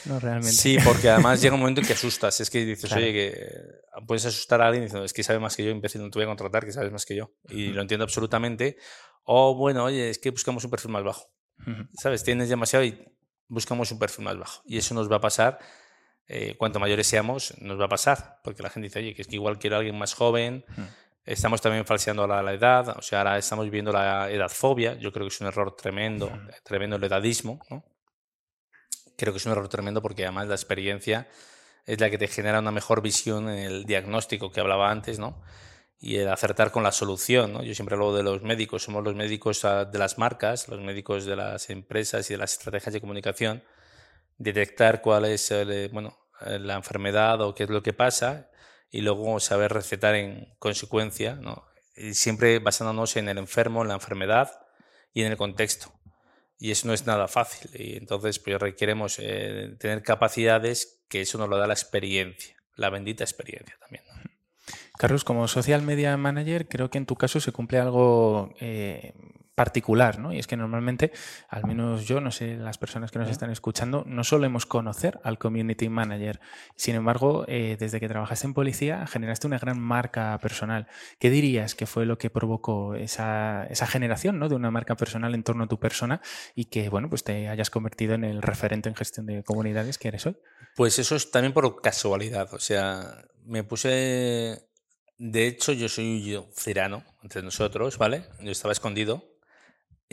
¿no? 0.05 0.19
Realmente. 0.19 0.51
Sí, 0.51 0.77
porque 0.83 1.09
además 1.09 1.41
llega 1.41 1.55
un 1.55 1.61
momento 1.61 1.81
en 1.81 1.87
que 1.87 1.93
asustas. 1.93 2.39
Es 2.39 2.49
que 2.49 2.65
dices, 2.65 2.91
oye, 2.91 3.11
que 3.13 3.81
puedes 4.05 4.25
asustar 4.25 4.61
a 4.61 4.67
alguien 4.67 4.83
diciendo, 4.83 5.05
es 5.05 5.13
que 5.13 5.23
sabe 5.23 5.39
más 5.39 5.55
que 5.55 5.63
yo, 5.63 5.71
imbécil, 5.71 6.01
no 6.01 6.09
te 6.09 6.19
voy 6.19 6.23
a 6.23 6.27
contratar, 6.27 6.65
que 6.65 6.71
sabes 6.71 6.91
más 6.91 7.05
que 7.05 7.15
yo. 7.15 7.31
Y 7.49 7.67
lo 7.67 7.81
entiendo 7.81 8.03
absolutamente. 8.03 8.77
O 9.23 9.55
bueno, 9.55 9.83
oye, 9.85 10.09
es 10.09 10.19
que 10.19 10.31
buscamos 10.31 10.63
un 10.63 10.71
perfil 10.71 10.91
más 10.91 11.03
bajo. 11.03 11.31
¿Sabes? 11.93 12.23
Tienes 12.23 12.49
demasiado 12.49 12.83
y 12.83 13.07
buscamos 13.47 13.91
un 13.91 13.99
perfil 13.99 14.25
más 14.25 14.37
bajo. 14.37 14.61
Y 14.65 14.77
eso 14.77 14.95
nos 14.95 15.11
va 15.11 15.17
a 15.17 15.21
pasar. 15.21 15.59
Eh, 16.27 16.55
cuanto 16.57 16.79
mayores 16.79 17.07
seamos, 17.07 17.53
nos 17.59 17.79
va 17.79 17.85
a 17.85 17.89
pasar. 17.89 18.39
Porque 18.43 18.63
la 18.63 18.69
gente 18.69 18.87
dice, 18.87 18.99
oye, 18.99 19.13
que 19.13 19.21
es 19.21 19.27
que 19.27 19.35
igual 19.35 19.59
quiero 19.59 19.75
a 19.75 19.79
alguien 19.79 19.97
más 19.97 20.13
joven. 20.13 20.65
Estamos 21.23 21.61
también 21.61 21.85
falseando 21.85 22.25
la, 22.25 22.41
la, 22.41 22.53
edad, 22.53 22.97
o 22.97 23.01
sea, 23.01 23.19
ahora 23.19 23.37
estamos 23.37 23.69
viendo 23.69 23.91
la 23.91 24.31
edadfobia, 24.31 24.95
yo 24.95 25.11
creo 25.11 25.27
que 25.27 25.33
es 25.33 25.39
un 25.39 25.47
error 25.47 25.75
tremendo, 25.75 26.31
tremendo 26.63 26.95
el 26.95 27.03
edadismo, 27.03 27.59
¿no? 27.69 27.83
Creo 29.15 29.31
que 29.31 29.37
es 29.37 29.45
un 29.45 29.51
error 29.51 29.69
tremendo 29.69 30.01
porque 30.01 30.23
además 30.23 30.47
la 30.47 30.55
experiencia 30.55 31.29
es 31.85 31.99
la 31.99 32.09
que 32.09 32.17
te 32.17 32.27
genera 32.27 32.59
una 32.59 32.71
mejor 32.71 33.03
visión 33.03 33.49
en 33.49 33.59
el 33.59 33.85
diagnóstico 33.85 34.51
que 34.51 34.61
hablaba 34.61 34.89
antes, 34.89 35.19
¿no? 35.19 35.43
Y 35.99 36.15
el 36.15 36.27
acertar 36.27 36.71
con 36.71 36.81
la 36.81 36.91
solución, 36.91 37.53
¿no? 37.53 37.63
Yo 37.63 37.75
siempre 37.75 37.95
hablo 37.95 38.15
de 38.15 38.23
los 38.23 38.41
médicos, 38.41 38.81
somos 38.81 39.03
los 39.03 39.13
médicos 39.13 39.63
ah, 39.63 39.85
de 39.85 39.99
las 39.99 40.17
marcas, 40.17 40.67
los 40.69 40.81
médicos 40.81 41.25
de 41.25 41.35
las 41.35 41.69
empresas 41.69 42.27
y 42.31 42.33
de 42.33 42.39
las 42.39 42.53
estrategias 42.53 42.93
de 42.93 43.01
comunicación, 43.01 43.63
detectar 44.39 45.01
cuál 45.03 45.25
es, 45.25 45.51
eh, 45.51 45.89
bueno, 45.93 46.17
eh, 46.47 46.57
la 46.57 46.73
enfermedad 46.73 47.41
o 47.41 47.53
qué 47.53 47.65
es 47.65 47.69
lo 47.69 47.83
que 47.83 47.93
pasa 47.93 48.50
y 48.91 49.01
luego 49.01 49.39
saber 49.39 49.73
recetar 49.73 50.15
en 50.15 50.53
consecuencia, 50.59 51.35
¿no? 51.35 51.63
y 51.95 52.13
siempre 52.13 52.59
basándonos 52.59 53.15
en 53.17 53.29
el 53.29 53.37
enfermo, 53.37 53.81
en 53.81 53.89
la 53.89 53.93
enfermedad 53.95 54.51
y 55.13 55.23
en 55.23 55.31
el 55.31 55.37
contexto. 55.37 55.91
Y 56.57 56.71
eso 56.71 56.87
no 56.87 56.93
es 56.93 57.07
nada 57.07 57.27
fácil. 57.27 57.71
Y 57.73 57.97
entonces 57.97 58.39
pues, 58.39 58.59
requeremos 58.59 59.17
eh, 59.19 59.75
tener 59.79 60.03
capacidades 60.03 61.01
que 61.07 61.21
eso 61.21 61.37
nos 61.37 61.49
lo 61.49 61.57
da 61.57 61.67
la 61.67 61.73
experiencia, 61.73 62.55
la 62.75 62.89
bendita 62.89 63.23
experiencia 63.23 63.75
también. 63.79 64.03
Carlos, 64.97 65.23
como 65.23 65.47
social 65.47 65.81
media 65.81 66.15
manager, 66.17 66.67
creo 66.67 66.91
que 66.91 66.99
en 66.99 67.07
tu 67.07 67.15
caso 67.15 67.39
se 67.39 67.51
cumple 67.51 67.79
algo 67.79 68.53
eh, 68.59 69.13
particular, 69.61 70.17
¿no? 70.17 70.33
Y 70.33 70.39
es 70.39 70.47
que 70.47 70.57
normalmente, 70.57 71.11
al 71.47 71.65
menos 71.67 72.07
yo, 72.07 72.19
no 72.19 72.31
sé, 72.31 72.55
las 72.55 72.79
personas 72.79 73.11
que 73.11 73.19
nos 73.19 73.29
están 73.29 73.51
escuchando, 73.51 74.03
no 74.07 74.23
solemos 74.23 74.65
conocer 74.65 75.19
al 75.23 75.37
community 75.37 75.87
manager. 75.87 76.39
Sin 76.75 76.95
embargo, 76.95 77.45
eh, 77.47 77.77
desde 77.79 77.99
que 77.99 78.07
trabajaste 78.07 78.47
en 78.47 78.55
policía, 78.55 79.05
generaste 79.05 79.45
una 79.45 79.59
gran 79.59 79.79
marca 79.79 80.35
personal. 80.41 80.87
¿Qué 81.19 81.29
dirías 81.29 81.75
que 81.75 81.85
fue 81.85 82.07
lo 82.07 82.17
que 82.17 82.31
provocó 82.31 82.95
esa, 82.95 83.67
esa 83.69 83.85
generación 83.85 84.39
¿no? 84.39 84.49
de 84.49 84.55
una 84.55 84.71
marca 84.71 84.95
personal 84.95 85.35
en 85.35 85.43
torno 85.43 85.65
a 85.65 85.67
tu 85.67 85.79
persona 85.79 86.21
y 86.55 86.65
que, 86.65 86.89
bueno, 86.89 87.07
pues 87.07 87.23
te 87.23 87.47
hayas 87.47 87.69
convertido 87.69 88.15
en 88.15 88.23
el 88.23 88.41
referente 88.41 88.89
en 88.89 88.95
gestión 88.95 89.27
de 89.27 89.43
comunidades 89.43 89.99
que 89.99 90.07
eres 90.07 90.25
hoy? 90.25 90.37
Pues 90.75 90.97
eso 90.97 91.15
es 91.15 91.29
también 91.29 91.53
por 91.53 91.81
casualidad. 91.81 92.51
O 92.55 92.59
sea, 92.59 93.25
me 93.45 93.63
puse 93.63 94.71
de 95.23 95.45
hecho, 95.45 95.71
yo 95.71 95.87
soy 95.87 96.35
un 96.35 96.51
cirano 96.51 97.03
entre 97.21 97.43
nosotros, 97.43 97.99
¿vale? 97.99 98.23
Yo 98.39 98.49
estaba 98.49 98.71
escondido 98.71 99.30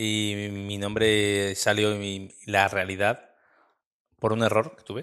y 0.01 0.49
mi 0.53 0.79
nombre 0.79 1.57
salió 1.57 1.93
en 1.93 2.33
la 2.47 2.69
realidad 2.69 3.31
por 4.21 4.33
un 4.33 4.45
error 4.45 4.77
que 4.77 4.85
tuve 4.85 5.03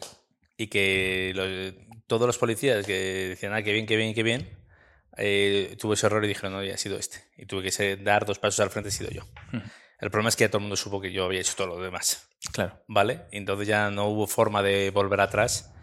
y 0.55 0.67
que 0.67 1.75
todos 2.07 2.25
los 2.25 2.37
policías 2.37 2.85
que 2.85 3.27
decían, 3.29 3.51
ah, 3.53 3.61
qué 3.61 3.73
bien, 3.73 3.87
qué 3.87 3.97
bien, 3.97 4.13
qué 4.13 4.23
bien, 4.23 4.57
eh, 5.17 5.75
tuve 5.77 5.95
ese 5.95 6.05
error 6.05 6.23
y 6.23 6.29
dijeron, 6.29 6.53
no, 6.53 6.63
ya 6.63 6.75
ha 6.75 6.77
sido 6.77 6.97
este. 6.97 7.25
Y 7.35 7.45
tuve 7.45 7.69
que 7.69 7.97
dar 7.97 8.25
dos 8.25 8.39
pasos 8.39 8.61
al 8.61 8.69
frente, 8.69 8.87
he 8.87 8.91
sido 8.93 9.09
yo. 9.09 9.23
El 9.99 10.11
problema 10.11 10.29
es 10.29 10.37
que 10.37 10.45
ya 10.45 10.49
todo 10.49 10.59
el 10.59 10.63
mundo 10.63 10.77
supo 10.77 11.01
que 11.01 11.11
yo 11.11 11.25
había 11.25 11.41
hecho 11.41 11.55
todo 11.57 11.67
lo 11.67 11.81
demás. 11.81 12.29
Claro. 12.53 12.81
¿Vale? 12.87 13.25
Y 13.33 13.37
entonces 13.37 13.67
ya 13.67 13.91
no 13.91 14.05
hubo 14.05 14.27
forma 14.27 14.63
de 14.63 14.91
volver 14.91 15.19
atrás 15.19 15.73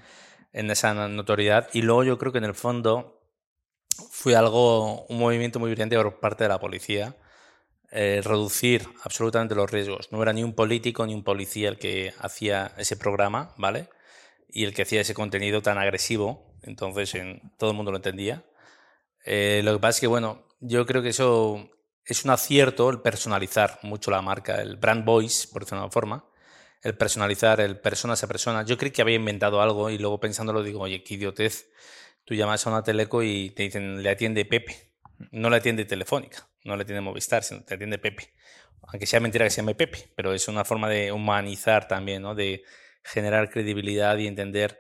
en 0.54 0.70
esa 0.70 0.94
notoriedad. 0.94 1.68
Y 1.74 1.82
luego 1.82 2.04
yo 2.04 2.16
creo 2.16 2.32
que 2.32 2.38
en 2.38 2.44
el 2.44 2.54
fondo 2.54 3.28
fue 4.10 4.36
algo, 4.36 5.04
un 5.04 5.18
movimiento 5.18 5.58
muy 5.58 5.70
brillante 5.70 5.96
por 5.96 6.18
parte 6.18 6.44
de 6.44 6.48
la 6.48 6.60
policía 6.60 7.14
eh, 7.94 8.22
reducir 8.24 8.88
absolutamente 9.04 9.54
los 9.54 9.70
riesgos. 9.70 10.10
No 10.12 10.22
era 10.22 10.32
ni 10.32 10.42
un 10.42 10.54
político 10.54 11.06
ni 11.06 11.14
un 11.14 11.22
policía 11.22 11.68
el 11.68 11.78
que 11.78 12.14
hacía 12.18 12.72
ese 12.78 12.96
programa, 12.96 13.54
¿vale? 13.58 13.90
Y 14.48 14.64
el 14.64 14.72
que 14.74 14.82
hacía 14.82 15.02
ese 15.02 15.12
contenido 15.12 15.60
tan 15.60 15.76
agresivo. 15.76 16.56
Entonces, 16.62 17.14
en, 17.14 17.52
todo 17.58 17.70
el 17.70 17.76
mundo 17.76 17.90
lo 17.90 17.98
entendía. 17.98 18.44
Eh, 19.26 19.60
lo 19.64 19.74
que 19.74 19.78
pasa 19.80 19.96
es 19.96 20.00
que, 20.00 20.06
bueno, 20.06 20.48
yo 20.60 20.86
creo 20.86 21.02
que 21.02 21.10
eso 21.10 21.70
es 22.06 22.24
un 22.24 22.30
acierto 22.30 22.88
el 22.90 23.00
personalizar 23.00 23.78
mucho 23.82 24.10
la 24.10 24.22
marca, 24.22 24.62
el 24.62 24.76
brand 24.76 25.04
voice, 25.04 25.48
por 25.52 25.62
decirlo 25.62 25.80
de 25.80 25.84
una 25.84 25.92
forma. 25.92 26.24
El 26.82 26.96
personalizar, 26.96 27.60
el 27.60 27.78
persona 27.78 28.14
a 28.14 28.26
persona. 28.26 28.64
Yo 28.64 28.78
creí 28.78 28.90
que 28.90 29.02
había 29.02 29.16
inventado 29.16 29.60
algo 29.62 29.90
y 29.90 29.98
luego 29.98 30.18
pensándolo 30.18 30.62
digo, 30.62 30.80
oye, 30.80 31.04
qué 31.04 31.14
idiotez. 31.14 31.70
Tú 32.24 32.34
llamas 32.34 32.66
a 32.66 32.70
una 32.70 32.82
teleco 32.82 33.22
y 33.22 33.50
te 33.50 33.64
dicen, 33.64 34.02
le 34.02 34.10
atiende 34.10 34.44
Pepe 34.44 34.92
no 35.30 35.50
le 35.50 35.56
atiende 35.56 35.84
Telefónica, 35.84 36.48
no 36.64 36.76
le 36.76 36.82
atiende 36.82 37.00
Movistar, 37.00 37.42
sino 37.44 37.62
te 37.64 37.74
atiende 37.74 37.98
Pepe. 37.98 38.32
Aunque 38.88 39.06
sea 39.06 39.20
mentira 39.20 39.44
que 39.44 39.50
se 39.50 39.60
llame 39.60 39.74
Pepe, 39.74 40.12
pero 40.16 40.32
es 40.32 40.48
una 40.48 40.64
forma 40.64 40.88
de 40.88 41.12
humanizar 41.12 41.88
también, 41.88 42.22
¿no? 42.22 42.34
de 42.34 42.64
generar 43.04 43.50
credibilidad 43.50 44.16
y 44.18 44.26
entender 44.26 44.78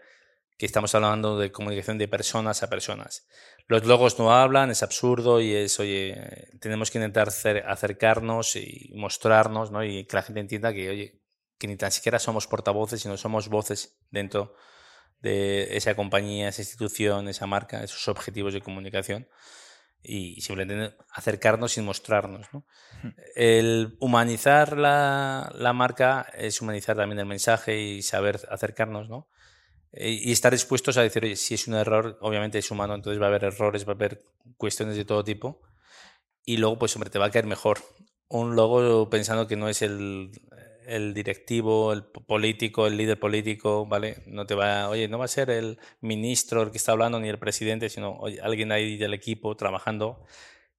que 0.58 0.66
estamos 0.66 0.94
hablando 0.94 1.38
de 1.38 1.50
comunicación 1.50 1.98
de 1.98 2.08
personas 2.08 2.62
a 2.62 2.70
personas. 2.70 3.26
Los 3.66 3.84
logos 3.84 4.18
no 4.18 4.32
hablan, 4.32 4.70
es 4.70 4.82
absurdo 4.82 5.40
y 5.40 5.54
es, 5.54 5.80
oye, 5.80 6.50
tenemos 6.60 6.90
que 6.90 6.98
intentar 6.98 7.28
acercarnos 7.66 8.56
y 8.56 8.92
mostrarnos, 8.94 9.70
¿no? 9.70 9.82
Y 9.84 10.04
que 10.04 10.16
la 10.16 10.22
gente 10.22 10.40
entienda 10.40 10.72
que, 10.72 10.88
oye, 10.90 11.20
que 11.58 11.66
ni 11.66 11.76
tan 11.76 11.90
siquiera 11.90 12.18
somos 12.18 12.46
portavoces, 12.46 13.00
sino 13.00 13.16
somos 13.16 13.48
voces 13.48 13.98
dentro 14.10 14.54
de 15.20 15.76
esa 15.76 15.94
compañía, 15.94 16.48
esa 16.48 16.62
institución, 16.62 17.28
esa 17.28 17.46
marca, 17.46 17.82
esos 17.82 18.06
objetivos 18.08 18.52
de 18.52 18.60
comunicación 18.60 19.28
y 20.02 20.40
simplemente 20.40 20.96
acercarnos 21.10 21.76
y 21.78 21.80
mostrarnos. 21.80 22.46
¿no? 22.52 22.64
El 23.34 23.96
humanizar 24.00 24.76
la, 24.76 25.52
la, 25.54 25.72
marca 25.72 26.26
es 26.36 26.60
humanizar 26.60 26.96
también 26.96 27.20
el 27.20 27.26
mensaje 27.26 27.80
y 27.80 28.02
saber 28.02 28.40
acercarnos, 28.50 29.08
¿no? 29.08 29.28
Y 29.94 30.32
estar 30.32 30.52
dispuestos 30.52 30.96
a 30.96 31.02
decir, 31.02 31.22
oye, 31.22 31.36
si 31.36 31.52
es 31.52 31.68
un 31.68 31.74
error, 31.74 32.16
obviamente 32.22 32.58
es 32.58 32.70
humano, 32.70 32.94
entonces 32.94 33.20
va 33.20 33.26
a 33.26 33.28
haber 33.28 33.44
errores, 33.44 33.86
va 33.86 33.92
a 33.92 33.94
haber 33.94 34.24
cuestiones 34.56 34.96
de 34.96 35.04
todo 35.04 35.22
tipo. 35.22 35.60
Y 36.46 36.56
luego, 36.56 36.78
pues, 36.78 36.96
hombre, 36.96 37.10
te 37.10 37.18
va 37.18 37.26
a 37.26 37.30
caer 37.30 37.46
mejor. 37.46 37.78
Un 38.28 38.56
logo 38.56 39.10
pensando 39.10 39.46
que 39.46 39.56
no 39.56 39.68
es 39.68 39.82
el, 39.82 40.30
el 40.86 41.14
directivo, 41.14 41.92
el 41.92 42.04
político, 42.04 42.86
el 42.86 42.96
líder 42.96 43.18
político, 43.18 43.86
¿vale? 43.86 44.22
No 44.26 44.46
te 44.46 44.54
va, 44.54 44.88
oye, 44.88 45.08
no 45.08 45.18
va 45.18 45.26
a 45.26 45.28
ser 45.28 45.50
el 45.50 45.78
ministro 46.00 46.62
el 46.62 46.70
que 46.70 46.78
está 46.78 46.92
hablando 46.92 47.20
ni 47.20 47.28
el 47.28 47.38
presidente, 47.38 47.88
sino 47.88 48.20
alguien 48.42 48.72
ahí 48.72 48.96
del 48.96 49.14
equipo 49.14 49.56
trabajando. 49.56 50.24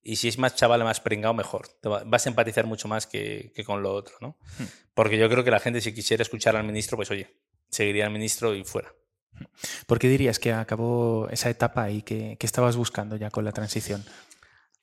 Y 0.02 0.18
si 0.18 0.28
es 0.28 0.38
más 0.38 0.56
chaval, 0.56 0.84
más 0.84 1.00
pringado, 1.00 1.34
mejor. 1.34 1.68
vas 2.06 2.26
a 2.26 2.30
empatizar 2.30 2.66
mucho 2.66 2.88
más 2.88 3.08
que, 3.08 3.52
que, 3.56 3.64
con 3.64 3.82
lo 3.82 3.94
otro, 3.94 4.16
¿no? 4.20 4.38
Hmm. 4.60 4.66
Porque 4.94 5.18
yo 5.18 5.30
creo 5.30 5.44
que 5.44 5.52
la 5.52 5.60
gente, 5.60 5.80
si 5.80 5.94
quisiera 5.94 6.22
escuchar 6.22 6.56
al 6.58 6.66
ministro, 6.66 6.98
pues 6.98 7.10
oye, 7.10 7.38
seguiría 7.70 8.06
al 8.06 8.12
ministro 8.12 8.54
y 8.54 8.66
fuera. 8.66 8.94
Hmm. 9.32 9.46
¿Por 9.88 10.00
qué 10.00 10.10
dirías 10.10 10.40
que 10.40 10.52
acabó 10.52 11.30
esa 11.30 11.50
etapa 11.50 11.90
y 11.90 12.02
que, 12.02 12.36
que 12.38 12.46
estabas 12.46 12.76
buscando 12.76 13.16
ya 13.16 13.30
con 13.30 13.46
la 13.46 13.54
transición? 13.54 14.04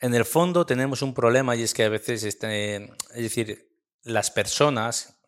En 0.01 0.15
el 0.15 0.25
fondo 0.25 0.65
tenemos 0.65 1.03
un 1.03 1.13
problema 1.13 1.55
y 1.55 1.63
es 1.63 1.75
que 1.75 1.85
a 1.85 1.91
veces, 1.91 2.25
este, 2.25 2.77
es 2.77 3.23
decir, 3.23 3.70
las 4.03 4.31
personas, 4.31 5.21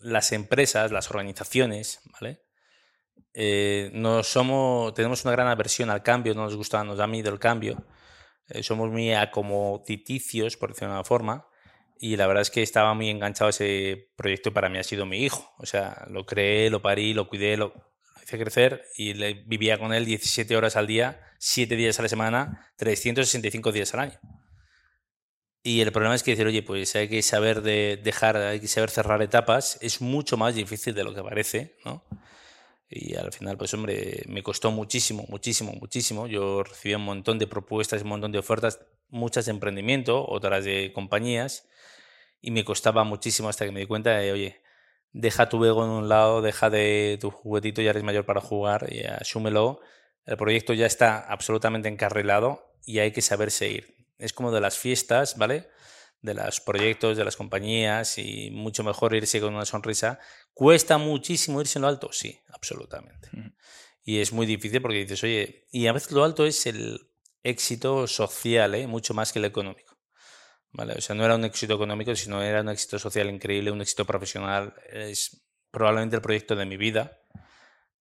las 0.00 0.32
empresas, 0.32 0.92
las 0.92 1.10
organizaciones, 1.10 2.00
¿vale? 2.12 2.42
Eh, 3.32 3.90
no 3.92 4.22
somos, 4.22 4.92
tenemos 4.94 5.24
una 5.24 5.32
gran 5.32 5.46
aversión 5.46 5.90
al 5.90 6.02
cambio, 6.02 6.34
no 6.34 6.42
nos 6.42 6.56
gusta, 6.56 6.82
nos 6.84 6.98
da 6.98 7.06
miedo 7.06 7.30
el 7.30 7.38
cambio, 7.38 7.86
eh, 8.48 8.62
somos 8.62 8.90
muy 8.90 9.12
acomoditicios, 9.12 10.56
por 10.56 10.70
decirlo 10.70 10.88
de 10.88 10.98
una 10.98 11.04
forma, 11.04 11.46
y 11.98 12.16
la 12.16 12.26
verdad 12.26 12.42
es 12.42 12.50
que 12.50 12.62
estaba 12.62 12.94
muy 12.94 13.08
enganchado 13.08 13.50
ese 13.50 14.10
proyecto 14.16 14.52
para 14.52 14.68
mí 14.68 14.78
ha 14.78 14.82
sido 14.82 15.06
mi 15.06 15.18
hijo, 15.18 15.52
o 15.58 15.66
sea, 15.66 16.06
lo 16.08 16.26
creé, 16.26 16.70
lo 16.70 16.82
parí, 16.82 17.14
lo 17.14 17.28
cuidé, 17.28 17.56
lo 17.56 17.72
hice 18.22 18.38
crecer 18.38 18.84
y 18.96 19.12
vivía 19.44 19.78
con 19.78 19.92
él 19.92 20.04
17 20.04 20.56
horas 20.56 20.76
al 20.76 20.86
día, 20.86 21.20
7 21.38 21.76
días 21.76 21.98
a 21.98 22.02
la 22.02 22.08
semana, 22.08 22.72
365 22.76 23.72
días 23.72 23.94
al 23.94 24.00
año. 24.00 24.20
Y 25.62 25.82
el 25.82 25.92
problema 25.92 26.14
es 26.14 26.22
que 26.22 26.30
decir, 26.30 26.46
oye, 26.46 26.62
pues 26.62 26.96
hay 26.96 27.08
que 27.08 27.22
saber 27.22 27.60
de 27.62 28.00
dejar, 28.02 28.36
hay 28.36 28.60
que 28.60 28.68
saber 28.68 28.90
cerrar 28.90 29.20
etapas, 29.20 29.78
es 29.82 30.00
mucho 30.00 30.36
más 30.38 30.54
difícil 30.54 30.94
de 30.94 31.04
lo 31.04 31.14
que 31.14 31.22
parece, 31.22 31.76
¿no? 31.84 32.02
Y 32.88 33.14
al 33.14 33.32
final, 33.32 33.56
pues 33.56 33.72
hombre, 33.74 34.24
me 34.26 34.42
costó 34.42 34.70
muchísimo, 34.72 35.24
muchísimo, 35.28 35.72
muchísimo. 35.74 36.26
Yo 36.26 36.64
recibí 36.64 36.94
un 36.94 37.04
montón 37.04 37.38
de 37.38 37.46
propuestas, 37.46 38.02
un 38.02 38.08
montón 38.08 38.32
de 38.32 38.38
ofertas, 38.38 38.80
muchas 39.10 39.44
de 39.46 39.52
emprendimiento, 39.52 40.26
otras 40.26 40.64
de 40.64 40.92
compañías, 40.92 41.68
y 42.40 42.50
me 42.50 42.64
costaba 42.64 43.04
muchísimo 43.04 43.48
hasta 43.48 43.64
que 43.64 43.70
me 43.70 43.80
di 43.80 43.86
cuenta 43.86 44.10
de, 44.18 44.32
oye, 44.32 44.62
deja 45.12 45.48
tu 45.48 45.64
ego 45.64 45.84
en 45.84 45.90
un 45.90 46.08
lado, 46.08 46.42
deja 46.42 46.70
de 46.70 47.18
tu 47.20 47.30
juguetito, 47.30 47.82
ya 47.82 47.90
eres 47.90 48.02
mayor 48.02 48.24
para 48.24 48.40
jugar 48.40 48.88
y 48.90 49.04
asúmelo. 49.04 49.80
El 50.26 50.36
proyecto 50.36 50.72
ya 50.72 50.86
está 50.86 51.18
absolutamente 51.20 51.88
encarrilado 51.88 52.74
y 52.84 53.00
hay 53.00 53.12
que 53.12 53.22
saber 53.22 53.50
seguir. 53.50 53.99
Es 54.20 54.32
como 54.32 54.52
de 54.52 54.60
las 54.60 54.78
fiestas, 54.78 55.36
¿vale? 55.36 55.68
De 56.20 56.34
los 56.34 56.60
proyectos, 56.60 57.16
de 57.16 57.24
las 57.24 57.36
compañías 57.36 58.18
y 58.18 58.50
mucho 58.50 58.84
mejor 58.84 59.14
irse 59.14 59.40
con 59.40 59.54
una 59.54 59.64
sonrisa. 59.64 60.18
¿Cuesta 60.52 60.98
muchísimo 60.98 61.60
irse 61.60 61.78
en 61.78 61.82
lo 61.82 61.88
alto? 61.88 62.12
Sí, 62.12 62.38
absolutamente. 62.48 63.30
Y 64.02 64.20
es 64.20 64.32
muy 64.32 64.46
difícil 64.46 64.82
porque 64.82 64.98
dices, 64.98 65.22
oye, 65.24 65.66
y 65.70 65.86
a 65.86 65.92
veces 65.92 66.12
lo 66.12 66.24
alto 66.24 66.44
es 66.44 66.66
el 66.66 67.10
éxito 67.42 68.06
social, 68.06 68.74
¿eh? 68.74 68.86
mucho 68.86 69.14
más 69.14 69.32
que 69.32 69.38
el 69.38 69.46
económico. 69.46 69.98
¿vale? 70.72 70.94
O 70.94 71.00
sea, 71.00 71.16
no 71.16 71.24
era 71.24 71.34
un 71.34 71.44
éxito 71.44 71.74
económico, 71.74 72.14
sino 72.14 72.42
era 72.42 72.60
un 72.60 72.68
éxito 72.68 72.98
social 72.98 73.28
increíble, 73.28 73.70
un 73.70 73.80
éxito 73.80 74.04
profesional. 74.04 74.74
Es 74.90 75.46
probablemente 75.70 76.16
el 76.16 76.22
proyecto 76.22 76.56
de 76.56 76.66
mi 76.66 76.76
vida, 76.76 77.20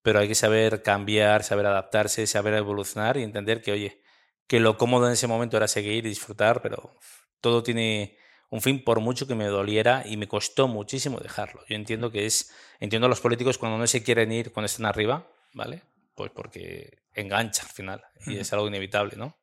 pero 0.01 0.20
hay 0.20 0.28
que 0.28 0.36
saber 0.36 0.82
cambiar, 0.82 1.43
saber 1.43 1.65
adaptarse, 1.65 2.26
saber 2.28 2.53
evolucionar 2.55 3.17
y 3.17 3.24
entender 3.24 3.61
que, 3.61 3.72
oye, 3.72 4.01
que 4.49 4.59
lo 4.59 4.79
cómodo 4.79 5.05
en 5.05 5.13
ese 5.13 5.27
momento 5.27 5.57
era 5.57 5.67
seguir 5.67 6.07
y 6.07 6.09
disfrutar, 6.09 6.63
pero 6.63 6.95
todo 7.39 7.61
tiene 7.61 8.17
un 8.49 8.61
fin 8.61 8.83
por 8.83 8.99
mucho 8.99 9.27
que 9.27 9.35
me 9.35 9.45
doliera 9.45 10.03
y 10.07 10.17
me 10.17 10.27
costó 10.27 10.67
muchísimo 10.67 11.19
dejarlo. 11.19 11.61
Yo 11.69 11.75
entiendo 11.75 12.09
que 12.11 12.25
es, 12.25 12.51
entiendo 12.79 13.05
a 13.05 13.09
los 13.09 13.21
políticos 13.21 13.59
cuando 13.59 13.77
no 13.77 13.85
se 13.85 14.01
quieren 14.01 14.31
ir, 14.31 14.51
cuando 14.51 14.65
están 14.65 14.87
arriba, 14.87 15.31
¿vale? 15.53 15.83
Pues 16.15 16.31
porque 16.31 17.03
engancha 17.13 17.61
al 17.61 17.69
final 17.69 18.03
y 18.25 18.37
es 18.37 18.51
algo 18.51 18.67
inevitable, 18.67 19.17
¿no? 19.17 19.37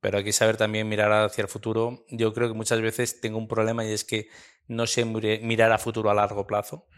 Pero 0.00 0.18
hay 0.18 0.24
que 0.24 0.32
saber 0.32 0.56
también 0.56 0.88
mirar 0.88 1.12
hacia 1.12 1.42
el 1.42 1.48
futuro. 1.48 2.04
Yo 2.10 2.34
creo 2.34 2.48
que 2.48 2.54
muchas 2.54 2.80
veces 2.80 3.20
tengo 3.20 3.38
un 3.38 3.46
problema 3.46 3.84
y 3.84 3.92
es 3.92 4.02
que 4.02 4.26
no 4.66 4.88
sé 4.88 5.04
mirar 5.04 5.70
a 5.70 5.78
futuro 5.78 6.10
a 6.10 6.14
largo 6.14 6.48
plazo, 6.48 6.88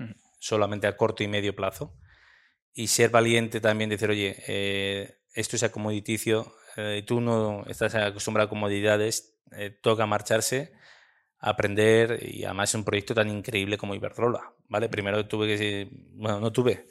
solamente 0.41 0.87
a 0.87 0.97
corto 0.97 1.23
y 1.23 1.29
medio 1.29 1.55
plazo. 1.55 1.95
Y 2.73 2.87
ser 2.87 3.11
valiente 3.11 3.61
también, 3.61 3.91
decir, 3.91 4.09
oye, 4.09 4.43
eh, 4.49 5.19
esto 5.35 5.57
es 5.57 5.63
acomoditicio, 5.63 6.55
eh, 6.77 7.03
tú 7.07 7.21
no 7.21 7.65
estás 7.67 7.95
acostumbrado 7.95 8.47
a 8.47 8.51
comodidades, 8.51 9.39
eh, 9.53 9.71
toca 9.71 10.07
marcharse, 10.07 10.73
aprender 11.39 12.19
y 12.23 12.45
además 12.45 12.71
es 12.71 12.75
un 12.77 12.85
proyecto 12.85 13.15
tan 13.15 13.29
increíble 13.29 13.77
como 13.77 13.95
Iberdrola, 13.95 14.55
¿vale? 14.69 14.89
Primero 14.89 15.27
tuve 15.27 15.57
que, 15.57 15.89
bueno, 16.15 16.41
no 16.41 16.53
tuve, 16.53 16.87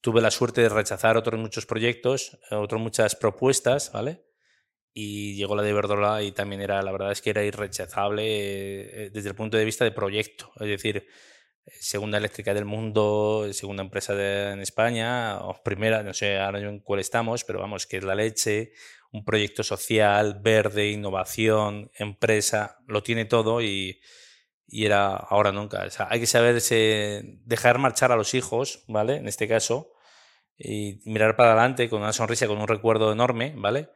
tuve 0.00 0.20
la 0.20 0.30
suerte 0.30 0.62
de 0.62 0.68
rechazar 0.68 1.16
otros 1.16 1.38
muchos 1.38 1.66
proyectos, 1.66 2.38
otras 2.50 2.80
muchas 2.80 3.14
propuestas, 3.14 3.92
¿vale? 3.92 4.24
Y 4.92 5.36
llegó 5.36 5.54
la 5.54 5.62
de 5.62 5.70
Iberdrola 5.70 6.22
y 6.22 6.32
también 6.32 6.62
era, 6.62 6.82
la 6.82 6.90
verdad 6.90 7.12
es 7.12 7.22
que 7.22 7.30
era 7.30 7.44
irrechazable 7.44 9.04
eh, 9.06 9.10
desde 9.10 9.28
el 9.28 9.34
punto 9.34 9.56
de 9.56 9.64
vista 9.64 9.84
de 9.84 9.92
proyecto, 9.92 10.50
es 10.58 10.66
decir, 10.66 11.06
segunda 11.78 12.18
eléctrica 12.18 12.54
del 12.54 12.64
mundo, 12.64 13.46
segunda 13.52 13.82
empresa 13.82 14.14
en 14.52 14.60
España, 14.60 15.38
o 15.42 15.62
primera, 15.62 16.02
no 16.02 16.14
sé 16.14 16.38
ahora 16.38 16.60
en 16.60 16.80
cuál 16.80 17.00
estamos, 17.00 17.44
pero 17.44 17.60
vamos, 17.60 17.86
que 17.86 17.98
es 17.98 18.04
la 18.04 18.14
leche, 18.14 18.72
un 19.12 19.24
proyecto 19.24 19.62
social, 19.62 20.40
verde, 20.40 20.90
innovación, 20.90 21.90
empresa, 21.94 22.78
lo 22.86 23.02
tiene 23.02 23.24
todo 23.24 23.60
y, 23.60 24.00
y 24.66 24.86
era 24.86 25.16
ahora 25.16 25.52
nunca. 25.52 25.84
O 25.84 25.90
sea, 25.90 26.08
hay 26.10 26.20
que 26.20 26.26
saber 26.26 26.62
dejar 27.44 27.78
marchar 27.78 28.12
a 28.12 28.16
los 28.16 28.34
hijos, 28.34 28.84
¿vale? 28.86 29.16
En 29.16 29.26
este 29.26 29.48
caso, 29.48 29.92
y 30.56 31.00
mirar 31.04 31.36
para 31.36 31.52
adelante 31.52 31.88
con 31.88 32.02
una 32.02 32.12
sonrisa, 32.12 32.46
con 32.46 32.58
un 32.58 32.68
recuerdo 32.68 33.12
enorme, 33.12 33.52
¿vale? 33.56 33.90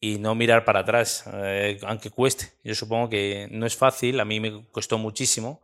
Y 0.00 0.18
no 0.18 0.34
mirar 0.34 0.64
para 0.64 0.80
atrás, 0.80 1.24
eh, 1.32 1.78
aunque 1.82 2.10
cueste. 2.10 2.52
Yo 2.64 2.74
supongo 2.74 3.08
que 3.10 3.48
no 3.50 3.66
es 3.66 3.76
fácil, 3.76 4.18
a 4.20 4.24
mí 4.24 4.40
me 4.40 4.68
costó 4.70 4.98
muchísimo, 4.98 5.62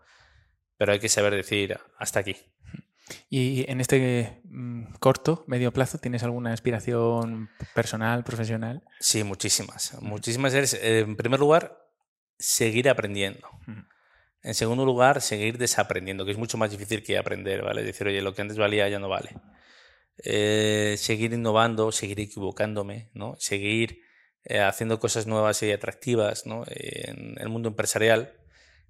pero 0.76 0.92
hay 0.92 1.00
que 1.00 1.08
saber 1.08 1.34
decir 1.34 1.78
hasta 1.98 2.20
aquí. 2.20 2.36
Y 3.28 3.70
en 3.70 3.80
este 3.80 4.40
mm, 4.44 4.94
corto, 4.98 5.44
medio 5.46 5.72
plazo, 5.72 5.98
¿tienes 5.98 6.22
alguna 6.22 6.52
aspiración 6.52 7.50
personal, 7.74 8.24
profesional? 8.24 8.82
Sí, 9.00 9.24
muchísimas. 9.24 9.96
Muchísimas. 10.00 10.54
Es, 10.54 10.74
en 10.74 11.16
primer 11.16 11.40
lugar, 11.40 11.78
seguir 12.38 12.88
aprendiendo. 12.88 13.48
En 14.42 14.54
segundo 14.54 14.84
lugar, 14.84 15.20
seguir 15.20 15.58
desaprendiendo, 15.58 16.24
que 16.24 16.32
es 16.32 16.38
mucho 16.38 16.58
más 16.58 16.70
difícil 16.70 17.02
que 17.02 17.18
aprender, 17.18 17.62
¿vale? 17.62 17.82
Decir, 17.82 18.06
oye, 18.06 18.22
lo 18.22 18.34
que 18.34 18.42
antes 18.42 18.58
valía 18.58 18.88
ya 18.88 18.98
no 18.98 19.08
vale. 19.08 19.30
Eh, 20.18 20.96
seguir 20.98 21.32
innovando, 21.32 21.92
seguir 21.92 22.20
equivocándome, 22.20 23.10
¿no? 23.14 23.36
Seguir 23.38 24.02
eh, 24.44 24.60
haciendo 24.60 25.00
cosas 25.00 25.26
nuevas 25.26 25.62
y 25.62 25.72
atractivas, 25.72 26.46
¿no? 26.46 26.64
En 26.66 27.36
el 27.38 27.48
mundo 27.48 27.70
empresarial 27.70 28.34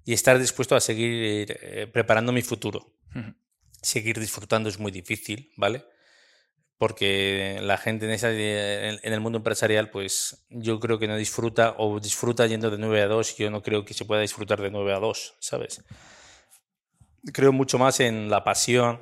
y 0.03 0.13
estar 0.13 0.37
dispuesto 0.37 0.75
a 0.75 0.81
seguir 0.81 1.57
eh, 1.61 1.87
preparando 1.87 2.31
mi 2.31 2.41
futuro 2.41 2.93
seguir 3.85 4.19
disfrutando 4.19 4.69
es 4.69 4.79
muy 4.79 4.91
difícil, 4.91 5.51
¿vale? 5.55 5.85
Porque 6.77 7.59
la 7.61 7.77
gente 7.77 8.05
en, 8.05 8.99
en 9.01 9.13
el 9.13 9.21
mundo 9.21 9.37
empresarial, 9.37 9.89
pues 9.89 10.45
yo 10.49 10.79
creo 10.79 10.99
que 10.99 11.07
no 11.07 11.15
disfruta 11.15 11.75
o 11.77 11.99
disfruta 11.99 12.45
yendo 12.47 12.69
de 12.69 12.77
9 12.77 13.01
a 13.03 13.07
2 13.07 13.39
y 13.39 13.43
yo 13.43 13.49
no 13.49 13.61
creo 13.61 13.85
que 13.85 13.93
se 13.93 14.03
pueda 14.03 14.21
disfrutar 14.21 14.61
de 14.61 14.71
9 14.71 14.93
a 14.93 14.99
2, 14.99 15.35
¿sabes? 15.39 15.83
Creo 17.31 17.53
mucho 17.53 17.77
más 17.77 18.01
en 18.01 18.29
la 18.29 18.43
pasión, 18.43 19.01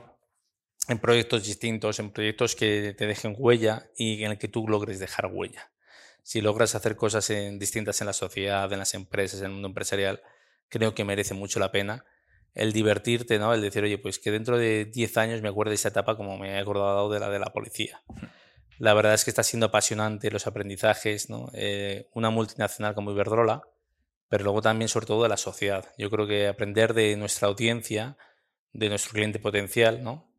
en 0.88 0.99
proyectos 0.99 1.45
distintos, 1.45 1.99
en 1.99 2.11
proyectos 2.11 2.55
que 2.55 2.93
te 2.95 3.07
dejen 3.07 3.36
huella 3.38 3.89
y 3.97 4.23
en 4.23 4.31
el 4.31 4.38
que 4.38 4.47
tú 4.47 4.67
logres 4.67 4.99
dejar 4.99 5.27
huella. 5.27 5.71
Si 6.21 6.41
logras 6.41 6.75
hacer 6.75 6.95
cosas 6.95 7.27
distintas 7.57 7.99
en 8.01 8.07
la 8.07 8.13
sociedad, 8.13 8.71
en 8.71 8.79
las 8.79 8.93
empresas, 8.93 9.39
en 9.39 9.47
el 9.47 9.51
mundo 9.53 9.69
empresarial, 9.69 10.21
creo 10.69 10.93
que 10.93 11.03
merece 11.03 11.34
mucho 11.34 11.59
la 11.59 11.71
pena 11.71 12.05
el 12.54 12.72
divertirte, 12.72 13.39
¿no? 13.39 13.54
El 13.54 13.62
decir, 13.62 13.84
oye, 13.84 13.97
pues 13.97 14.20
que 14.20 14.32
dentro 14.32 14.58
de 14.58 14.86
10 14.86 15.18
años 15.18 15.41
me 15.41 15.49
acuerdo 15.49 15.70
de 15.72 15.76
esa 15.76 15.89
etapa 15.89 16.16
como 16.16 16.38
me 16.38 16.51
he 16.51 16.60
acordado 16.60 17.10
de 17.10 17.20
la 17.20 17.30
de 17.30 17.39
la 17.39 17.47
policía. 17.47 18.04
La 18.80 18.93
verdad 18.93 19.14
es 19.14 19.24
que 19.24 19.32
está 19.32 19.43
siendo 19.43 19.68
apasionante 19.68 20.32
los 20.32 20.47
aprendizajes, 20.47 21.30
¿no? 21.30 21.49
Eh, 21.54 22.10
una 22.14 22.30
multinacional 22.30 22.95
como 22.95 23.12
Iberdrola, 23.12 23.62
pero 24.30 24.43
luego 24.43 24.62
también 24.62 24.89
sobre 24.89 25.06
todo 25.06 25.24
de 25.24 25.30
la 25.30 25.38
sociedad. 25.38 25.91
Yo 25.97 26.10
creo 26.10 26.28
que 26.28 26.47
aprender 26.47 26.93
de 26.93 27.16
nuestra 27.16 27.47
audiencia, 27.47 28.18
de 28.72 28.89
nuestro 28.89 29.14
cliente 29.14 29.39
potencial, 29.39 30.04
¿no? 30.04 30.30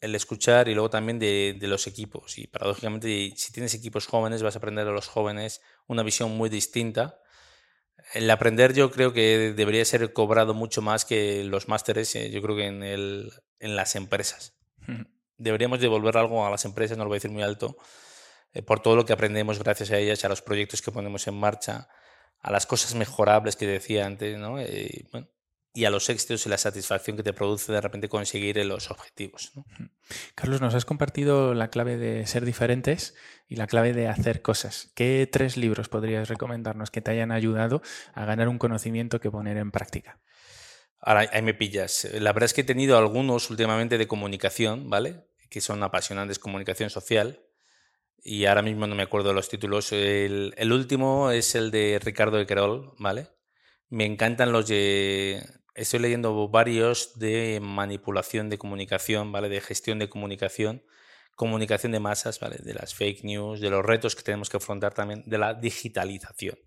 El 0.00 0.14
escuchar 0.14 0.68
y 0.68 0.74
luego 0.74 0.90
también 0.90 1.18
de, 1.18 1.56
de 1.58 1.66
los 1.66 1.86
equipos. 1.88 2.38
Y 2.38 2.46
paradójicamente, 2.46 3.32
si 3.36 3.52
tienes 3.52 3.74
equipos 3.74 4.06
jóvenes, 4.06 4.42
vas 4.42 4.54
a 4.54 4.58
aprender 4.58 4.86
a 4.86 4.92
los 4.92 5.08
jóvenes 5.08 5.60
una 5.88 6.04
visión 6.04 6.36
muy 6.36 6.50
distinta 6.50 7.20
el 8.14 8.30
aprender 8.30 8.74
yo 8.74 8.90
creo 8.90 9.12
que 9.12 9.52
debería 9.54 9.84
ser 9.84 10.12
cobrado 10.12 10.54
mucho 10.54 10.82
más 10.82 11.04
que 11.04 11.44
los 11.44 11.68
másteres, 11.68 12.14
eh, 12.14 12.30
yo 12.30 12.40
creo 12.42 12.56
que 12.56 12.66
en, 12.66 12.82
el, 12.82 13.32
en 13.60 13.76
las 13.76 13.96
empresas. 13.96 14.54
Deberíamos 15.36 15.80
devolver 15.80 16.16
algo 16.16 16.46
a 16.46 16.50
las 16.50 16.64
empresas, 16.64 16.96
no 16.96 17.04
lo 17.04 17.08
voy 17.08 17.16
a 17.16 17.20
decir 17.20 17.30
muy 17.30 17.42
alto, 17.42 17.76
eh, 18.52 18.62
por 18.62 18.80
todo 18.80 18.96
lo 18.96 19.04
que 19.04 19.12
aprendemos 19.12 19.58
gracias 19.58 19.90
a 19.90 19.98
ellas, 19.98 20.24
a 20.24 20.28
los 20.28 20.42
proyectos 20.42 20.82
que 20.82 20.90
ponemos 20.90 21.26
en 21.26 21.34
marcha, 21.34 21.88
a 22.40 22.50
las 22.50 22.66
cosas 22.66 22.94
mejorables 22.94 23.56
que 23.56 23.66
decía 23.66 24.06
antes, 24.06 24.38
¿no? 24.38 24.58
Eh, 24.58 25.06
bueno, 25.12 25.28
y 25.74 25.84
a 25.84 25.90
los 25.90 26.08
éxitos 26.08 26.44
y 26.46 26.48
la 26.48 26.58
satisfacción 26.58 27.16
que 27.16 27.22
te 27.22 27.32
produce 27.32 27.72
de 27.72 27.80
repente 27.80 28.08
conseguir 28.08 28.56
los 28.64 28.90
objetivos. 28.90 29.52
Carlos, 30.34 30.60
nos 30.60 30.74
has 30.74 30.84
compartido 30.84 31.54
la 31.54 31.68
clave 31.70 31.96
de 31.96 32.26
ser 32.26 32.44
diferentes 32.44 33.14
y 33.46 33.56
la 33.56 33.66
clave 33.66 33.92
de 33.92 34.08
hacer 34.08 34.42
cosas. 34.42 34.90
¿Qué 34.94 35.28
tres 35.30 35.56
libros 35.56 35.88
podrías 35.88 36.28
recomendarnos 36.28 36.90
que 36.90 37.00
te 37.00 37.10
hayan 37.10 37.32
ayudado 37.32 37.82
a 38.14 38.24
ganar 38.24 38.48
un 38.48 38.58
conocimiento 38.58 39.20
que 39.20 39.30
poner 39.30 39.56
en 39.56 39.70
práctica? 39.70 40.20
Ahora, 41.00 41.28
ahí 41.32 41.42
me 41.42 41.54
pillas. 41.54 42.08
La 42.14 42.32
verdad 42.32 42.46
es 42.46 42.54
que 42.54 42.62
he 42.62 42.64
tenido 42.64 42.98
algunos 42.98 43.50
últimamente 43.50 43.98
de 43.98 44.08
comunicación, 44.08 44.90
¿vale? 44.90 45.26
Que 45.48 45.60
son 45.60 45.82
apasionantes, 45.82 46.38
comunicación 46.38 46.90
social. 46.90 47.40
Y 48.20 48.46
ahora 48.46 48.62
mismo 48.62 48.86
no 48.86 48.96
me 48.96 49.04
acuerdo 49.04 49.28
de 49.28 49.34
los 49.34 49.48
títulos. 49.48 49.92
El, 49.92 50.54
el 50.56 50.72
último 50.72 51.30
es 51.30 51.54
el 51.54 51.70
de 51.70 52.00
Ricardo 52.02 52.36
de 52.36 52.46
Querol, 52.46 52.94
¿vale? 52.98 53.28
Me 53.90 54.04
encantan 54.04 54.52
los 54.52 54.68
de 54.68 55.42
Estoy 55.78 56.00
leyendo 56.00 56.48
varios 56.48 57.20
de 57.20 57.60
manipulación 57.62 58.50
de 58.50 58.58
comunicación, 58.58 59.30
¿vale? 59.30 59.48
De 59.48 59.60
gestión 59.60 60.00
de 60.00 60.08
comunicación, 60.08 60.82
comunicación 61.36 61.92
de 61.92 62.00
masas, 62.00 62.40
¿vale? 62.40 62.56
De 62.58 62.74
las 62.74 62.96
fake 62.96 63.22
news, 63.22 63.60
de 63.60 63.70
los 63.70 63.86
retos 63.86 64.16
que 64.16 64.24
tenemos 64.24 64.50
que 64.50 64.56
afrontar 64.56 64.92
también, 64.92 65.22
de 65.24 65.38
la 65.38 65.54
digitalización. 65.54 66.58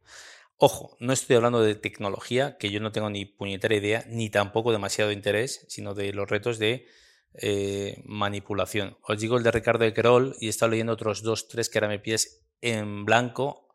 Ojo, 0.56 0.96
no 1.02 1.12
estoy 1.12 1.36
hablando 1.36 1.62
de 1.62 1.76
tecnología, 1.76 2.56
que 2.58 2.72
yo 2.72 2.80
no 2.80 2.94
tengo 2.94 3.10
ni 3.10 3.26
puñetera 3.26 3.76
idea, 3.76 4.06
ni 4.08 4.30
tampoco 4.30 4.72
demasiado 4.72 5.12
interés, 5.12 5.66
sino 5.68 5.94
de 5.94 6.14
los 6.14 6.30
retos 6.30 6.58
de 6.58 6.88
eh, 7.34 8.02
manipulación. 8.06 8.98
Os 9.04 9.20
digo 9.20 9.36
el 9.36 9.44
de 9.44 9.52
Ricardo 9.52 9.84
de 9.84 9.94
Querol 9.94 10.38
y 10.40 10.48
he 10.48 10.50
estado 10.50 10.70
leyendo 10.70 10.94
otros 10.94 11.22
dos, 11.22 11.50
tres 11.50 11.68
que 11.68 11.80
ahora 11.80 11.90
me 11.90 12.00
pies 12.00 12.46
en 12.62 13.04
blanco 13.04 13.71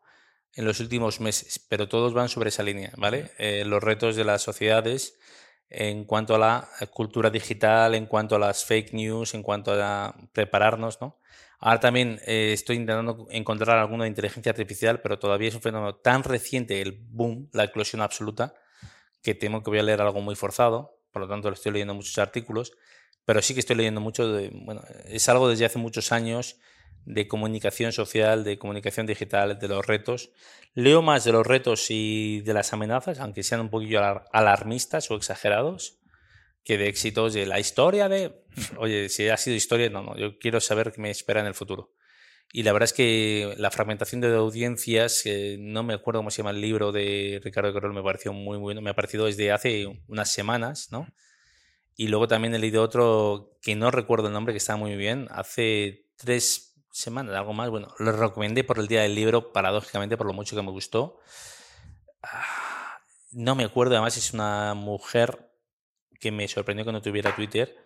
en 0.55 0.65
los 0.65 0.79
últimos 0.79 1.19
meses, 1.19 1.59
pero 1.69 1.87
todos 1.87 2.13
van 2.13 2.29
sobre 2.29 2.49
esa 2.49 2.63
línea, 2.63 2.91
¿vale? 2.97 3.31
Eh, 3.37 3.63
los 3.65 3.83
retos 3.83 4.15
de 4.15 4.23
las 4.23 4.41
sociedades 4.41 5.19
en 5.69 6.05
cuanto 6.05 6.35
a 6.35 6.39
la 6.39 6.69
cultura 6.91 7.29
digital, 7.29 7.93
en 7.93 8.05
cuanto 8.05 8.35
a 8.35 8.39
las 8.39 8.65
fake 8.65 8.93
news, 8.93 9.33
en 9.33 9.43
cuanto 9.43 9.73
a 9.73 10.15
prepararnos, 10.33 10.99
¿no? 11.01 11.19
Ahora 11.59 11.79
también 11.79 12.19
eh, 12.25 12.51
estoy 12.53 12.75
intentando 12.75 13.27
encontrar 13.31 13.77
alguna 13.77 14.07
inteligencia 14.07 14.51
artificial, 14.51 15.01
pero 15.01 15.17
todavía 15.17 15.49
es 15.49 15.55
un 15.55 15.61
fenómeno 15.61 15.95
tan 15.95 16.23
reciente 16.23 16.81
el 16.81 16.91
boom, 16.91 17.49
la 17.51 17.63
eclosión 17.63 18.01
absoluta, 18.01 18.53
que 19.23 19.33
temo 19.33 19.63
que 19.63 19.71
voy 19.71 19.79
a 19.79 19.83
leer 19.83 20.01
algo 20.01 20.21
muy 20.21 20.35
forzado. 20.35 21.01
Por 21.11 21.23
lo 21.23 21.27
tanto, 21.27 21.49
estoy 21.49 21.71
leyendo 21.71 21.95
muchos 21.95 22.17
artículos, 22.19 22.73
pero 23.25 23.41
sí 23.41 23.55
que 23.55 23.59
estoy 23.61 23.75
leyendo 23.75 24.01
mucho. 24.01 24.31
De, 24.31 24.51
bueno, 24.53 24.83
es 25.05 25.27
algo 25.29 25.49
desde 25.49 25.65
hace 25.65 25.79
muchos 25.79 26.11
años 26.11 26.59
de 27.07 27.27
comunicación 27.27 27.93
social, 27.93 28.43
de 28.43 28.59
comunicación 28.59 29.07
digital, 29.07 29.57
de 29.57 29.67
los 29.69 29.87
retos. 29.87 30.31
Leo 30.73 31.01
más 31.01 31.23
de 31.23 31.31
los 31.31 31.47
retos 31.47 31.85
y 31.89 32.41
de 32.41 32.53
las 32.53 32.73
amenazas, 32.73 33.19
aunque 33.19 33.43
sean 33.43 33.61
un 33.61 33.69
poquillo 33.69 34.01
alarmistas 34.33 35.09
o 35.09 35.15
exagerados, 35.15 35.99
que 36.65 36.77
de 36.77 36.89
éxitos 36.89 37.33
de 37.33 37.45
la 37.45 37.59
historia 37.59 38.09
de, 38.09 38.43
oye, 38.77 39.07
si 39.07 39.29
ha 39.29 39.37
sido 39.37 39.55
historia, 39.55 39.89
no, 39.89 40.03
no, 40.03 40.17
yo 40.17 40.37
quiero 40.37 40.59
saber 40.59 40.91
qué 40.91 41.01
me 41.01 41.09
espera 41.09 41.39
en 41.39 41.47
el 41.47 41.53
futuro. 41.53 41.93
Y 42.51 42.63
la 42.63 42.73
verdad 42.73 42.85
es 42.85 42.93
que 42.93 43.53
la 43.57 43.71
fragmentación 43.71 44.19
de 44.19 44.33
audiencias, 44.35 45.23
no 45.59 45.83
me 45.83 45.93
acuerdo 45.93 46.19
cómo 46.19 46.31
se 46.31 46.37
llama 46.37 46.51
el 46.51 46.61
libro 46.61 46.91
de 46.91 47.39
Ricardo 47.43 47.71
Corol, 47.71 47.93
me 47.93 48.03
pareció 48.03 48.33
muy 48.33 48.57
bueno, 48.57 48.81
me 48.81 48.89
ha 48.89 48.95
parecido 48.95 49.25
desde 49.25 49.51
hace 49.51 49.85
unas 50.07 50.31
semanas, 50.31 50.89
¿no? 50.91 51.07
Y 51.95 52.09
luego 52.09 52.27
también 52.27 52.53
he 52.53 52.59
leído 52.59 52.83
otro 52.83 53.57
que 53.61 53.75
no 53.75 53.91
recuerdo 53.91 54.27
el 54.27 54.33
nombre, 54.33 54.53
que 54.53 54.59
está 54.59 54.75
muy 54.75 54.95
bien, 54.95 55.27
hace 55.31 56.05
tres 56.15 56.66
semanas, 56.97 57.35
algo 57.35 57.53
más. 57.53 57.69
Bueno, 57.69 57.93
lo 57.99 58.11
recomendé 58.11 58.63
por 58.63 58.79
el 58.79 58.87
día 58.87 59.01
del 59.01 59.15
libro, 59.15 59.51
paradójicamente, 59.51 60.17
por 60.17 60.27
lo 60.27 60.33
mucho 60.33 60.55
que 60.55 60.63
me 60.63 60.71
gustó. 60.71 61.19
Ah, 62.23 62.99
no 63.31 63.55
me 63.55 63.63
acuerdo, 63.63 63.93
además 63.95 64.17
es 64.17 64.33
una 64.33 64.73
mujer 64.73 65.51
que 66.19 66.31
me 66.31 66.47
sorprendió 66.47 66.85
que 66.85 66.91
no 66.91 67.01
tuviera 67.01 67.35
Twitter 67.35 67.77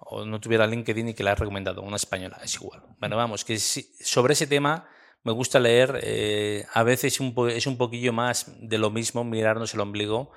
o 0.00 0.24
no 0.24 0.40
tuviera 0.40 0.66
LinkedIn 0.66 1.08
y 1.08 1.14
que 1.14 1.24
la 1.24 1.32
ha 1.32 1.34
recomendado, 1.34 1.82
una 1.82 1.96
española, 1.96 2.38
es 2.42 2.54
igual. 2.54 2.82
Bueno, 2.98 3.16
vamos, 3.16 3.44
que 3.44 3.58
sobre 3.58 4.34
ese 4.34 4.46
tema 4.46 4.88
me 5.24 5.32
gusta 5.32 5.58
leer, 5.58 6.00
eh, 6.02 6.66
a 6.72 6.82
veces 6.82 7.20
un 7.20 7.34
es 7.48 7.66
un 7.66 7.78
poquillo 7.78 8.12
más 8.12 8.52
de 8.60 8.78
lo 8.78 8.90
mismo, 8.90 9.24
mirarnos 9.24 9.74
el 9.74 9.80
ombligo, 9.80 10.30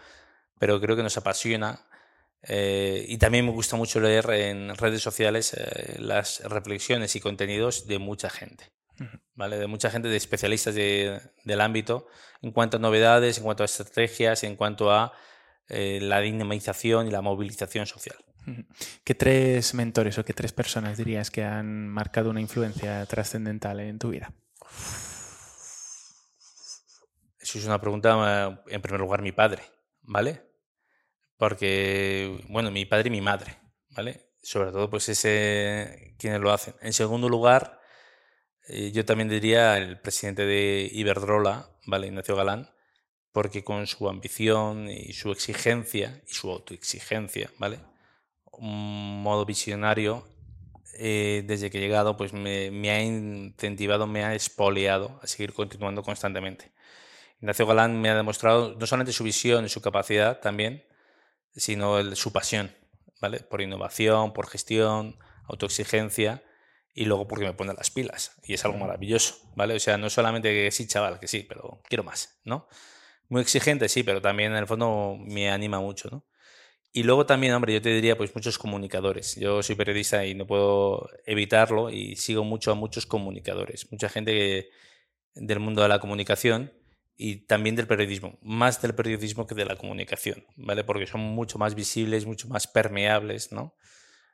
pero 0.59 0.79
creo 0.79 0.95
que 0.95 1.03
nos 1.03 1.17
apasiona 1.17 1.85
eh, 2.43 3.05
y 3.07 3.17
también 3.17 3.45
me 3.45 3.51
gusta 3.51 3.75
mucho 3.75 3.99
leer 3.99 4.29
en 4.29 4.75
redes 4.75 5.01
sociales 5.01 5.53
eh, 5.53 5.95
las 5.99 6.43
reflexiones 6.43 7.15
y 7.15 7.19
contenidos 7.19 7.87
de 7.87 7.97
mucha 7.97 8.29
gente, 8.29 8.71
¿vale? 9.33 9.57
De 9.57 9.67
mucha 9.67 9.89
gente, 9.89 10.09
de 10.09 10.17
especialistas 10.17 10.75
del 10.75 11.61
ámbito, 11.61 12.07
en 12.41 12.51
cuanto 12.51 12.77
a 12.77 12.79
novedades, 12.79 13.37
en 13.37 13.43
cuanto 13.43 13.63
a 13.63 13.65
estrategias, 13.65 14.43
en 14.43 14.55
cuanto 14.55 14.91
a 14.91 15.13
eh, 15.67 15.99
la 16.01 16.21
dinamización 16.21 17.07
y 17.07 17.11
la 17.11 17.21
movilización 17.21 17.87
social. 17.87 18.17
¿Qué 19.03 19.15
tres 19.15 19.73
mentores 19.73 20.19
o 20.19 20.23
qué 20.23 20.33
tres 20.33 20.53
personas 20.53 20.97
dirías 20.97 21.31
que 21.31 21.43
han 21.43 21.87
marcado 21.87 22.29
una 22.29 22.41
influencia 22.41 23.03
trascendental 23.07 23.79
en 23.79 23.97
tu 23.97 24.09
vida? 24.09 24.31
Eso 27.39 27.57
es 27.57 27.65
una 27.65 27.81
pregunta, 27.81 28.63
en 28.67 28.81
primer 28.83 29.01
lugar, 29.01 29.23
mi 29.23 29.31
padre, 29.31 29.63
¿vale? 30.01 30.44
Porque, 31.37 32.43
bueno, 32.49 32.71
mi 32.71 32.85
padre 32.85 33.07
y 33.07 33.11
mi 33.11 33.21
madre, 33.21 33.57
¿vale? 33.89 34.31
Sobre 34.41 34.71
todo, 34.71 34.89
pues 34.89 35.09
ese, 35.09 36.15
quienes 36.19 36.39
lo 36.39 36.51
hacen. 36.51 36.75
En 36.81 36.93
segundo 36.93 37.29
lugar, 37.29 37.79
eh, 38.67 38.91
yo 38.91 39.05
también 39.05 39.29
diría 39.29 39.77
el 39.77 39.99
presidente 39.99 40.45
de 40.45 40.89
Iberdrola, 40.91 41.69
¿vale? 41.85 42.07
Ignacio 42.07 42.35
Galán, 42.35 42.69
porque 43.31 43.63
con 43.63 43.87
su 43.87 44.07
ambición 44.09 44.89
y 44.89 45.13
su 45.13 45.31
exigencia 45.31 46.21
y 46.27 46.33
su 46.33 46.49
autoexigencia, 46.51 47.51
¿vale? 47.57 47.79
Un 48.51 49.21
modo 49.21 49.45
visionario, 49.45 50.27
eh, 50.97 51.43
desde 51.45 51.69
que 51.69 51.77
he 51.77 51.81
llegado, 51.81 52.15
pues 52.15 52.31
me, 52.31 52.71
me, 52.71 52.89
ha 52.91 53.01
incentivado, 53.03 54.07
me 54.07 54.23
ha 54.23 54.33
espoleado 54.33 55.19
a 55.21 55.27
seguir 55.27 55.53
continuando 55.53 56.03
constantemente. 56.03 56.71
Ignacio 57.41 57.67
Galán 57.67 57.99
me 58.01 58.09
ha 58.09 58.15
demostrado 58.15 58.75
no 58.79 58.87
solamente 58.87 59.11
su 59.11 59.23
visión 59.25 59.65
y 59.65 59.69
su 59.69 59.81
capacidad 59.81 60.39
también, 60.39 60.85
sino 61.55 61.99
el, 61.99 62.15
su 62.15 62.31
pasión, 62.31 62.75
¿vale? 63.21 63.39
Por 63.39 63.61
innovación, 63.61 64.33
por 64.33 64.47
gestión, 64.47 65.17
autoexigencia 65.47 66.43
y 66.93 67.05
luego 67.05 67.27
porque 67.27 67.45
me 67.45 67.53
pone 67.53 67.73
las 67.73 67.91
pilas. 67.91 68.39
Y 68.43 68.53
es 68.53 68.65
algo 68.65 68.77
maravilloso, 68.77 69.35
¿vale? 69.55 69.75
O 69.75 69.79
sea, 69.79 69.97
no 69.97 70.09
solamente 70.09 70.49
que 70.49 70.71
sí, 70.71 70.87
chaval, 70.87 71.19
que 71.19 71.27
sí, 71.27 71.45
pero 71.47 71.81
quiero 71.87 72.03
más, 72.03 72.39
¿no? 72.45 72.67
Muy 73.27 73.41
exigente, 73.41 73.89
sí, 73.89 74.03
pero 74.03 74.21
también 74.21 74.51
en 74.51 74.59
el 74.59 74.67
fondo 74.67 75.17
me 75.19 75.49
anima 75.49 75.79
mucho, 75.79 76.09
¿no? 76.11 76.25
Y 76.93 77.03
luego 77.03 77.25
también, 77.25 77.53
hombre, 77.53 77.73
yo 77.73 77.81
te 77.81 77.89
diría, 77.89 78.15
pues 78.15 78.33
muchos 78.33 78.57
comunicadores. 78.57 79.35
Yo 79.35 79.61
soy 79.61 79.75
periodista 79.75 80.25
y 80.25 80.33
no 80.33 80.47
puedo 80.47 81.09
evitarlo 81.25 81.89
y 81.89 82.15
sigo 82.15 82.45
mucho 82.45 82.71
a 82.71 82.75
muchos 82.75 83.05
comunicadores. 83.05 83.91
Mucha 83.91 84.07
gente 84.07 84.69
del 85.33 85.59
mundo 85.59 85.81
de 85.81 85.89
la 85.89 85.99
comunicación 85.99 86.71
y 87.17 87.45
también 87.45 87.75
del 87.75 87.87
periodismo, 87.87 88.37
más 88.41 88.81
del 88.81 88.93
periodismo 88.93 89.47
que 89.47 89.55
de 89.55 89.65
la 89.65 89.77
comunicación, 89.77 90.45
¿vale? 90.57 90.83
Porque 90.83 91.07
son 91.07 91.21
mucho 91.21 91.57
más 91.57 91.75
visibles, 91.75 92.25
mucho 92.25 92.47
más 92.47 92.67
permeables, 92.67 93.51
¿no? 93.51 93.75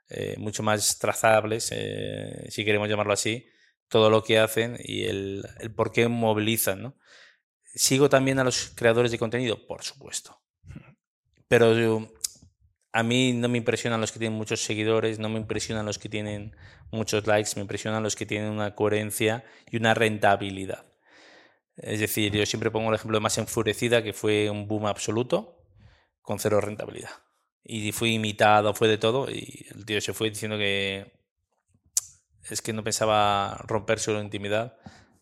Eh, 0.10 0.36
mucho 0.38 0.64
más 0.64 0.98
trazables, 0.98 1.72
eh, 1.72 2.48
si 2.50 2.66
queremos 2.66 2.90
llamarlo 2.90 3.14
así, 3.14 3.46
todo 3.88 4.10
lo 4.10 4.24
que 4.24 4.40
hacen 4.40 4.78
y 4.80 5.04
el, 5.04 5.46
por 5.76 5.92
qué 5.92 6.08
movilizan, 6.08 6.82
¿no? 6.82 6.98
Sigo 7.64 8.10
también 8.10 8.40
a 8.40 8.44
los 8.44 8.72
creadores 8.76 9.12
de 9.12 9.20
contenido, 9.20 9.66
por 9.68 9.84
supuesto. 9.84 10.42
Pero 11.48 12.12
a 12.94 13.04
mí 13.04 13.34
no 13.34 13.48
me 13.48 13.58
impresionan 13.58 14.02
los 14.02 14.12
que 14.12 14.20
tienen 14.20 14.38
muchos 14.38 14.62
seguidores, 14.62 15.20
no 15.20 15.30
me 15.30 15.40
impresionan 15.40 15.86
los 15.86 15.98
que 15.98 16.10
tienen 16.10 16.56
muchos 16.92 17.28
likes, 17.28 17.52
me 17.56 17.62
impresionan 17.62 18.04
los 18.04 18.16
que 18.16 18.26
tienen 18.26 18.50
una 18.50 18.76
coherencia 18.76 19.46
y 19.70 19.78
una 19.78 19.94
rentabilidad. 19.94 20.91
Es 21.78 22.00
decir, 22.00 22.32
yo 22.34 22.46
siempre 22.46 22.72
pongo 22.72 22.90
el 22.90 22.96
ejemplo 22.96 23.18
de 23.18 23.22
Más 23.22 23.38
Enfurecida, 23.38 24.04
que 24.04 24.14
fue 24.14 24.50
un 24.50 24.68
boom 24.68 24.86
absoluto 24.88 25.64
con 26.22 26.40
cero 26.40 26.62
rentabilidad. 26.62 27.12
Y 27.64 27.92
fui 27.92 28.14
imitado, 28.14 28.74
fue 28.74 28.88
de 28.88 28.98
todo, 28.98 29.30
y 29.30 29.68
el 29.74 29.86
tío 29.86 30.02
se 30.02 30.14
fue 30.14 30.30
diciendo 30.30 30.58
que 30.58 31.12
es 32.50 32.62
que 32.62 32.74
no 32.74 32.84
pensaba 32.84 33.58
romper 33.68 34.00
su 34.00 34.12
intimidad. 34.12 34.78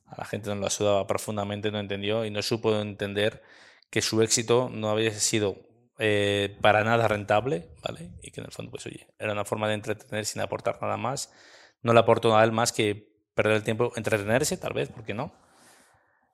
A 0.06 0.18
la 0.18 0.26
gente 0.26 0.50
no 0.50 0.56
lo 0.56 0.66
ayudaba 0.66 1.06
profundamente, 1.06 1.72
no 1.72 1.80
entendió 1.80 2.26
y 2.26 2.32
no 2.32 2.42
supo 2.42 2.80
entender 2.80 3.44
que 3.90 4.02
su 4.02 4.22
éxito 4.22 4.70
no 4.72 4.90
había 4.90 5.14
sido 5.14 5.58
eh, 6.00 6.58
para 6.62 6.84
nada 6.84 7.08
rentable, 7.08 7.70
¿vale? 7.84 8.12
Y 8.22 8.32
que 8.32 8.40
en 8.42 8.48
el 8.48 8.52
fondo, 8.52 8.72
pues 8.72 8.86
oye, 8.86 9.08
era 9.20 9.34
una 9.34 9.46
forma 9.46 9.68
de 9.68 9.76
entretener 9.76 10.26
sin 10.26 10.42
aportar 10.42 10.80
nada 10.82 10.98
más. 10.98 11.32
No 11.82 11.94
le 11.94 12.00
aportó 12.00 12.30
nada 12.30 12.50
más 12.52 12.72
que 12.72 13.10
perder 13.36 13.58
el 13.58 13.64
tiempo, 13.64 13.92
entretenerse, 13.96 14.58
tal 14.58 14.74
vez, 14.74 14.90
¿por 14.90 15.04
qué 15.04 15.14
no? 15.14 15.34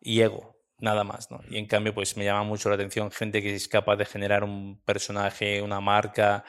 Y 0.06 0.22
ego, 0.22 0.56
nada 0.78 1.03
más, 1.03 1.32
¿no? 1.32 1.41
Y 1.49 1.58
en 1.58 1.66
cambio, 1.66 1.93
pues 1.93 2.16
me 2.16 2.24
llama 2.24 2.43
mucho 2.43 2.70
la 2.70 2.76
atención 2.76 3.10
gente 3.12 3.41
que 3.41 3.56
es 3.56 3.68
capaz 3.68 3.95
de 3.95 4.06
generar 4.06 4.43
un 4.43 4.80
personaje, 4.86 5.64
una 5.64 5.82
marca, 5.82 6.45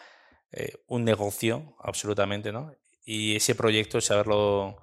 eh, 0.53 0.75
un 0.87 1.05
negocio, 1.05 1.75
absolutamente, 1.81 2.53
¿no? 2.53 2.75
Y 3.07 3.35
ese 3.35 3.55
proyecto, 3.55 4.01
saberlo 4.03 4.77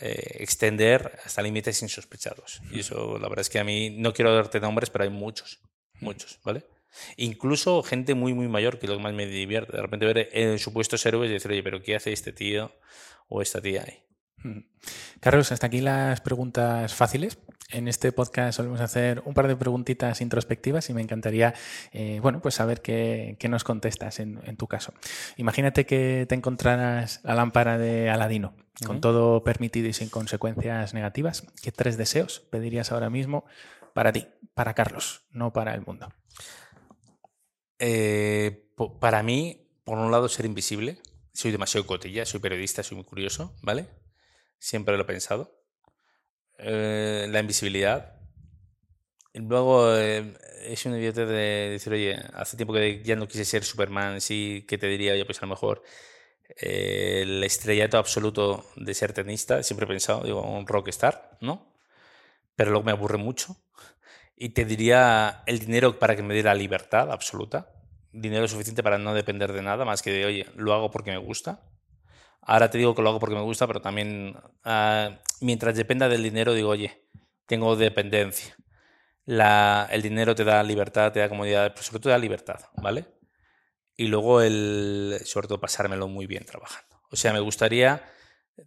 eh, 0.00 0.38
extender 0.40 1.18
hasta 1.24 1.42
límites 1.42 1.82
insospechados. 1.82 2.62
Y 2.72 2.80
eso, 2.80 3.18
la 3.18 3.28
verdad 3.28 3.42
es 3.42 3.50
que 3.50 3.58
a 3.58 3.64
mí, 3.64 3.90
no 3.90 4.14
quiero 4.14 4.34
darte 4.34 4.60
nombres, 4.60 4.88
pero 4.88 5.04
hay 5.04 5.10
muchos, 5.10 5.60
muchos, 6.00 6.40
¿vale? 6.42 6.64
Incluso 7.18 7.82
gente 7.82 8.14
muy, 8.14 8.32
muy 8.32 8.48
mayor, 8.48 8.78
que 8.78 8.86
es 8.86 8.90
lo 8.90 8.96
que 8.96 9.02
más 9.02 9.12
me 9.12 9.26
divierte. 9.26 9.76
De 9.76 9.82
repente 9.82 10.06
ver 10.06 10.30
en 10.32 10.58
supuestos 10.58 11.04
héroes 11.04 11.28
y 11.28 11.34
decir, 11.34 11.50
oye, 11.50 11.62
pero 11.62 11.82
¿qué 11.82 11.96
hace 11.96 12.14
este 12.14 12.32
tío 12.32 12.72
o 13.28 13.42
esta 13.42 13.60
tía 13.60 13.84
ahí? 13.86 14.05
Carlos, 15.20 15.52
hasta 15.52 15.66
aquí 15.66 15.80
las 15.80 16.20
preguntas 16.20 16.94
fáciles. 16.94 17.38
En 17.70 17.88
este 17.88 18.12
podcast 18.12 18.56
solemos 18.56 18.80
hacer 18.80 19.22
un 19.24 19.34
par 19.34 19.48
de 19.48 19.56
preguntitas 19.56 20.20
introspectivas 20.20 20.88
y 20.88 20.94
me 20.94 21.02
encantaría 21.02 21.52
eh, 21.92 22.20
bueno, 22.22 22.40
pues 22.40 22.54
saber 22.54 22.80
qué, 22.80 23.36
nos 23.48 23.64
contestas 23.64 24.20
en, 24.20 24.56
tu 24.56 24.68
caso. 24.68 24.94
Imagínate 25.36 25.84
que 25.84 26.26
te 26.28 26.36
encontraras 26.36 27.20
la 27.24 27.34
lámpara 27.34 27.76
de 27.76 28.08
Aladino, 28.08 28.54
con 28.86 29.00
todo 29.00 29.42
permitido 29.42 29.88
y 29.88 29.92
sin 29.92 30.10
consecuencias 30.10 30.94
negativas. 30.94 31.44
¿Qué 31.60 31.72
tres 31.72 31.96
deseos 31.96 32.38
pedirías 32.38 32.92
ahora 32.92 33.10
mismo 33.10 33.44
para 33.94 34.12
ti, 34.12 34.28
para 34.54 34.74
Carlos, 34.74 35.24
no 35.32 35.52
para 35.52 35.74
el 35.74 35.84
mundo? 35.84 36.08
Eh, 37.80 38.70
para 39.00 39.24
mí, 39.24 39.68
por 39.82 39.98
un 39.98 40.12
lado, 40.12 40.28
ser 40.28 40.46
invisible. 40.46 40.98
Soy 41.32 41.50
demasiado 41.50 41.84
cotilla, 41.84 42.24
soy 42.26 42.38
periodista, 42.38 42.84
soy 42.84 42.96
muy 42.96 43.04
curioso, 43.04 43.56
¿vale? 43.60 43.88
Siempre 44.58 44.96
lo 44.96 45.02
he 45.02 45.06
pensado. 45.06 45.56
Eh, 46.58 47.26
la 47.30 47.40
invisibilidad. 47.40 48.14
Y 49.32 49.40
luego 49.40 49.94
eh, 49.94 50.34
es 50.64 50.86
un 50.86 50.96
idiota 50.96 51.26
de 51.26 51.70
decir, 51.70 51.92
oye, 51.92 52.16
hace 52.34 52.56
tiempo 52.56 52.72
que 52.72 53.02
ya 53.02 53.16
no 53.16 53.28
quise 53.28 53.44
ser 53.44 53.64
Superman, 53.64 54.20
sí, 54.20 54.64
que 54.66 54.78
te 54.78 54.86
diría 54.86 55.14
yo, 55.16 55.26
pues 55.26 55.38
a 55.38 55.46
lo 55.46 55.50
mejor 55.50 55.82
eh, 56.60 57.20
el 57.22 57.44
estrellato 57.44 57.98
absoluto 57.98 58.64
de 58.76 58.94
ser 58.94 59.12
tenista, 59.12 59.62
siempre 59.62 59.84
he 59.84 59.88
pensado, 59.88 60.22
digo, 60.24 60.42
un 60.42 60.66
rockstar, 60.66 61.36
¿no? 61.40 61.74
Pero 62.56 62.70
luego 62.70 62.84
me 62.86 62.92
aburre 62.92 63.18
mucho. 63.18 63.56
Y 64.36 64.50
te 64.50 64.64
diría 64.64 65.42
el 65.46 65.58
dinero 65.58 65.98
para 65.98 66.16
que 66.16 66.22
me 66.22 66.34
dé 66.34 66.42
la 66.42 66.54
libertad 66.54 67.10
absoluta, 67.12 67.72
dinero 68.12 68.48
suficiente 68.48 68.82
para 68.82 68.98
no 68.98 69.14
depender 69.14 69.52
de 69.52 69.62
nada, 69.62 69.84
más 69.84 70.02
que 70.02 70.12
de, 70.12 70.26
oye, 70.26 70.46
lo 70.56 70.72
hago 70.74 70.90
porque 70.90 71.10
me 71.10 71.18
gusta 71.18 71.62
Ahora 72.48 72.70
te 72.70 72.78
digo 72.78 72.94
que 72.94 73.02
lo 73.02 73.08
hago 73.08 73.18
porque 73.18 73.34
me 73.34 73.42
gusta, 73.42 73.66
pero 73.66 73.80
también 73.80 74.36
ah, 74.64 75.18
mientras 75.40 75.74
dependa 75.76 76.08
del 76.08 76.22
dinero, 76.22 76.54
digo, 76.54 76.70
oye, 76.70 77.04
tengo 77.46 77.74
dependencia. 77.74 78.56
La, 79.24 79.88
el 79.90 80.00
dinero 80.00 80.36
te 80.36 80.44
da 80.44 80.62
libertad, 80.62 81.12
te 81.12 81.18
da 81.18 81.28
comodidad, 81.28 81.72
pero 81.72 81.82
sobre 81.82 81.98
todo 81.98 82.10
te 82.10 82.10
da 82.10 82.18
libertad, 82.18 82.60
¿vale? 82.76 83.06
Y 83.96 84.06
luego 84.06 84.42
el, 84.42 85.18
sobre 85.24 85.48
todo 85.48 85.60
pasármelo 85.60 86.06
muy 86.06 86.26
bien 86.26 86.44
trabajando. 86.44 87.02
O 87.10 87.16
sea, 87.16 87.32
me 87.32 87.40
gustaría, 87.40 88.04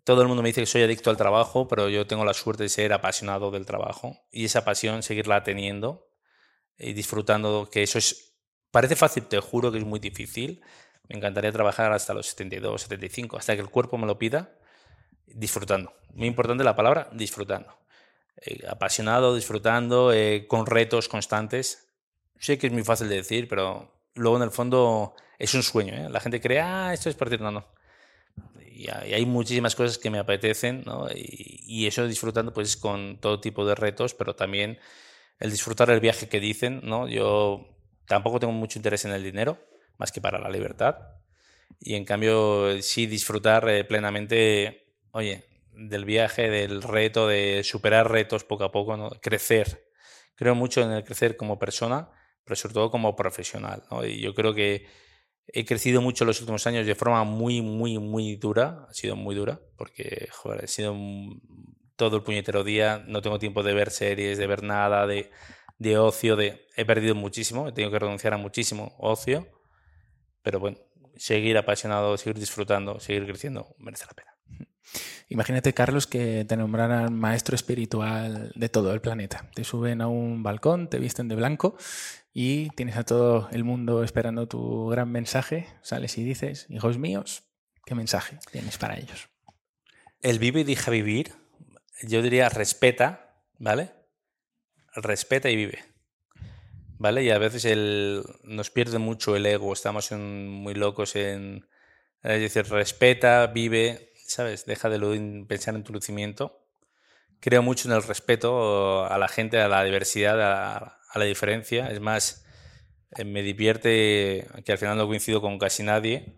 todo 0.04 0.24
el 0.24 0.28
mundo 0.28 0.44
me 0.44 0.50
dice 0.50 0.62
que 0.62 0.66
soy 0.66 0.84
adicto 0.84 1.10
al 1.10 1.16
trabajo, 1.18 1.70
pero 1.70 1.88
yo 1.88 2.06
tengo 2.06 2.26
la 2.26 2.34
suerte 2.34 2.64
de 2.64 2.70
ser 2.70 2.92
apasionado 2.92 3.50
del 3.50 3.66
trabajo 3.66 4.18
y 4.30 4.44
esa 4.44 4.66
pasión 4.66 5.04
seguirla 5.04 5.44
teniendo 5.44 6.10
y 6.78 6.92
disfrutando, 6.92 7.70
que 7.72 7.84
eso 7.84 7.98
es, 7.98 8.36
parece 8.72 8.98
fácil, 8.98 9.24
te 9.24 9.40
juro 9.40 9.72
que 9.72 9.78
es 9.78 9.86
muy 9.86 10.00
difícil, 10.00 10.62
me 11.10 11.18
encantaría 11.18 11.52
trabajar 11.52 11.92
hasta 11.92 12.14
los 12.14 12.28
72, 12.28 12.84
75, 12.84 13.38
hasta 13.38 13.56
que 13.56 13.62
el 13.62 13.70
cuerpo 13.70 13.98
me 13.98 14.06
lo 14.06 14.20
pida, 14.20 14.52
disfrutando. 15.26 15.94
Muy 16.14 16.28
importante 16.28 16.64
la 16.64 16.76
palabra, 16.76 17.10
disfrutando. 17.12 17.76
Eh, 18.38 18.60
apasionado, 18.70 19.36
disfrutando, 19.36 20.14
eh, 20.14 20.46
con 20.48 20.68
retos 20.68 21.10
constantes. 21.10 21.90
Sé 22.40 22.60
que 22.60 22.68
es 22.68 22.74
muy 22.74 22.84
fácil 22.84 23.10
de 23.10 23.16
decir, 23.16 23.48
pero 23.48 23.92
luego 24.14 24.38
en 24.38 24.44
el 24.44 24.52
fondo 24.52 25.16
es 25.40 25.54
un 25.56 25.64
sueño. 25.64 25.96
¿eh? 25.96 26.10
La 26.10 26.20
gente 26.20 26.40
cree, 26.40 26.62
ah, 26.62 26.94
esto 26.94 27.10
es 27.10 27.16
partir, 27.16 27.42
no, 27.42 27.52
no. 27.52 27.66
Y 28.72 28.88
hay 28.88 29.26
muchísimas 29.26 29.76
cosas 29.76 29.98
que 29.98 30.10
me 30.10 30.20
apetecen, 30.20 30.84
¿no? 30.86 31.10
Y, 31.14 31.64
y 31.66 31.88
eso 31.88 32.08
disfrutando 32.08 32.54
pues 32.54 32.78
con 32.78 33.20
todo 33.20 33.42
tipo 33.42 33.66
de 33.66 33.76
retos, 33.76 34.14
pero 34.14 34.36
también 34.36 34.80
el 35.40 35.52
disfrutar 35.52 35.90
el 35.90 36.00
viaje 36.00 36.30
que 36.30 36.40
dicen, 36.40 36.80
¿no? 36.84 37.08
Yo 37.10 37.68
tampoco 38.08 38.40
tengo 38.40 38.54
mucho 38.54 38.80
interés 38.80 39.04
en 39.04 39.12
el 39.12 39.22
dinero, 39.22 39.60
más 40.00 40.12
que 40.12 40.22
para 40.22 40.40
la 40.40 40.50
libertad. 40.50 40.96
Y 41.80 41.94
en 41.96 42.06
cambio, 42.06 42.82
sí 42.82 43.06
disfrutar 43.06 43.70
eh, 43.70 43.84
plenamente, 43.84 44.96
oye, 45.12 45.46
del 45.74 46.06
viaje, 46.06 46.50
del 46.50 46.82
reto, 46.82 47.28
de 47.28 47.64
superar 47.64 48.10
retos 48.10 48.44
poco 48.44 48.64
a 48.64 48.72
poco, 48.72 48.98
¿no? 48.98 49.12
crecer. 49.22 49.88
Creo 50.36 50.56
mucho 50.56 50.82
en 50.82 50.92
el 50.92 51.04
crecer 51.04 51.38
como 51.38 51.60
persona, 51.60 52.10
pero 52.44 52.56
sobre 52.56 52.74
todo 52.74 52.90
como 52.90 53.16
profesional. 53.16 53.84
¿no? 53.92 54.06
Y 54.06 54.20
yo 54.20 54.34
creo 54.34 54.54
que 54.54 54.88
he 55.48 55.66
crecido 55.66 56.02
mucho 56.02 56.24
en 56.24 56.30
los 56.30 56.40
últimos 56.40 56.66
años 56.66 56.86
de 56.86 56.96
forma 56.96 57.24
muy, 57.24 57.62
muy, 57.62 57.98
muy 57.98 58.36
dura. 58.36 58.88
Ha 58.90 58.94
sido 58.94 59.16
muy 59.16 59.36
dura, 59.36 59.60
porque, 59.78 60.28
joder, 60.32 60.66
he 60.66 60.68
sido 60.68 60.96
todo 61.96 62.18
el 62.18 62.24
puñetero 62.24 62.64
día, 62.64 63.04
no 63.08 63.22
tengo 63.22 63.40
tiempo 63.40 63.64
de 63.64 63.74
ver 63.74 63.92
series, 63.92 64.38
de 64.38 64.48
ver 64.48 64.64
nada, 64.64 65.06
de, 65.06 65.30
de 65.78 65.98
ocio, 65.98 66.36
de... 66.36 66.66
He 66.76 66.86
perdido 66.86 67.16
muchísimo, 67.16 67.68
he 67.68 67.74
tenido 67.74 67.92
que 67.92 68.00
renunciar 68.00 68.34
a 68.34 68.38
muchísimo 68.38 68.96
ocio 68.98 69.59
pero 70.42 70.60
bueno, 70.60 70.78
seguir 71.16 71.58
apasionado, 71.58 72.18
seguir 72.18 72.40
disfrutando, 72.40 73.00
seguir 73.00 73.26
creciendo, 73.26 73.76
merece 73.78 74.06
la 74.06 74.14
pena. 74.14 74.38
Imagínate, 75.30 75.74
Carlos, 75.74 76.08
que 76.08 76.46
te 76.46 76.58
nombraran 76.58 77.14
maestro 77.14 77.56
espiritual 77.56 78.52
de 78.56 78.70
todo 78.70 78.94
el 78.94 79.02
planeta. 79.02 79.50
Te 79.54 79.64
suben 79.64 80.02
a 80.02 80.08
un 80.08 80.42
balcón, 80.42 80.90
te 80.90 80.98
visten 81.00 81.28
de 81.28 81.36
blanco 81.36 81.78
y 82.34 82.70
tienes 82.72 82.98
a 82.98 83.04
todo 83.04 83.50
el 83.52 83.64
mundo 83.64 84.04
esperando 84.04 84.48
tu 84.48 84.88
gran 84.88 85.12
mensaje. 85.12 85.68
Sales 85.82 86.18
y 86.18 86.24
dices, 86.24 86.66
hijos 86.70 86.98
míos, 86.98 87.44
¿qué 87.86 87.96
mensaje 87.96 88.40
tienes 88.52 88.78
para 88.78 88.98
ellos? 88.98 89.30
El 90.22 90.40
vive 90.40 90.62
y 90.62 90.64
deja 90.64 90.92
vivir, 90.92 91.34
yo 92.02 92.22
diría 92.22 92.50
respeta, 92.50 93.44
¿vale? 93.58 93.92
Respeta 94.96 95.50
y 95.50 95.56
vive. 95.56 95.89
¿Vale? 97.00 97.24
Y 97.24 97.32
a 97.32 97.40
veces 97.40 97.66
el, 97.66 98.24
nos 98.44 98.70
pierde 98.70 99.00
mucho 99.00 99.36
el 99.36 99.46
ego, 99.46 99.74
estamos 99.74 100.12
muy 100.12 100.76
locos 100.76 101.16
en, 101.16 101.66
es 102.22 102.42
decir, 102.42 102.66
respeta, 102.68 103.48
vive, 103.48 104.14
¿sabes? 104.28 104.66
Deja 104.66 104.90
de 104.90 105.46
pensar 105.48 105.76
en 105.76 105.84
tu 105.84 105.94
lucimiento. 105.94 106.62
Creo 107.40 107.64
mucho 107.64 107.88
en 107.88 107.96
el 107.96 108.04
respeto 108.04 109.06
a 109.06 109.18
la 109.18 109.30
gente, 109.30 109.60
a 109.60 109.70
la 109.70 109.84
diversidad, 109.84 110.42
a, 110.42 111.00
la 111.16 111.26
diferencia. 111.26 111.90
Es 111.90 112.02
más, 112.02 112.46
eh, 113.18 113.24
me 113.24 113.42
divierte 113.42 114.46
que 114.66 114.72
al 114.72 114.78
final 114.78 114.98
no 114.98 115.08
coincido 115.08 115.42
con 115.42 115.58
casi 115.58 115.84
nadie. 115.84 116.36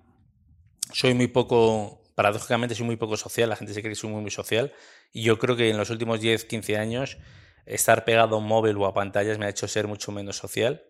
Soy 0.94 1.16
muy 1.16 1.28
poco, 1.28 2.04
paradójicamente 2.14 2.76
soy 2.76 2.86
muy 2.86 2.98
poco 2.98 3.18
social, 3.18 3.50
la 3.50 3.56
gente 3.56 3.74
se 3.74 3.82
cree 3.82 3.94
que 3.94 4.00
soy 4.00 4.12
muy, 4.12 4.22
muy 4.22 4.32
social. 4.32 4.74
Y 5.12 5.24
yo 5.24 5.40
creo 5.40 5.56
que 5.56 5.72
en 5.72 5.78
los 5.78 5.90
últimos 5.90 6.22
10, 6.22 6.46
15 6.46 6.78
años 6.78 7.18
estar 7.66 8.06
pegado 8.06 8.36
a 8.36 8.40
un 8.40 8.48
móvil 8.48 8.78
o 8.78 8.86
a 8.86 8.94
pantallas 8.94 9.38
me 9.38 9.46
ha 9.46 9.50
hecho 9.50 9.68
ser 9.68 9.88
mucho 9.88 10.12
menos 10.12 10.38
social, 10.38 10.84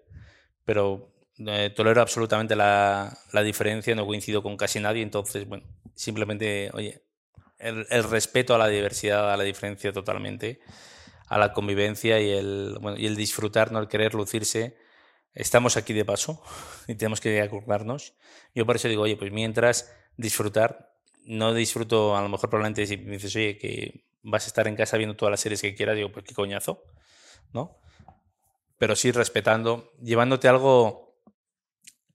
pero 0.65 1.13
eh, 1.47 1.71
tolero 1.75 2.01
absolutamente 2.01 2.55
la, 2.55 3.17
la, 3.31 3.43
diferencia, 3.43 3.95
no 3.95 4.05
coincido 4.05 4.43
con 4.43 4.57
casi 4.57 4.79
nadie, 4.79 5.01
entonces, 5.01 5.47
bueno, 5.47 5.63
simplemente, 5.95 6.69
oye, 6.73 7.01
el, 7.61 8.03
respeto 8.03 8.55
a 8.55 8.57
la 8.57 8.67
diversidad, 8.67 9.31
a 9.31 9.37
la 9.37 9.43
diferencia 9.43 9.93
totalmente, 9.93 10.59
a 11.27 11.37
la 11.37 11.53
convivencia 11.53 12.19
y 12.19 12.29
el, 12.31 12.77
bueno, 12.81 12.97
y 12.97 13.05
el 13.05 13.15
disfrutar, 13.15 13.71
no 13.71 13.79
el 13.79 13.87
querer 13.87 14.13
lucirse. 14.13 14.77
Estamos 15.33 15.77
aquí 15.77 15.93
de 15.93 16.03
paso 16.03 16.43
y 16.87 16.95
tenemos 16.95 17.21
que 17.21 17.41
acordarnos. 17.41 18.15
Yo 18.53 18.65
por 18.65 18.75
eso 18.75 18.87
digo, 18.87 19.03
oye, 19.03 19.15
pues 19.15 19.31
mientras 19.31 19.93
disfrutar, 20.17 20.93
no 21.23 21.53
disfruto, 21.53 22.17
a 22.17 22.21
lo 22.21 22.29
mejor 22.29 22.49
probablemente 22.49 22.85
si 22.85 22.97
me 22.97 23.13
dices, 23.13 23.35
oye, 23.35 23.57
que 23.57 24.10
vas 24.23 24.45
a 24.45 24.47
estar 24.47 24.67
en 24.67 24.75
casa 24.75 24.97
viendo 24.97 25.15
todas 25.15 25.31
las 25.31 25.39
series 25.39 25.61
que 25.61 25.75
quieras, 25.75 25.95
digo, 25.95 26.11
pues 26.11 26.25
qué 26.25 26.33
coñazo, 26.33 26.83
¿no? 27.53 27.77
Pero 28.77 28.95
sí 28.95 29.11
respetando, 29.11 29.91
llevándote 30.01 30.47
algo 30.47 31.23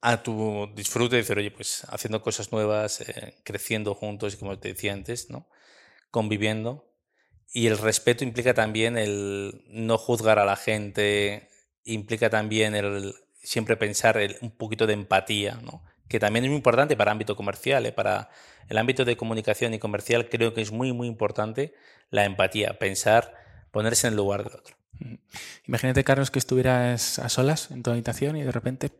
a 0.00 0.22
tu 0.22 0.70
disfrute, 0.74 1.16
decir, 1.16 1.38
oye, 1.38 1.50
pues 1.50 1.84
haciendo 1.88 2.22
cosas 2.22 2.52
nuevas, 2.52 3.00
eh, 3.00 3.36
creciendo 3.44 3.94
juntos, 3.94 4.36
como 4.36 4.58
te 4.58 4.68
decía 4.68 4.92
antes, 4.92 5.30
¿no? 5.30 5.48
Conviviendo. 6.10 6.92
Y 7.52 7.66
el 7.66 7.78
respeto 7.78 8.24
implica 8.24 8.54
también 8.54 8.98
el 8.98 9.64
no 9.68 9.98
juzgar 9.98 10.38
a 10.38 10.44
la 10.44 10.56
gente, 10.56 11.48
implica 11.84 12.30
también 12.30 12.74
el 12.74 13.14
siempre 13.42 13.76
pensar 13.76 14.18
un 14.40 14.50
poquito 14.50 14.86
de 14.86 14.92
empatía, 14.92 15.60
¿no? 15.62 15.84
Que 16.08 16.20
también 16.20 16.44
es 16.44 16.50
muy 16.50 16.56
importante 16.56 16.96
para 16.96 17.10
el 17.10 17.12
ámbito 17.12 17.36
comercial, 17.36 17.86
¿eh? 17.86 17.92
para 17.92 18.30
el 18.68 18.78
ámbito 18.78 19.04
de 19.04 19.16
comunicación 19.16 19.74
y 19.74 19.78
comercial 19.78 20.28
creo 20.28 20.54
que 20.54 20.62
es 20.62 20.72
muy, 20.72 20.92
muy 20.92 21.08
importante 21.08 21.74
la 22.10 22.24
empatía, 22.24 22.78
pensar, 22.78 23.34
ponerse 23.70 24.06
en 24.06 24.12
el 24.12 24.16
lugar 24.16 24.44
del 24.44 24.54
otro. 24.54 24.76
Imagínate, 25.66 26.04
Carlos, 26.04 26.30
que 26.30 26.38
estuvieras 26.38 27.18
a 27.18 27.28
solas 27.28 27.70
en 27.70 27.82
tu 27.82 27.90
habitación 27.90 28.36
y 28.36 28.42
de 28.42 28.52
repente 28.52 28.90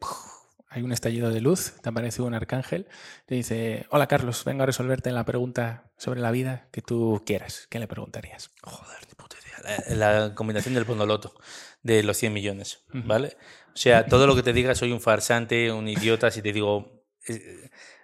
hay 0.69 0.83
un 0.83 0.93
estallido 0.93 1.31
de 1.31 1.41
luz, 1.41 1.73
te 1.81 1.89
aparece 1.89 2.23
un 2.23 2.35
arcángel, 2.35 2.87
te 3.25 3.35
dice, 3.35 3.87
hola 3.91 4.07
Carlos, 4.07 4.45
vengo 4.45 4.65
a 4.65 4.67
resolverte 4.67 5.11
la 5.11 5.25
pregunta 5.25 5.85
sobre 5.97 6.21
la 6.21 6.31
vida 6.31 6.69
que 6.71 6.83
tú 6.83 7.23
quieras. 7.25 7.67
¿Qué 7.71 7.79
le 7.79 7.89
preguntarías? 7.89 8.51
Joder, 8.63 8.99
puta 9.17 9.37
idea. 9.39 9.97
La, 9.97 10.35
combinación 10.35 10.75
del 10.75 10.85
Ponoloto, 10.85 11.35
de 11.83 12.03
los 12.03 12.17
100 12.19 12.33
millones, 12.33 12.81
¿vale? 12.93 13.37
O 13.75 13.79
sea, 13.79 14.07
todo 14.07 14.27
lo 14.27 14.35
que 14.35 14.43
te 14.43 14.53
diga, 14.53 14.75
soy 14.75 14.93
un 14.93 15.01
farsante, 15.01 15.73
un 15.73 15.89
idiota, 15.89 16.31
si 16.31 16.43
te 16.43 16.53
digo... 16.53 16.96
Es, 17.27 17.43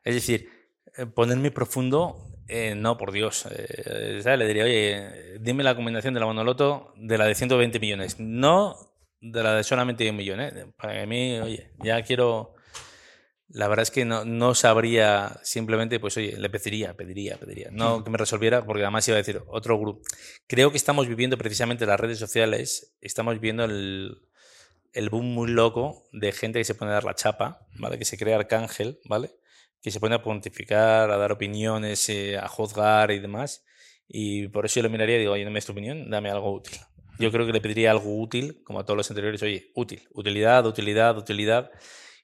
es 0.04 0.14
decir, 0.14 0.50
eh, 0.96 1.06
ponerme 1.06 1.50
profundo 1.50 2.32
eh, 2.48 2.74
no, 2.74 2.98
por 2.98 3.12
Dios. 3.12 3.46
Eh, 3.50 4.22
Le 4.24 4.46
diría, 4.46 4.64
oye, 4.64 5.38
dime 5.40 5.62
la 5.62 5.74
combinación 5.74 6.14
de 6.14 6.20
la 6.20 6.26
monoloto 6.26 6.92
de 6.96 7.16
la 7.16 7.26
de 7.26 7.34
120 7.34 7.80
millones, 7.80 8.18
no 8.18 8.76
de 9.20 9.42
la 9.42 9.54
de 9.54 9.64
solamente 9.64 10.08
un 10.10 10.16
millón. 10.16 10.40
¿eh? 10.40 10.66
Para 10.76 11.06
mí, 11.06 11.38
oye, 11.38 11.72
ya 11.82 12.02
quiero... 12.02 12.54
La 13.54 13.68
verdad 13.68 13.82
es 13.82 13.90
que 13.90 14.06
no, 14.06 14.24
no, 14.24 14.54
sabría, 14.54 15.38
simplemente, 15.42 16.00
pues 16.00 16.16
oye, 16.16 16.38
le 16.38 16.48
pediría, 16.48 16.94
pediría, 16.94 17.36
pediría. 17.36 17.68
No 17.70 18.02
que 18.02 18.10
me 18.10 18.16
resolviera, 18.16 18.64
porque 18.64 18.82
además 18.82 19.06
iba 19.08 19.16
a 19.16 19.18
decir 19.18 19.42
otro 19.46 19.78
grupo. 19.78 20.00
Creo 20.46 20.70
que 20.70 20.78
estamos 20.78 21.06
viviendo 21.06 21.36
precisamente 21.36 21.84
las 21.84 22.00
redes 22.00 22.18
sociales, 22.18 22.96
estamos 23.02 23.34
viviendo 23.34 23.64
el, 23.64 24.22
el 24.92 25.10
boom 25.10 25.26
muy 25.26 25.50
loco 25.50 26.08
de 26.12 26.32
gente 26.32 26.58
que 26.58 26.64
se 26.64 26.74
pone 26.74 26.90
a 26.90 26.94
dar 26.94 27.04
la 27.04 27.14
chapa. 27.14 27.66
Que 27.98 28.04
se 28.04 28.18
crea 28.18 28.36
arcángel, 28.36 28.98
¿vale? 29.06 29.30
que 29.82 29.90
se 29.90 29.98
pone 29.98 30.14
a 30.14 30.22
pontificar, 30.22 31.10
a 31.10 31.16
dar 31.16 31.32
opiniones, 31.32 32.08
eh, 32.08 32.38
a 32.38 32.46
juzgar 32.46 33.10
y 33.10 33.18
demás. 33.18 33.64
Y 34.08 34.48
por 34.48 34.64
eso 34.64 34.76
yo 34.76 34.84
lo 34.84 34.90
miraría 34.90 35.16
y 35.16 35.20
digo, 35.20 35.32
oye, 35.32 35.44
no 35.44 35.50
me 35.50 35.60
tu 35.60 35.72
opinión, 35.72 36.08
dame 36.08 36.30
algo 36.30 36.52
útil. 36.52 36.78
Yo 37.18 37.30
creo 37.32 37.46
que 37.46 37.52
le 37.52 37.60
pediría 37.60 37.90
algo 37.90 38.20
útil, 38.20 38.62
como 38.64 38.80
a 38.80 38.84
todos 38.84 38.96
los 38.96 39.10
anteriores, 39.10 39.42
oye, 39.42 39.70
útil, 39.74 40.08
utilidad, 40.12 40.64
utilidad, 40.66 41.18
utilidad, 41.18 41.70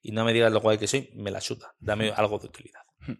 y 0.02 0.12
no 0.12 0.24
me 0.24 0.32
digas 0.32 0.52
lo 0.52 0.60
guay 0.60 0.78
que 0.78 0.86
soy, 0.86 1.10
me 1.14 1.30
la 1.30 1.40
suda, 1.40 1.74
dame 1.80 2.12
algo 2.14 2.38
de 2.38 2.46
utilidad. 2.46 2.87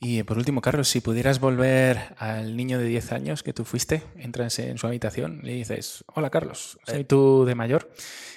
Y 0.00 0.22
por 0.22 0.38
último, 0.38 0.60
Carlos, 0.60 0.88
si 0.88 1.00
pudieras 1.00 1.40
volver 1.40 2.14
al 2.18 2.56
niño 2.56 2.78
de 2.78 2.84
10 2.84 3.12
años 3.12 3.42
que 3.42 3.52
tú 3.52 3.64
fuiste, 3.64 4.02
entras 4.16 4.58
en 4.60 4.78
su 4.78 4.86
habitación, 4.86 5.40
le 5.42 5.54
dices, 5.54 6.04
hola 6.14 6.30
Carlos, 6.30 6.78
soy 6.86 7.00
eh. 7.00 7.04
tú 7.04 7.44
de 7.44 7.56
mayor, 7.56 7.90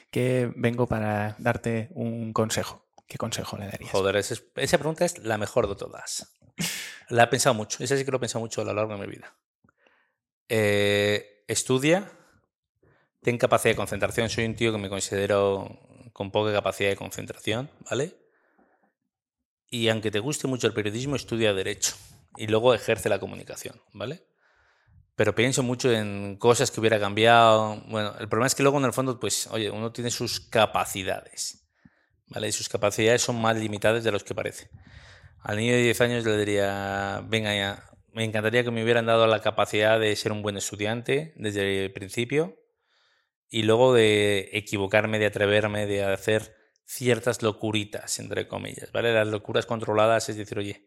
que 0.10 0.52
vengo 0.56 0.88
para 0.88 1.36
darte 1.38 1.90
un 1.92 2.34
consejo. 2.34 2.88
¿Qué 3.08 3.18
consejo 3.18 3.58
le 3.58 3.66
darías? 3.66 3.92
Joder, 3.92 4.16
esa 4.16 4.78
pregunta 4.78 5.06
es 5.06 5.20
la 5.20 5.38
mejor 5.38 5.68
de 5.68 5.76
todas. 5.76 6.34
La 7.10 7.24
he 7.24 7.28
pensado 7.28 7.54
mucho. 7.54 7.84
Esa 7.84 7.98
sí 7.98 8.06
que 8.06 8.12
lo 8.12 8.18
he 8.18 8.20
pensado 8.22 8.40
mucho 8.40 8.62
a 8.62 8.66
lo 8.66 8.74
largo 8.74 8.94
de 8.94 9.06
mi 9.06 9.08
vida. 9.08 9.36
Eh, 10.48 11.44
estudia, 11.48 12.10
ten 13.22 13.38
capacidad 13.38 13.74
de 13.74 13.78
concentración. 13.78 14.30
Soy 14.30 14.46
un 14.46 14.56
tío 14.56 14.72
que 14.72 14.78
me 14.78 14.90
considero 14.90 15.78
con 16.14 16.32
poca 16.32 16.54
capacidad 16.54 16.90
de 16.90 16.96
concentración, 16.96 17.70
¿vale? 17.90 18.16
Y 19.74 19.88
aunque 19.88 20.12
te 20.12 20.20
guste 20.20 20.48
mucho 20.48 20.68
el 20.68 20.74
periodismo, 20.74 21.16
estudia 21.16 21.54
Derecho. 21.54 21.96
y 22.38 22.48
luego 22.48 22.74
ejerce 22.74 23.08
la 23.08 23.20
comunicación, 23.20 23.82
¿vale? 23.94 24.28
Pero 25.16 25.34
pienso 25.34 25.64
mucho 25.64 25.92
en 25.92 26.36
cosas 26.38 26.72
que 26.72 26.80
hubiera 26.82 27.00
cambiado. 27.00 27.82
Bueno, 27.88 28.14
el 28.20 28.28
problema 28.28 28.48
es 28.48 28.56
que 28.56 28.64
luego 28.64 28.80
en 28.80 28.86
el 28.86 28.94
fondo, 28.94 29.20
pues, 29.20 29.48
oye, 29.48 29.72
uno 29.72 29.94
tiene 29.94 30.12
sus 30.12 30.42
capacidades, 30.42 31.70
¿vale? 32.28 32.50
Y 32.50 32.52
sus 32.52 32.68
capacidades 32.68 33.22
son 33.22 33.42
más 33.42 33.58
limitadas 33.58 34.04
de 34.04 34.12
los 34.12 34.26
que 34.26 34.36
parece. 34.36 34.70
Al 35.40 35.56
niño 35.56 35.74
de 35.74 35.84
10 35.84 36.02
años 36.02 36.26
le 36.26 36.38
diría, 36.38 37.24
venga 37.28 37.56
ya, 37.56 37.90
me 38.12 38.26
encantaría 38.26 38.66
que 38.66 38.72
me 38.72 38.84
hubieran 38.84 39.06
dado 39.06 39.26
la 39.26 39.42
capacidad 39.42 40.00
de 40.00 40.14
ser 40.18 40.34
un 40.34 40.42
buen 40.42 40.58
estudiante 40.58 41.34
desde 41.38 41.86
el 41.86 41.94
principio 41.94 42.58
y 43.50 43.64
luego 43.64 43.94
de 43.94 44.50
equivocarme, 44.52 45.18
de 45.18 45.28
atreverme, 45.28 45.86
de 45.86 46.04
hacer 46.04 46.61
ciertas 46.92 47.42
locuritas, 47.42 48.20
entre 48.20 48.50
comillas, 48.50 48.92
¿vale? 48.92 49.14
Las 49.14 49.28
locuras 49.28 49.66
controladas 49.66 50.28
es 50.28 50.36
decir, 50.36 50.60
oye, 50.60 50.86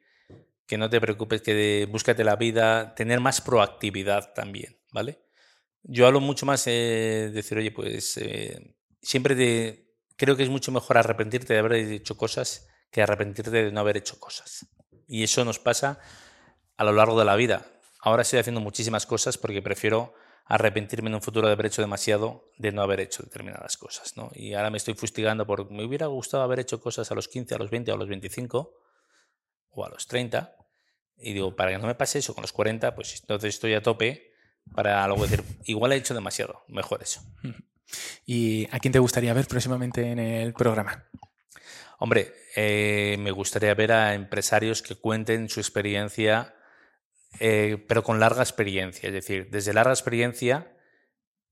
que 0.67 0.77
no 0.77 0.91
te 0.91 1.01
preocupes, 1.01 1.41
que 1.41 1.89
búscate 1.91 2.25
la 2.25 2.37
vida, 2.37 2.95
tener 2.95 3.21
más 3.21 3.41
proactividad 3.41 4.35
también, 4.35 4.79
¿vale? 4.93 5.23
Yo 5.83 6.07
hablo 6.07 6.21
mucho 6.21 6.45
más 6.45 6.67
de 6.67 7.31
decir, 7.33 7.57
oye, 7.57 7.71
pues 7.71 8.19
eh, 8.19 8.77
siempre 9.01 9.35
te, 9.35 9.97
creo 10.17 10.37
que 10.37 10.43
es 10.43 10.51
mucho 10.51 10.73
mejor 10.73 10.99
arrepentirte 10.99 11.55
de 11.55 11.61
haber 11.61 11.73
hecho 11.73 12.19
cosas 12.19 12.69
que 12.91 13.01
arrepentirte 13.01 13.51
de 13.51 13.73
no 13.73 13.81
haber 13.81 13.97
hecho 13.97 14.21
cosas. 14.21 14.67
Y 15.09 15.23
eso 15.23 15.43
nos 15.43 15.59
pasa 15.59 16.01
a 16.77 16.85
lo 16.85 16.93
largo 16.93 17.19
de 17.19 17.25
la 17.25 17.35
vida. 17.35 17.67
Ahora 18.01 18.23
estoy 18.23 18.41
haciendo 18.41 18.61
muchísimas 18.61 19.07
cosas 19.07 19.39
porque 19.39 19.63
prefiero 19.63 20.15
arrepentirme 20.47 21.09
en 21.09 21.15
un 21.15 21.23
futuro 21.23 21.47
de 21.47 21.55
haber 21.55 21.67
hecho 21.67 21.83
demasiado 21.83 22.51
de 22.59 22.73
no 22.73 22.83
haber 22.83 23.01
hecho 23.01 23.23
determinadas 23.23 23.77
cosas. 23.77 24.17
¿no? 24.17 24.31
Y 24.35 24.55
ahora 24.55 24.71
me 24.71 24.77
estoy 24.77 24.95
fustigando 24.95 25.47
porque 25.47 25.73
me 25.73 25.85
hubiera 25.85 26.07
gustado 26.07 26.43
haber 26.43 26.61
hecho 26.61 26.81
cosas 26.81 27.11
a 27.11 27.15
los 27.15 27.29
15, 27.29 27.55
a 27.55 27.59
los 27.59 27.71
20 27.71 27.93
o 27.93 27.95
a 27.95 27.99
los 27.99 28.09
25 28.09 28.75
o 29.71 29.85
a 29.85 29.89
los 29.89 30.07
30. 30.07 30.55
Y 31.17 31.33
digo, 31.33 31.57
para 31.57 31.71
que 31.71 31.79
no 31.79 31.87
me 31.87 31.95
pase 31.95 32.19
eso 32.19 32.35
con 32.35 32.43
los 32.43 32.53
40, 32.53 32.95
pues 32.95 33.21
entonces 33.21 33.55
estoy 33.55 33.75
a 33.75 33.83
tope 33.83 34.33
para 34.75 35.07
luego 35.07 35.23
decir, 35.23 35.45
igual 35.65 35.93
he 35.93 35.97
hecho 35.97 36.15
demasiado, 36.15 36.65
mejor 36.69 37.03
eso. 37.03 37.21
¿Y 38.27 38.67
a 38.71 38.79
quién 38.81 38.93
te 38.93 38.99
gustaría 38.99 39.33
ver 39.35 39.47
próximamente 39.47 40.11
en 40.11 40.19
el 40.19 40.53
programa? 40.55 41.07
Hombre, 41.99 42.35
eh, 42.57 43.17
me 43.19 43.31
gustaría 43.31 43.75
ver 43.75 43.93
a 43.93 44.15
empresarios 44.15 44.83
que 44.83 44.97
cuenten 44.97 45.49
su 45.49 45.61
experiencia 45.61 46.55
eh, 47.41 47.85
pero 47.89 48.03
con 48.03 48.21
larga 48.21 48.43
experiencia, 48.43 49.09
es 49.09 49.13
decir, 49.13 49.49
desde 49.51 49.73
larga 49.73 49.93
experiencia, 49.93 50.77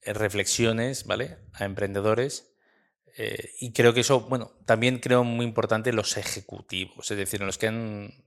eh, 0.03 0.12
reflexiones, 0.12 1.07
¿vale? 1.07 1.39
A 1.55 1.64
emprendedores. 1.64 2.55
Eh, 3.16 3.51
y 3.61 3.72
creo 3.72 3.93
que 3.93 4.01
eso, 4.01 4.20
bueno, 4.20 4.53
también 4.64 4.99
creo 4.99 5.24
muy 5.24 5.45
importante 5.45 5.93
los 5.93 6.16
ejecutivos, 6.16 7.11
es 7.11 7.16
decir, 7.16 7.41
los 7.43 7.59
que 7.59 7.68
han, 7.68 8.24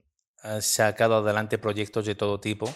sacado 0.60 1.16
adelante 1.16 1.58
proyectos 1.58 2.06
de 2.06 2.14
todo 2.14 2.38
tipo, 2.38 2.72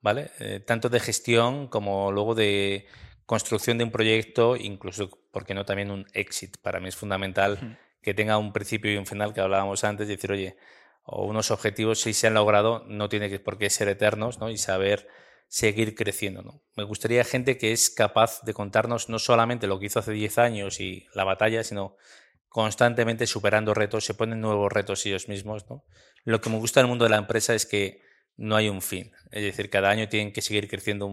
¿vale? 0.00 0.30
tanto 0.66 0.88
de 0.88 0.98
gestión 0.98 1.68
como 1.68 2.10
luego 2.10 2.34
de 2.34 2.86
construcción 3.26 3.76
de 3.76 3.84
un 3.84 3.90
proyecto, 3.90 4.56
incluso, 4.56 5.10
porque 5.30 5.52
no 5.52 5.66
también 5.66 5.90
un 5.90 6.06
exit? 6.14 6.56
Para 6.62 6.80
mí 6.80 6.88
es 6.88 6.96
fundamental 6.96 7.78
que 8.02 8.14
tenga 8.14 8.38
un 8.38 8.52
principio 8.52 8.92
y 8.92 8.96
un 8.96 9.04
final 9.04 9.34
que 9.34 9.42
hablábamos 9.42 9.84
antes, 9.84 10.08
decir, 10.08 10.32
oye, 10.32 10.56
o 11.04 11.24
unos 11.26 11.50
objetivos, 11.50 12.00
si 12.00 12.12
se 12.12 12.28
han 12.28 12.34
logrado, 12.34 12.84
no 12.86 13.08
tiene 13.08 13.28
que, 13.28 13.38
por 13.38 13.58
qué 13.58 13.70
ser 13.70 13.88
eternos 13.88 14.38
¿no? 14.38 14.50
y 14.50 14.56
saber 14.56 15.08
seguir 15.48 15.94
creciendo. 15.94 16.42
¿no? 16.42 16.62
Me 16.76 16.84
gustaría 16.84 17.24
gente 17.24 17.58
que 17.58 17.72
es 17.72 17.90
capaz 17.90 18.42
de 18.42 18.54
contarnos 18.54 19.08
no 19.08 19.18
solamente 19.18 19.66
lo 19.66 19.78
que 19.78 19.86
hizo 19.86 19.98
hace 19.98 20.12
10 20.12 20.38
años 20.38 20.80
y 20.80 21.06
la 21.14 21.24
batalla, 21.24 21.64
sino 21.64 21.96
constantemente 22.48 23.26
superando 23.26 23.74
retos, 23.74 24.04
se 24.04 24.14
ponen 24.14 24.40
nuevos 24.40 24.72
retos 24.72 25.04
ellos 25.06 25.28
mismos. 25.28 25.68
¿no? 25.68 25.84
Lo 26.24 26.40
que 26.40 26.50
me 26.50 26.58
gusta 26.58 26.80
del 26.80 26.88
mundo 26.88 27.04
de 27.04 27.10
la 27.10 27.16
empresa 27.16 27.54
es 27.54 27.66
que 27.66 28.00
no 28.36 28.56
hay 28.56 28.68
un 28.68 28.80
fin, 28.80 29.12
es 29.30 29.42
decir, 29.42 29.68
cada 29.68 29.90
año 29.90 30.08
tienen 30.08 30.32
que 30.32 30.40
seguir 30.40 30.68
creciendo 30.68 31.10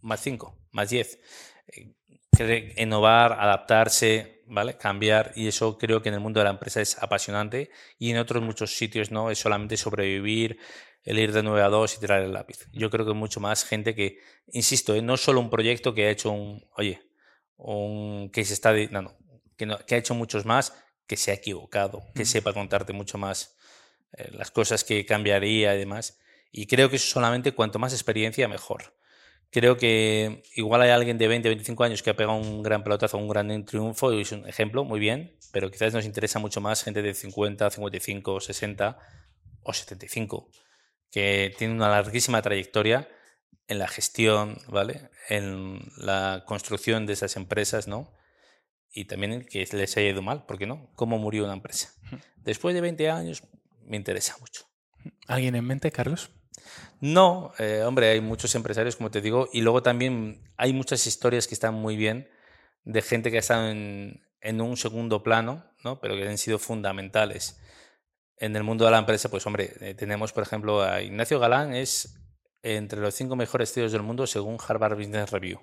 más 0.00 0.20
5, 0.20 0.56
más 0.70 0.90
10. 0.90 1.18
Innovar, 2.76 3.32
adaptarse, 3.32 4.42
¿vale? 4.46 4.76
Cambiar 4.76 5.32
y 5.36 5.48
eso 5.48 5.76
creo 5.76 6.00
que 6.00 6.08
en 6.08 6.14
el 6.14 6.20
mundo 6.20 6.40
de 6.40 6.44
la 6.44 6.50
empresa 6.50 6.80
es 6.80 6.96
apasionante 7.02 7.70
y 7.98 8.10
en 8.10 8.18
otros 8.18 8.42
muchos 8.42 8.76
sitios 8.76 9.10
no 9.10 9.30
es 9.30 9.38
solamente 9.38 9.76
sobrevivir, 9.76 10.58
el 11.04 11.18
ir 11.18 11.32
de 11.32 11.42
9 11.42 11.62
a 11.62 11.68
2 11.68 11.96
y 11.96 12.00
tirar 12.00 12.22
el 12.22 12.32
lápiz. 12.32 12.66
Yo 12.72 12.90
creo 12.90 13.06
que 13.06 13.12
mucho 13.12 13.40
más 13.40 13.64
gente 13.64 13.94
que, 13.94 14.18
insisto, 14.48 14.94
¿eh? 14.94 15.02
no 15.02 15.16
solo 15.16 15.40
un 15.40 15.50
proyecto 15.50 15.94
que 15.94 16.06
ha 16.06 16.10
hecho 16.10 16.30
un, 16.30 16.66
oye, 16.76 17.00
un 17.56 18.30
que 18.30 18.44
se 18.44 18.54
está, 18.54 18.72
no, 18.90 19.02
no, 19.02 19.18
que, 19.56 19.66
no, 19.66 19.78
que 19.78 19.94
ha 19.94 19.98
hecho 19.98 20.14
muchos 20.14 20.44
más, 20.44 20.74
que 21.06 21.16
se 21.16 21.30
ha 21.30 21.34
equivocado, 21.34 22.02
que 22.14 22.24
sepa 22.24 22.52
contarte 22.52 22.92
mucho 22.92 23.18
más 23.18 23.56
eh, 24.12 24.30
las 24.32 24.50
cosas 24.50 24.84
que 24.84 25.04
cambiaría 25.06 25.74
y 25.74 25.78
demás. 25.78 26.18
Y 26.52 26.66
creo 26.66 26.90
que 26.90 26.96
eso 26.96 27.08
solamente 27.08 27.52
cuanto 27.52 27.78
más 27.78 27.92
experiencia, 27.92 28.48
mejor. 28.48 28.94
Creo 29.50 29.76
que 29.76 30.42
igual 30.54 30.82
hay 30.82 30.90
alguien 30.90 31.18
de 31.18 31.26
20, 31.26 31.48
25 31.48 31.82
años 31.84 32.02
que 32.02 32.10
ha 32.10 32.16
pegado 32.16 32.38
un 32.38 32.62
gran 32.62 32.84
pelotazo, 32.84 33.18
un 33.18 33.28
gran 33.28 33.64
triunfo, 33.64 34.12
y 34.12 34.20
es 34.20 34.30
un 34.30 34.48
ejemplo, 34.48 34.84
muy 34.84 35.00
bien, 35.00 35.36
pero 35.52 35.70
quizás 35.70 35.92
nos 35.92 36.04
interesa 36.04 36.38
mucho 36.38 36.60
más 36.60 36.84
gente 36.84 37.02
de 37.02 37.14
50, 37.14 37.68
55, 37.68 38.40
60 38.40 38.98
o 39.62 39.72
75, 39.72 40.48
que 41.10 41.52
tiene 41.58 41.74
una 41.74 41.88
larguísima 41.88 42.40
trayectoria 42.42 43.08
en 43.66 43.78
la 43.78 43.88
gestión, 43.88 44.58
¿vale? 44.68 45.10
En 45.28 45.80
la 45.96 46.44
construcción 46.46 47.06
de 47.06 47.14
esas 47.14 47.36
empresas, 47.36 47.88
¿no? 47.88 48.12
Y 48.92 49.06
también 49.06 49.44
que 49.44 49.66
les 49.72 49.96
haya 49.96 50.10
ido 50.10 50.22
mal, 50.22 50.46
¿por 50.46 50.58
qué 50.58 50.66
no? 50.66 50.90
¿Cómo 50.94 51.18
murió 51.18 51.44
una 51.44 51.54
empresa? 51.54 51.92
Después 52.36 52.74
de 52.74 52.80
20 52.80 53.10
años 53.10 53.42
me 53.84 53.96
interesa 53.96 54.36
mucho. 54.38 54.64
¿Alguien 55.26 55.54
en 55.56 55.64
mente, 55.64 55.90
Carlos? 55.90 56.30
No, 57.00 57.52
eh, 57.58 57.82
hombre, 57.82 58.10
hay 58.10 58.20
muchos 58.20 58.54
empresarios, 58.54 58.96
como 58.96 59.10
te 59.10 59.22
digo, 59.22 59.48
y 59.54 59.62
luego 59.62 59.82
también 59.82 60.42
hay 60.58 60.74
muchas 60.74 61.06
historias 61.06 61.46
que 61.46 61.54
están 61.54 61.74
muy 61.74 61.96
bien 61.96 62.28
de 62.84 63.00
gente 63.00 63.30
que 63.30 63.38
ha 63.38 63.40
estado 63.40 63.70
en, 63.70 64.20
un 64.60 64.76
segundo 64.76 65.22
plano, 65.22 65.64
¿no? 65.82 65.98
pero 65.98 66.14
que 66.14 66.28
han 66.28 66.36
sido 66.36 66.58
fundamentales. 66.58 67.58
En 68.36 68.54
el 68.54 68.64
mundo 68.64 68.84
de 68.84 68.90
la 68.90 68.98
empresa, 68.98 69.30
pues 69.30 69.46
hombre, 69.46 69.72
eh, 69.80 69.94
tenemos 69.94 70.32
por 70.32 70.42
ejemplo 70.42 70.82
a 70.82 71.00
Ignacio 71.00 71.40
Galán, 71.40 71.74
es 71.74 72.18
entre 72.62 73.00
los 73.00 73.14
cinco 73.14 73.34
mejores 73.34 73.72
CEOs 73.72 73.92
del 73.92 74.02
mundo 74.02 74.26
según 74.26 74.58
Harvard 74.66 74.96
Business 74.96 75.30
Review. 75.30 75.58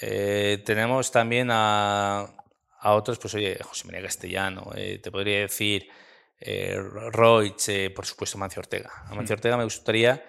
Eh, 0.00 0.62
tenemos 0.66 1.12
también 1.12 1.48
a, 1.52 2.28
otros, 2.82 3.18
pues 3.18 3.34
oye, 3.34 3.56
José 3.62 3.86
María 3.86 4.02
Castellano, 4.02 4.70
te 4.74 5.10
podría 5.12 5.40
decir 5.40 5.88
eh, 6.40 6.80
eh, 7.68 7.90
por 7.90 8.06
supuesto 8.06 8.38
Mancio 8.38 8.60
Ortega. 8.60 8.90
A 9.06 9.14
Mancio 9.14 9.34
Ortega 9.34 9.56
me 9.56 9.64
gustaría 9.64 10.24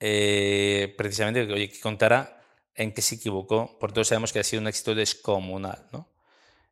eh, 0.00 0.94
precisamente 0.96 1.46
que, 1.46 1.80
contara 1.80 2.42
en 2.74 2.92
qué 2.92 3.02
se 3.02 3.16
equivocó, 3.16 3.76
porque 3.78 3.94
todos 3.94 4.08
sabemos 4.08 4.32
que 4.32 4.40
ha 4.40 4.44
sido 4.44 4.62
un 4.62 4.68
éxito 4.68 4.94
descomunal. 4.94 5.86
¿no? 5.92 6.08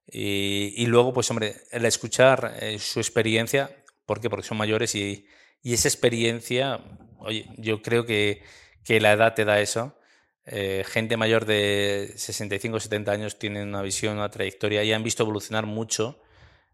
Y, 0.07 0.87
luego, 0.87 1.12
pues 1.12 1.31
hombre, 1.31 1.57
el 1.71 1.85
escuchar 1.85 2.57
eh, 2.61 2.79
su 2.79 3.01
experiencia, 3.01 3.85
¿por 4.05 4.21
qué? 4.21 4.31
Porque 4.31 4.47
son 4.47 4.59
mayores 4.59 4.95
y, 4.95 5.27
y, 5.62 5.75
esa 5.75 5.89
experiencia, 5.89 6.81
oye, 7.19 7.47
yo 7.57 7.83
creo 7.83 8.07
que, 8.07 8.43
que 8.85 9.01
la 9.01 9.12
edad 9.12 9.35
te 9.35 9.45
da 9.45 9.61
eso. 9.61 9.99
gente 10.47 11.17
mayor 11.17 11.45
de 11.45 12.12
65 12.17 12.77
o 12.77 12.81
70 12.81 13.11
años 13.11 13.39
tienen 13.39 13.69
una 13.69 13.83
visión, 13.83 14.17
una 14.17 14.31
trayectoria 14.31 14.85
y 14.85 14.93
han 14.93 15.03
visto 15.03 15.25
evolucionar 15.25 15.67
mucho 15.67 16.21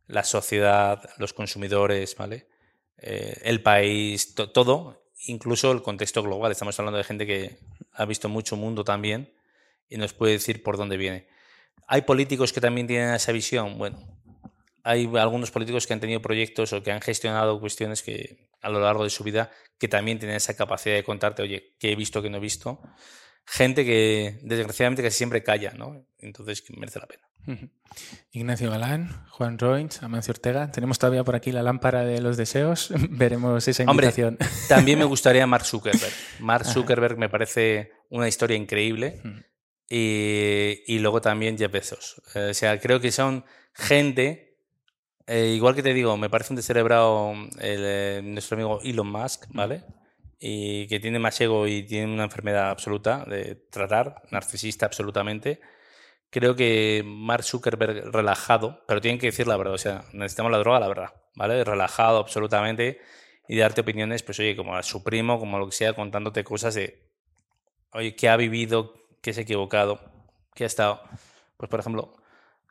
la 0.07 0.24
sociedad, 0.24 1.09
los 1.18 1.32
consumidores, 1.32 2.16
¿vale? 2.16 2.48
Eh, 2.98 3.40
el 3.44 3.62
país, 3.62 4.34
todo, 4.34 5.05
incluso 5.26 5.72
el 5.72 5.82
contexto 5.82 6.22
global. 6.22 6.53
Estamos 6.53 6.78
hablando 6.78 6.98
de 6.98 7.05
gente 7.05 7.26
que 7.26 7.59
ha 7.92 8.05
visto 8.05 8.28
mucho 8.28 8.57
mundo 8.57 8.84
también 8.84 9.32
y 9.88 9.96
nos 9.96 10.12
puede 10.12 10.32
decir 10.32 10.62
por 10.62 10.76
dónde 10.76 10.96
viene. 10.96 11.28
¿Hay 11.86 12.03
políticos 12.03 12.53
que 12.53 12.61
también 12.61 12.86
tienen 12.86 13.14
esa 13.14 13.32
visión? 13.32 13.76
Bueno, 13.78 13.98
hay 14.84 15.11
algunos 15.16 15.50
políticos 15.50 15.86
que 15.86 15.92
han 15.92 16.00
tenido 16.00 16.22
proyectos 16.22 16.72
o 16.72 16.82
que 16.82 16.92
han 16.92 17.00
gestionado 17.00 17.61
cuestiones 17.61 18.03
que 18.03 18.50
a 18.61 18.70
lo 18.70 18.80
largo 18.80 19.05
de 19.05 19.11
su 19.11 19.24
vida 19.24 19.50
que 19.78 19.88
también 19.88 20.18
tienen 20.18 20.36
esa 20.36 20.55
capacidad 20.55 20.94
de 20.94 21.05
contarte, 21.05 21.42
oye, 21.42 21.74
¿qué 21.78 21.92
he 21.92 21.96
visto, 21.96 22.22
qué 22.22 22.30
no 22.30 22.38
he 22.38 22.40
visto? 22.40 22.80
Gente 23.44 23.84
que 23.84 24.38
desgraciadamente 24.42 25.03
casi 25.03 25.16
siempre 25.16 25.42
calla, 25.42 25.72
¿no? 25.72 26.07
Entonces 26.18 26.62
merece 26.70 27.00
la 27.00 27.07
pena. 27.07 27.28
Ignacio 28.30 28.70
Galán, 28.70 29.11
Juan 29.30 29.59
Roins, 29.59 30.03
Amancio 30.03 30.32
Ortega. 30.32 30.70
Tenemos 30.70 30.99
todavía 30.99 31.24
por 31.24 31.34
aquí 31.34 31.53
la 31.53 31.62
lámpara 31.62 32.05
de 32.05 32.20
los 32.20 32.36
deseos. 32.36 32.93
Veremos 33.11 33.66
esa 33.68 33.82
invitación. 33.82 34.38
también 34.68 34.99
me 34.99 35.05
gustaría 35.05 35.47
Mark 35.47 35.64
Zuckerberg. 35.64 36.12
Mark 36.40 36.64
Zuckerberg 36.64 37.18
me 37.18 37.28
parece 37.28 37.93
una 38.09 38.28
historia 38.28 38.57
increíble. 38.57 39.20
Y, 39.88 40.99
luego 41.01 41.20
también 41.20 41.59
Jeff 41.59 41.70
Bezos. 41.70 42.22
Eh, 42.34 42.49
o 42.51 42.55
sea, 42.55 42.80
creo 42.80 42.99
que 43.01 43.12
son 43.12 43.45
gente, 43.74 44.57
eh, 45.26 45.53
igual 45.55 45.74
que 45.74 45.82
te 45.82 45.93
digo, 45.93 46.16
me 46.16 46.30
parece 46.30 46.55
un 46.55 46.57
descerebrado 46.57 47.34
eh, 47.61 48.22
nuestro 48.24 48.55
amigo 48.55 48.80
Elon 48.82 49.09
Musk, 49.09 49.47
¿vale? 49.51 49.84
Y 50.38 50.86
que 50.86 50.99
tiene 50.99 51.18
más 51.18 51.38
ego 51.43 51.66
y 51.66 51.82
tiene 51.82 52.11
una 52.11 52.24
enfermedad 52.24 52.70
absoluta 52.70 53.26
de 53.26 53.55
tratar, 53.70 54.22
narcisista 54.30 54.86
absolutamente 54.86 55.61
creo 56.33 56.57
que 56.57 57.03
Mark 57.05 57.45
Zuckerberg 57.45 58.11
relajado, 58.11 58.83
pero 58.89 59.03
tienen 59.03 59.20
que 59.20 59.26
decir 59.26 59.47
la 59.47 59.57
verdad, 59.57 59.74
o 59.74 59.78
sea, 59.78 60.05
necesitamos 60.14 60.51
la 60.51 60.59
droga, 60.59 60.80
la 60.80 60.89
verdad, 60.89 61.14
¿vale? 61.37 61.62
Relajado 61.62 62.18
absolutamente 62.18 63.01
y 63.47 63.59
darte 63.59 63.83
opiniones, 63.83 64.22
pues 64.22 64.41
oye, 64.41 64.57
como 64.57 64.74
a 64.74 64.83
su 64.83 65.05
primo, 65.05 65.39
como 65.39 65.59
lo 65.59 65.66
que 65.66 65.76
sea, 65.76 65.93
contándote 65.93 66.43
cosas 66.43 66.74
de, 66.74 67.07
oye, 67.93 68.16
qué 68.16 68.30
ha 68.30 68.37
vivido, 68.37 68.95
qué 69.20 69.35
se 69.35 69.41
ha 69.41 69.43
equivocado, 69.43 70.01
qué 70.55 70.64
ha 70.64 70.66
estado. 70.66 71.03
Pues 71.59 71.68
por 71.68 71.80
ejemplo, 71.80 72.14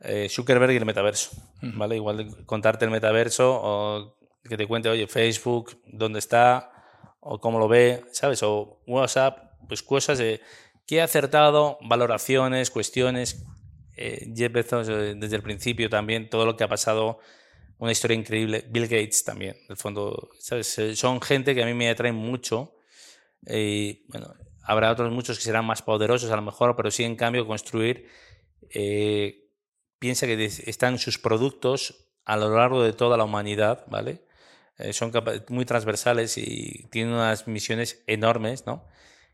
eh, 0.01 0.27
Zuckerberg 0.27 0.73
y 0.73 0.77
el 0.77 0.85
metaverso, 0.85 1.31
¿vale? 1.61 1.97
Igual 1.97 2.17
de 2.17 2.45
contarte 2.45 2.85
el 2.85 2.91
metaverso 2.91 3.59
o 3.61 4.17
que 4.43 4.57
te 4.57 4.65
cuente, 4.65 4.89
oye, 4.89 5.05
Facebook, 5.05 5.79
dónde 5.85 6.17
está, 6.17 6.71
o 7.19 7.39
cómo 7.39 7.59
lo 7.59 7.67
ve, 7.67 8.03
¿sabes? 8.11 8.41
O 8.41 8.81
WhatsApp, 8.87 9.37
pues 9.67 9.83
cosas 9.83 10.17
de 10.17 10.41
qué 10.87 10.99
ha 11.01 11.05
acertado, 11.05 11.77
valoraciones, 11.81 12.71
cuestiones. 12.71 13.45
Eh, 13.95 14.31
Jeff 14.35 14.51
Bezos 14.51 14.89
eh, 14.89 15.15
desde 15.15 15.35
el 15.35 15.43
principio 15.43 15.89
también, 15.89 16.29
todo 16.29 16.45
lo 16.45 16.55
que 16.55 16.63
ha 16.63 16.67
pasado, 16.67 17.19
una 17.77 17.91
historia 17.91 18.15
increíble. 18.15 18.65
Bill 18.69 18.87
Gates 18.87 19.23
también, 19.23 19.55
en 19.55 19.71
el 19.71 19.77
fondo, 19.77 20.29
¿sabes? 20.39 20.77
Eh, 20.79 20.95
son 20.95 21.21
gente 21.21 21.55
que 21.55 21.63
a 21.63 21.65
mí 21.65 21.73
me 21.73 21.89
atraen 21.89 22.15
mucho. 22.15 22.75
Y 23.47 24.05
bueno, 24.07 24.33
habrá 24.63 24.91
otros 24.91 25.11
muchos 25.11 25.37
que 25.37 25.43
serán 25.43 25.65
más 25.65 25.81
poderosos 25.81 26.29
a 26.31 26.35
lo 26.35 26.41
mejor, 26.43 26.75
pero 26.75 26.91
sí 26.91 27.03
en 27.03 27.15
cambio 27.15 27.47
construir, 27.47 28.07
piensa 29.99 30.27
que 30.27 30.45
están 30.45 30.99
sus 30.99 31.17
productos 31.17 32.07
a 32.25 32.37
lo 32.37 32.55
largo 32.55 32.83
de 32.83 32.93
toda 32.93 33.17
la 33.17 33.23
humanidad, 33.23 33.85
¿vale? 33.87 34.21
Eh, 34.77 34.93
son 34.93 35.11
muy 35.49 35.65
transversales 35.65 36.37
y 36.37 36.87
tienen 36.89 37.13
unas 37.13 37.47
misiones 37.47 38.03
enormes, 38.07 38.65
¿no? 38.65 38.85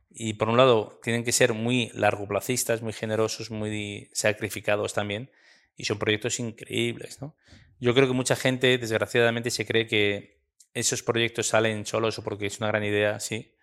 Y 0.09 0.33
por 0.33 0.49
un 0.49 0.57
lado, 0.57 0.99
tienen 1.03 1.23
que 1.23 1.31
ser 1.31 1.53
muy 1.53 1.91
largoplacistas, 1.93 2.81
muy 2.81 2.93
generosos, 2.93 3.51
muy 3.51 4.09
sacrificados 4.13 4.93
también, 4.93 5.31
y 5.75 5.85
son 5.85 5.99
proyectos 5.99 6.39
increíbles, 6.39 7.21
¿no? 7.21 7.35
Yo 7.79 7.93
creo 7.93 8.07
que 8.07 8.13
mucha 8.13 8.35
gente, 8.35 8.77
desgraciadamente, 8.77 9.51
se 9.51 9.65
cree 9.65 9.85
que 9.85 10.41
esos 10.73 11.03
proyectos 11.03 11.47
salen 11.47 11.85
solos 11.85 12.17
o 12.17 12.23
porque 12.23 12.47
es 12.47 12.59
una 12.59 12.67
gran 12.67 12.83
idea, 12.83 13.19
sí, 13.19 13.53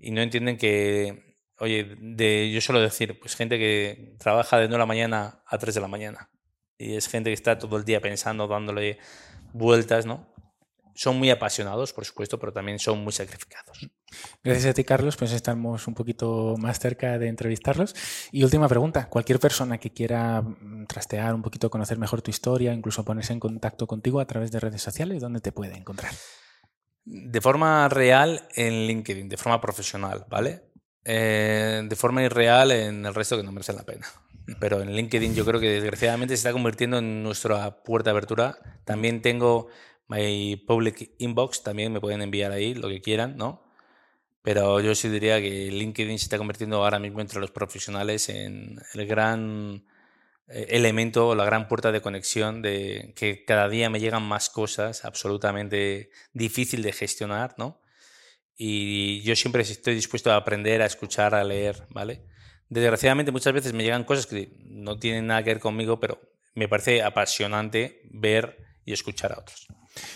y 0.00 0.10
no 0.10 0.20
entienden 0.20 0.56
que, 0.56 1.36
oye, 1.58 1.96
de, 2.00 2.50
yo 2.50 2.60
suelo 2.60 2.80
decir, 2.80 3.18
pues 3.20 3.36
gente 3.36 3.58
que 3.58 4.16
trabaja 4.18 4.58
de 4.58 4.66
9 4.66 4.72
de 4.74 4.78
la 4.78 4.86
mañana 4.86 5.42
a 5.46 5.58
3 5.58 5.74
de 5.74 5.80
la 5.80 5.88
mañana, 5.88 6.30
y 6.78 6.96
es 6.96 7.06
gente 7.08 7.30
que 7.30 7.34
está 7.34 7.58
todo 7.58 7.76
el 7.76 7.84
día 7.84 8.00
pensando, 8.00 8.48
dándole 8.48 8.98
vueltas, 9.52 10.06
¿no? 10.06 10.31
Son 10.94 11.18
muy 11.18 11.30
apasionados, 11.30 11.92
por 11.92 12.04
supuesto, 12.04 12.38
pero 12.38 12.52
también 12.52 12.78
son 12.78 13.02
muy 13.02 13.12
sacrificados. 13.12 13.90
Gracias 14.44 14.66
a 14.66 14.74
ti, 14.74 14.84
Carlos, 14.84 15.16
pues 15.16 15.32
estamos 15.32 15.86
un 15.86 15.94
poquito 15.94 16.56
más 16.58 16.78
cerca 16.78 17.18
de 17.18 17.28
entrevistarlos. 17.28 17.94
Y 18.30 18.44
última 18.44 18.68
pregunta, 18.68 19.08
cualquier 19.08 19.38
persona 19.38 19.78
que 19.78 19.92
quiera 19.92 20.42
mm, 20.42 20.86
trastear 20.86 21.34
un 21.34 21.42
poquito, 21.42 21.70
conocer 21.70 21.98
mejor 21.98 22.22
tu 22.22 22.30
historia, 22.30 22.72
incluso 22.72 23.04
ponerse 23.04 23.32
en 23.32 23.40
contacto 23.40 23.86
contigo 23.86 24.20
a 24.20 24.26
través 24.26 24.52
de 24.52 24.60
redes 24.60 24.82
sociales, 24.82 25.20
¿dónde 25.20 25.40
te 25.40 25.52
puede 25.52 25.76
encontrar? 25.76 26.12
De 27.04 27.40
forma 27.40 27.88
real 27.88 28.46
en 28.54 28.86
LinkedIn, 28.86 29.28
de 29.28 29.36
forma 29.36 29.60
profesional, 29.60 30.26
¿vale? 30.28 30.72
Eh, 31.04 31.82
de 31.84 31.96
forma 31.96 32.22
irreal 32.22 32.70
en 32.70 33.04
el 33.04 33.14
resto 33.14 33.36
que 33.36 33.42
no 33.42 33.50
merece 33.50 33.72
la 33.72 33.82
pena. 33.82 34.06
Pero 34.60 34.82
en 34.82 34.92
LinkedIn 34.92 35.34
yo 35.34 35.44
creo 35.44 35.60
que 35.60 35.70
desgraciadamente 35.70 36.34
se 36.34 36.40
está 36.40 36.52
convirtiendo 36.52 36.98
en 36.98 37.22
nuestra 37.22 37.82
puerta 37.82 38.10
de 38.10 38.12
abertura. 38.12 38.58
También 38.84 39.22
tengo 39.22 39.68
My 40.08 40.56
Public 40.66 41.14
Inbox 41.18 41.62
también 41.62 41.92
me 41.92 42.00
pueden 42.00 42.22
enviar 42.22 42.52
ahí 42.52 42.74
lo 42.74 42.88
que 42.88 43.00
quieran, 43.00 43.36
¿no? 43.36 43.64
Pero 44.42 44.80
yo 44.80 44.94
sí 44.94 45.08
diría 45.08 45.40
que 45.40 45.70
LinkedIn 45.70 46.18
se 46.18 46.24
está 46.24 46.38
convirtiendo 46.38 46.82
ahora 46.82 46.98
mismo 46.98 47.20
entre 47.20 47.40
los 47.40 47.50
profesionales 47.50 48.28
en 48.28 48.80
el 48.94 49.06
gran 49.06 49.84
eh, 50.48 50.66
elemento, 50.70 51.34
la 51.34 51.44
gran 51.44 51.68
puerta 51.68 51.92
de 51.92 52.00
conexión 52.00 52.60
de 52.60 53.12
que 53.16 53.44
cada 53.44 53.68
día 53.68 53.88
me 53.88 54.00
llegan 54.00 54.22
más 54.24 54.50
cosas 54.50 55.04
absolutamente 55.04 56.10
difícil 56.32 56.82
de 56.82 56.92
gestionar, 56.92 57.54
¿no? 57.56 57.80
Y 58.56 59.22
yo 59.22 59.34
siempre 59.36 59.62
estoy 59.62 59.94
dispuesto 59.94 60.32
a 60.32 60.36
aprender, 60.36 60.82
a 60.82 60.86
escuchar, 60.86 61.34
a 61.34 61.44
leer, 61.44 61.86
¿vale? 61.90 62.22
Desgraciadamente 62.68 63.32
muchas 63.32 63.52
veces 63.52 63.72
me 63.72 63.84
llegan 63.84 64.04
cosas 64.04 64.26
que 64.26 64.52
no 64.64 64.98
tienen 64.98 65.26
nada 65.28 65.42
que 65.42 65.50
ver 65.50 65.60
conmigo, 65.60 66.00
pero 66.00 66.20
me 66.54 66.68
parece 66.68 67.02
apasionante 67.02 68.02
ver 68.10 68.58
y 68.84 68.92
escuchar 68.92 69.32
a 69.32 69.40
otros. 69.40 69.68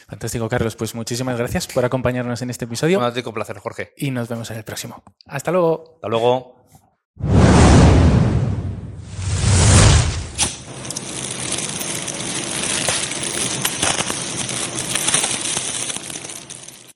Fantástico, 0.08 0.48
Carlos. 0.48 0.76
Pues 0.76 0.94
muchísimas 0.94 1.38
gracias 1.38 1.66
por 1.66 1.84
acompañarnos 1.84 2.42
en 2.42 2.50
este 2.50 2.64
episodio. 2.64 2.98
Un 2.98 3.04
placer, 3.32 3.58
Jorge. 3.58 3.92
Y 3.96 4.10
nos 4.10 4.28
vemos 4.28 4.50
en 4.50 4.58
el 4.58 4.64
próximo. 4.64 5.02
Hasta 5.26 5.52
luego. 5.52 5.94
Hasta 5.96 6.08
luego. 6.08 6.56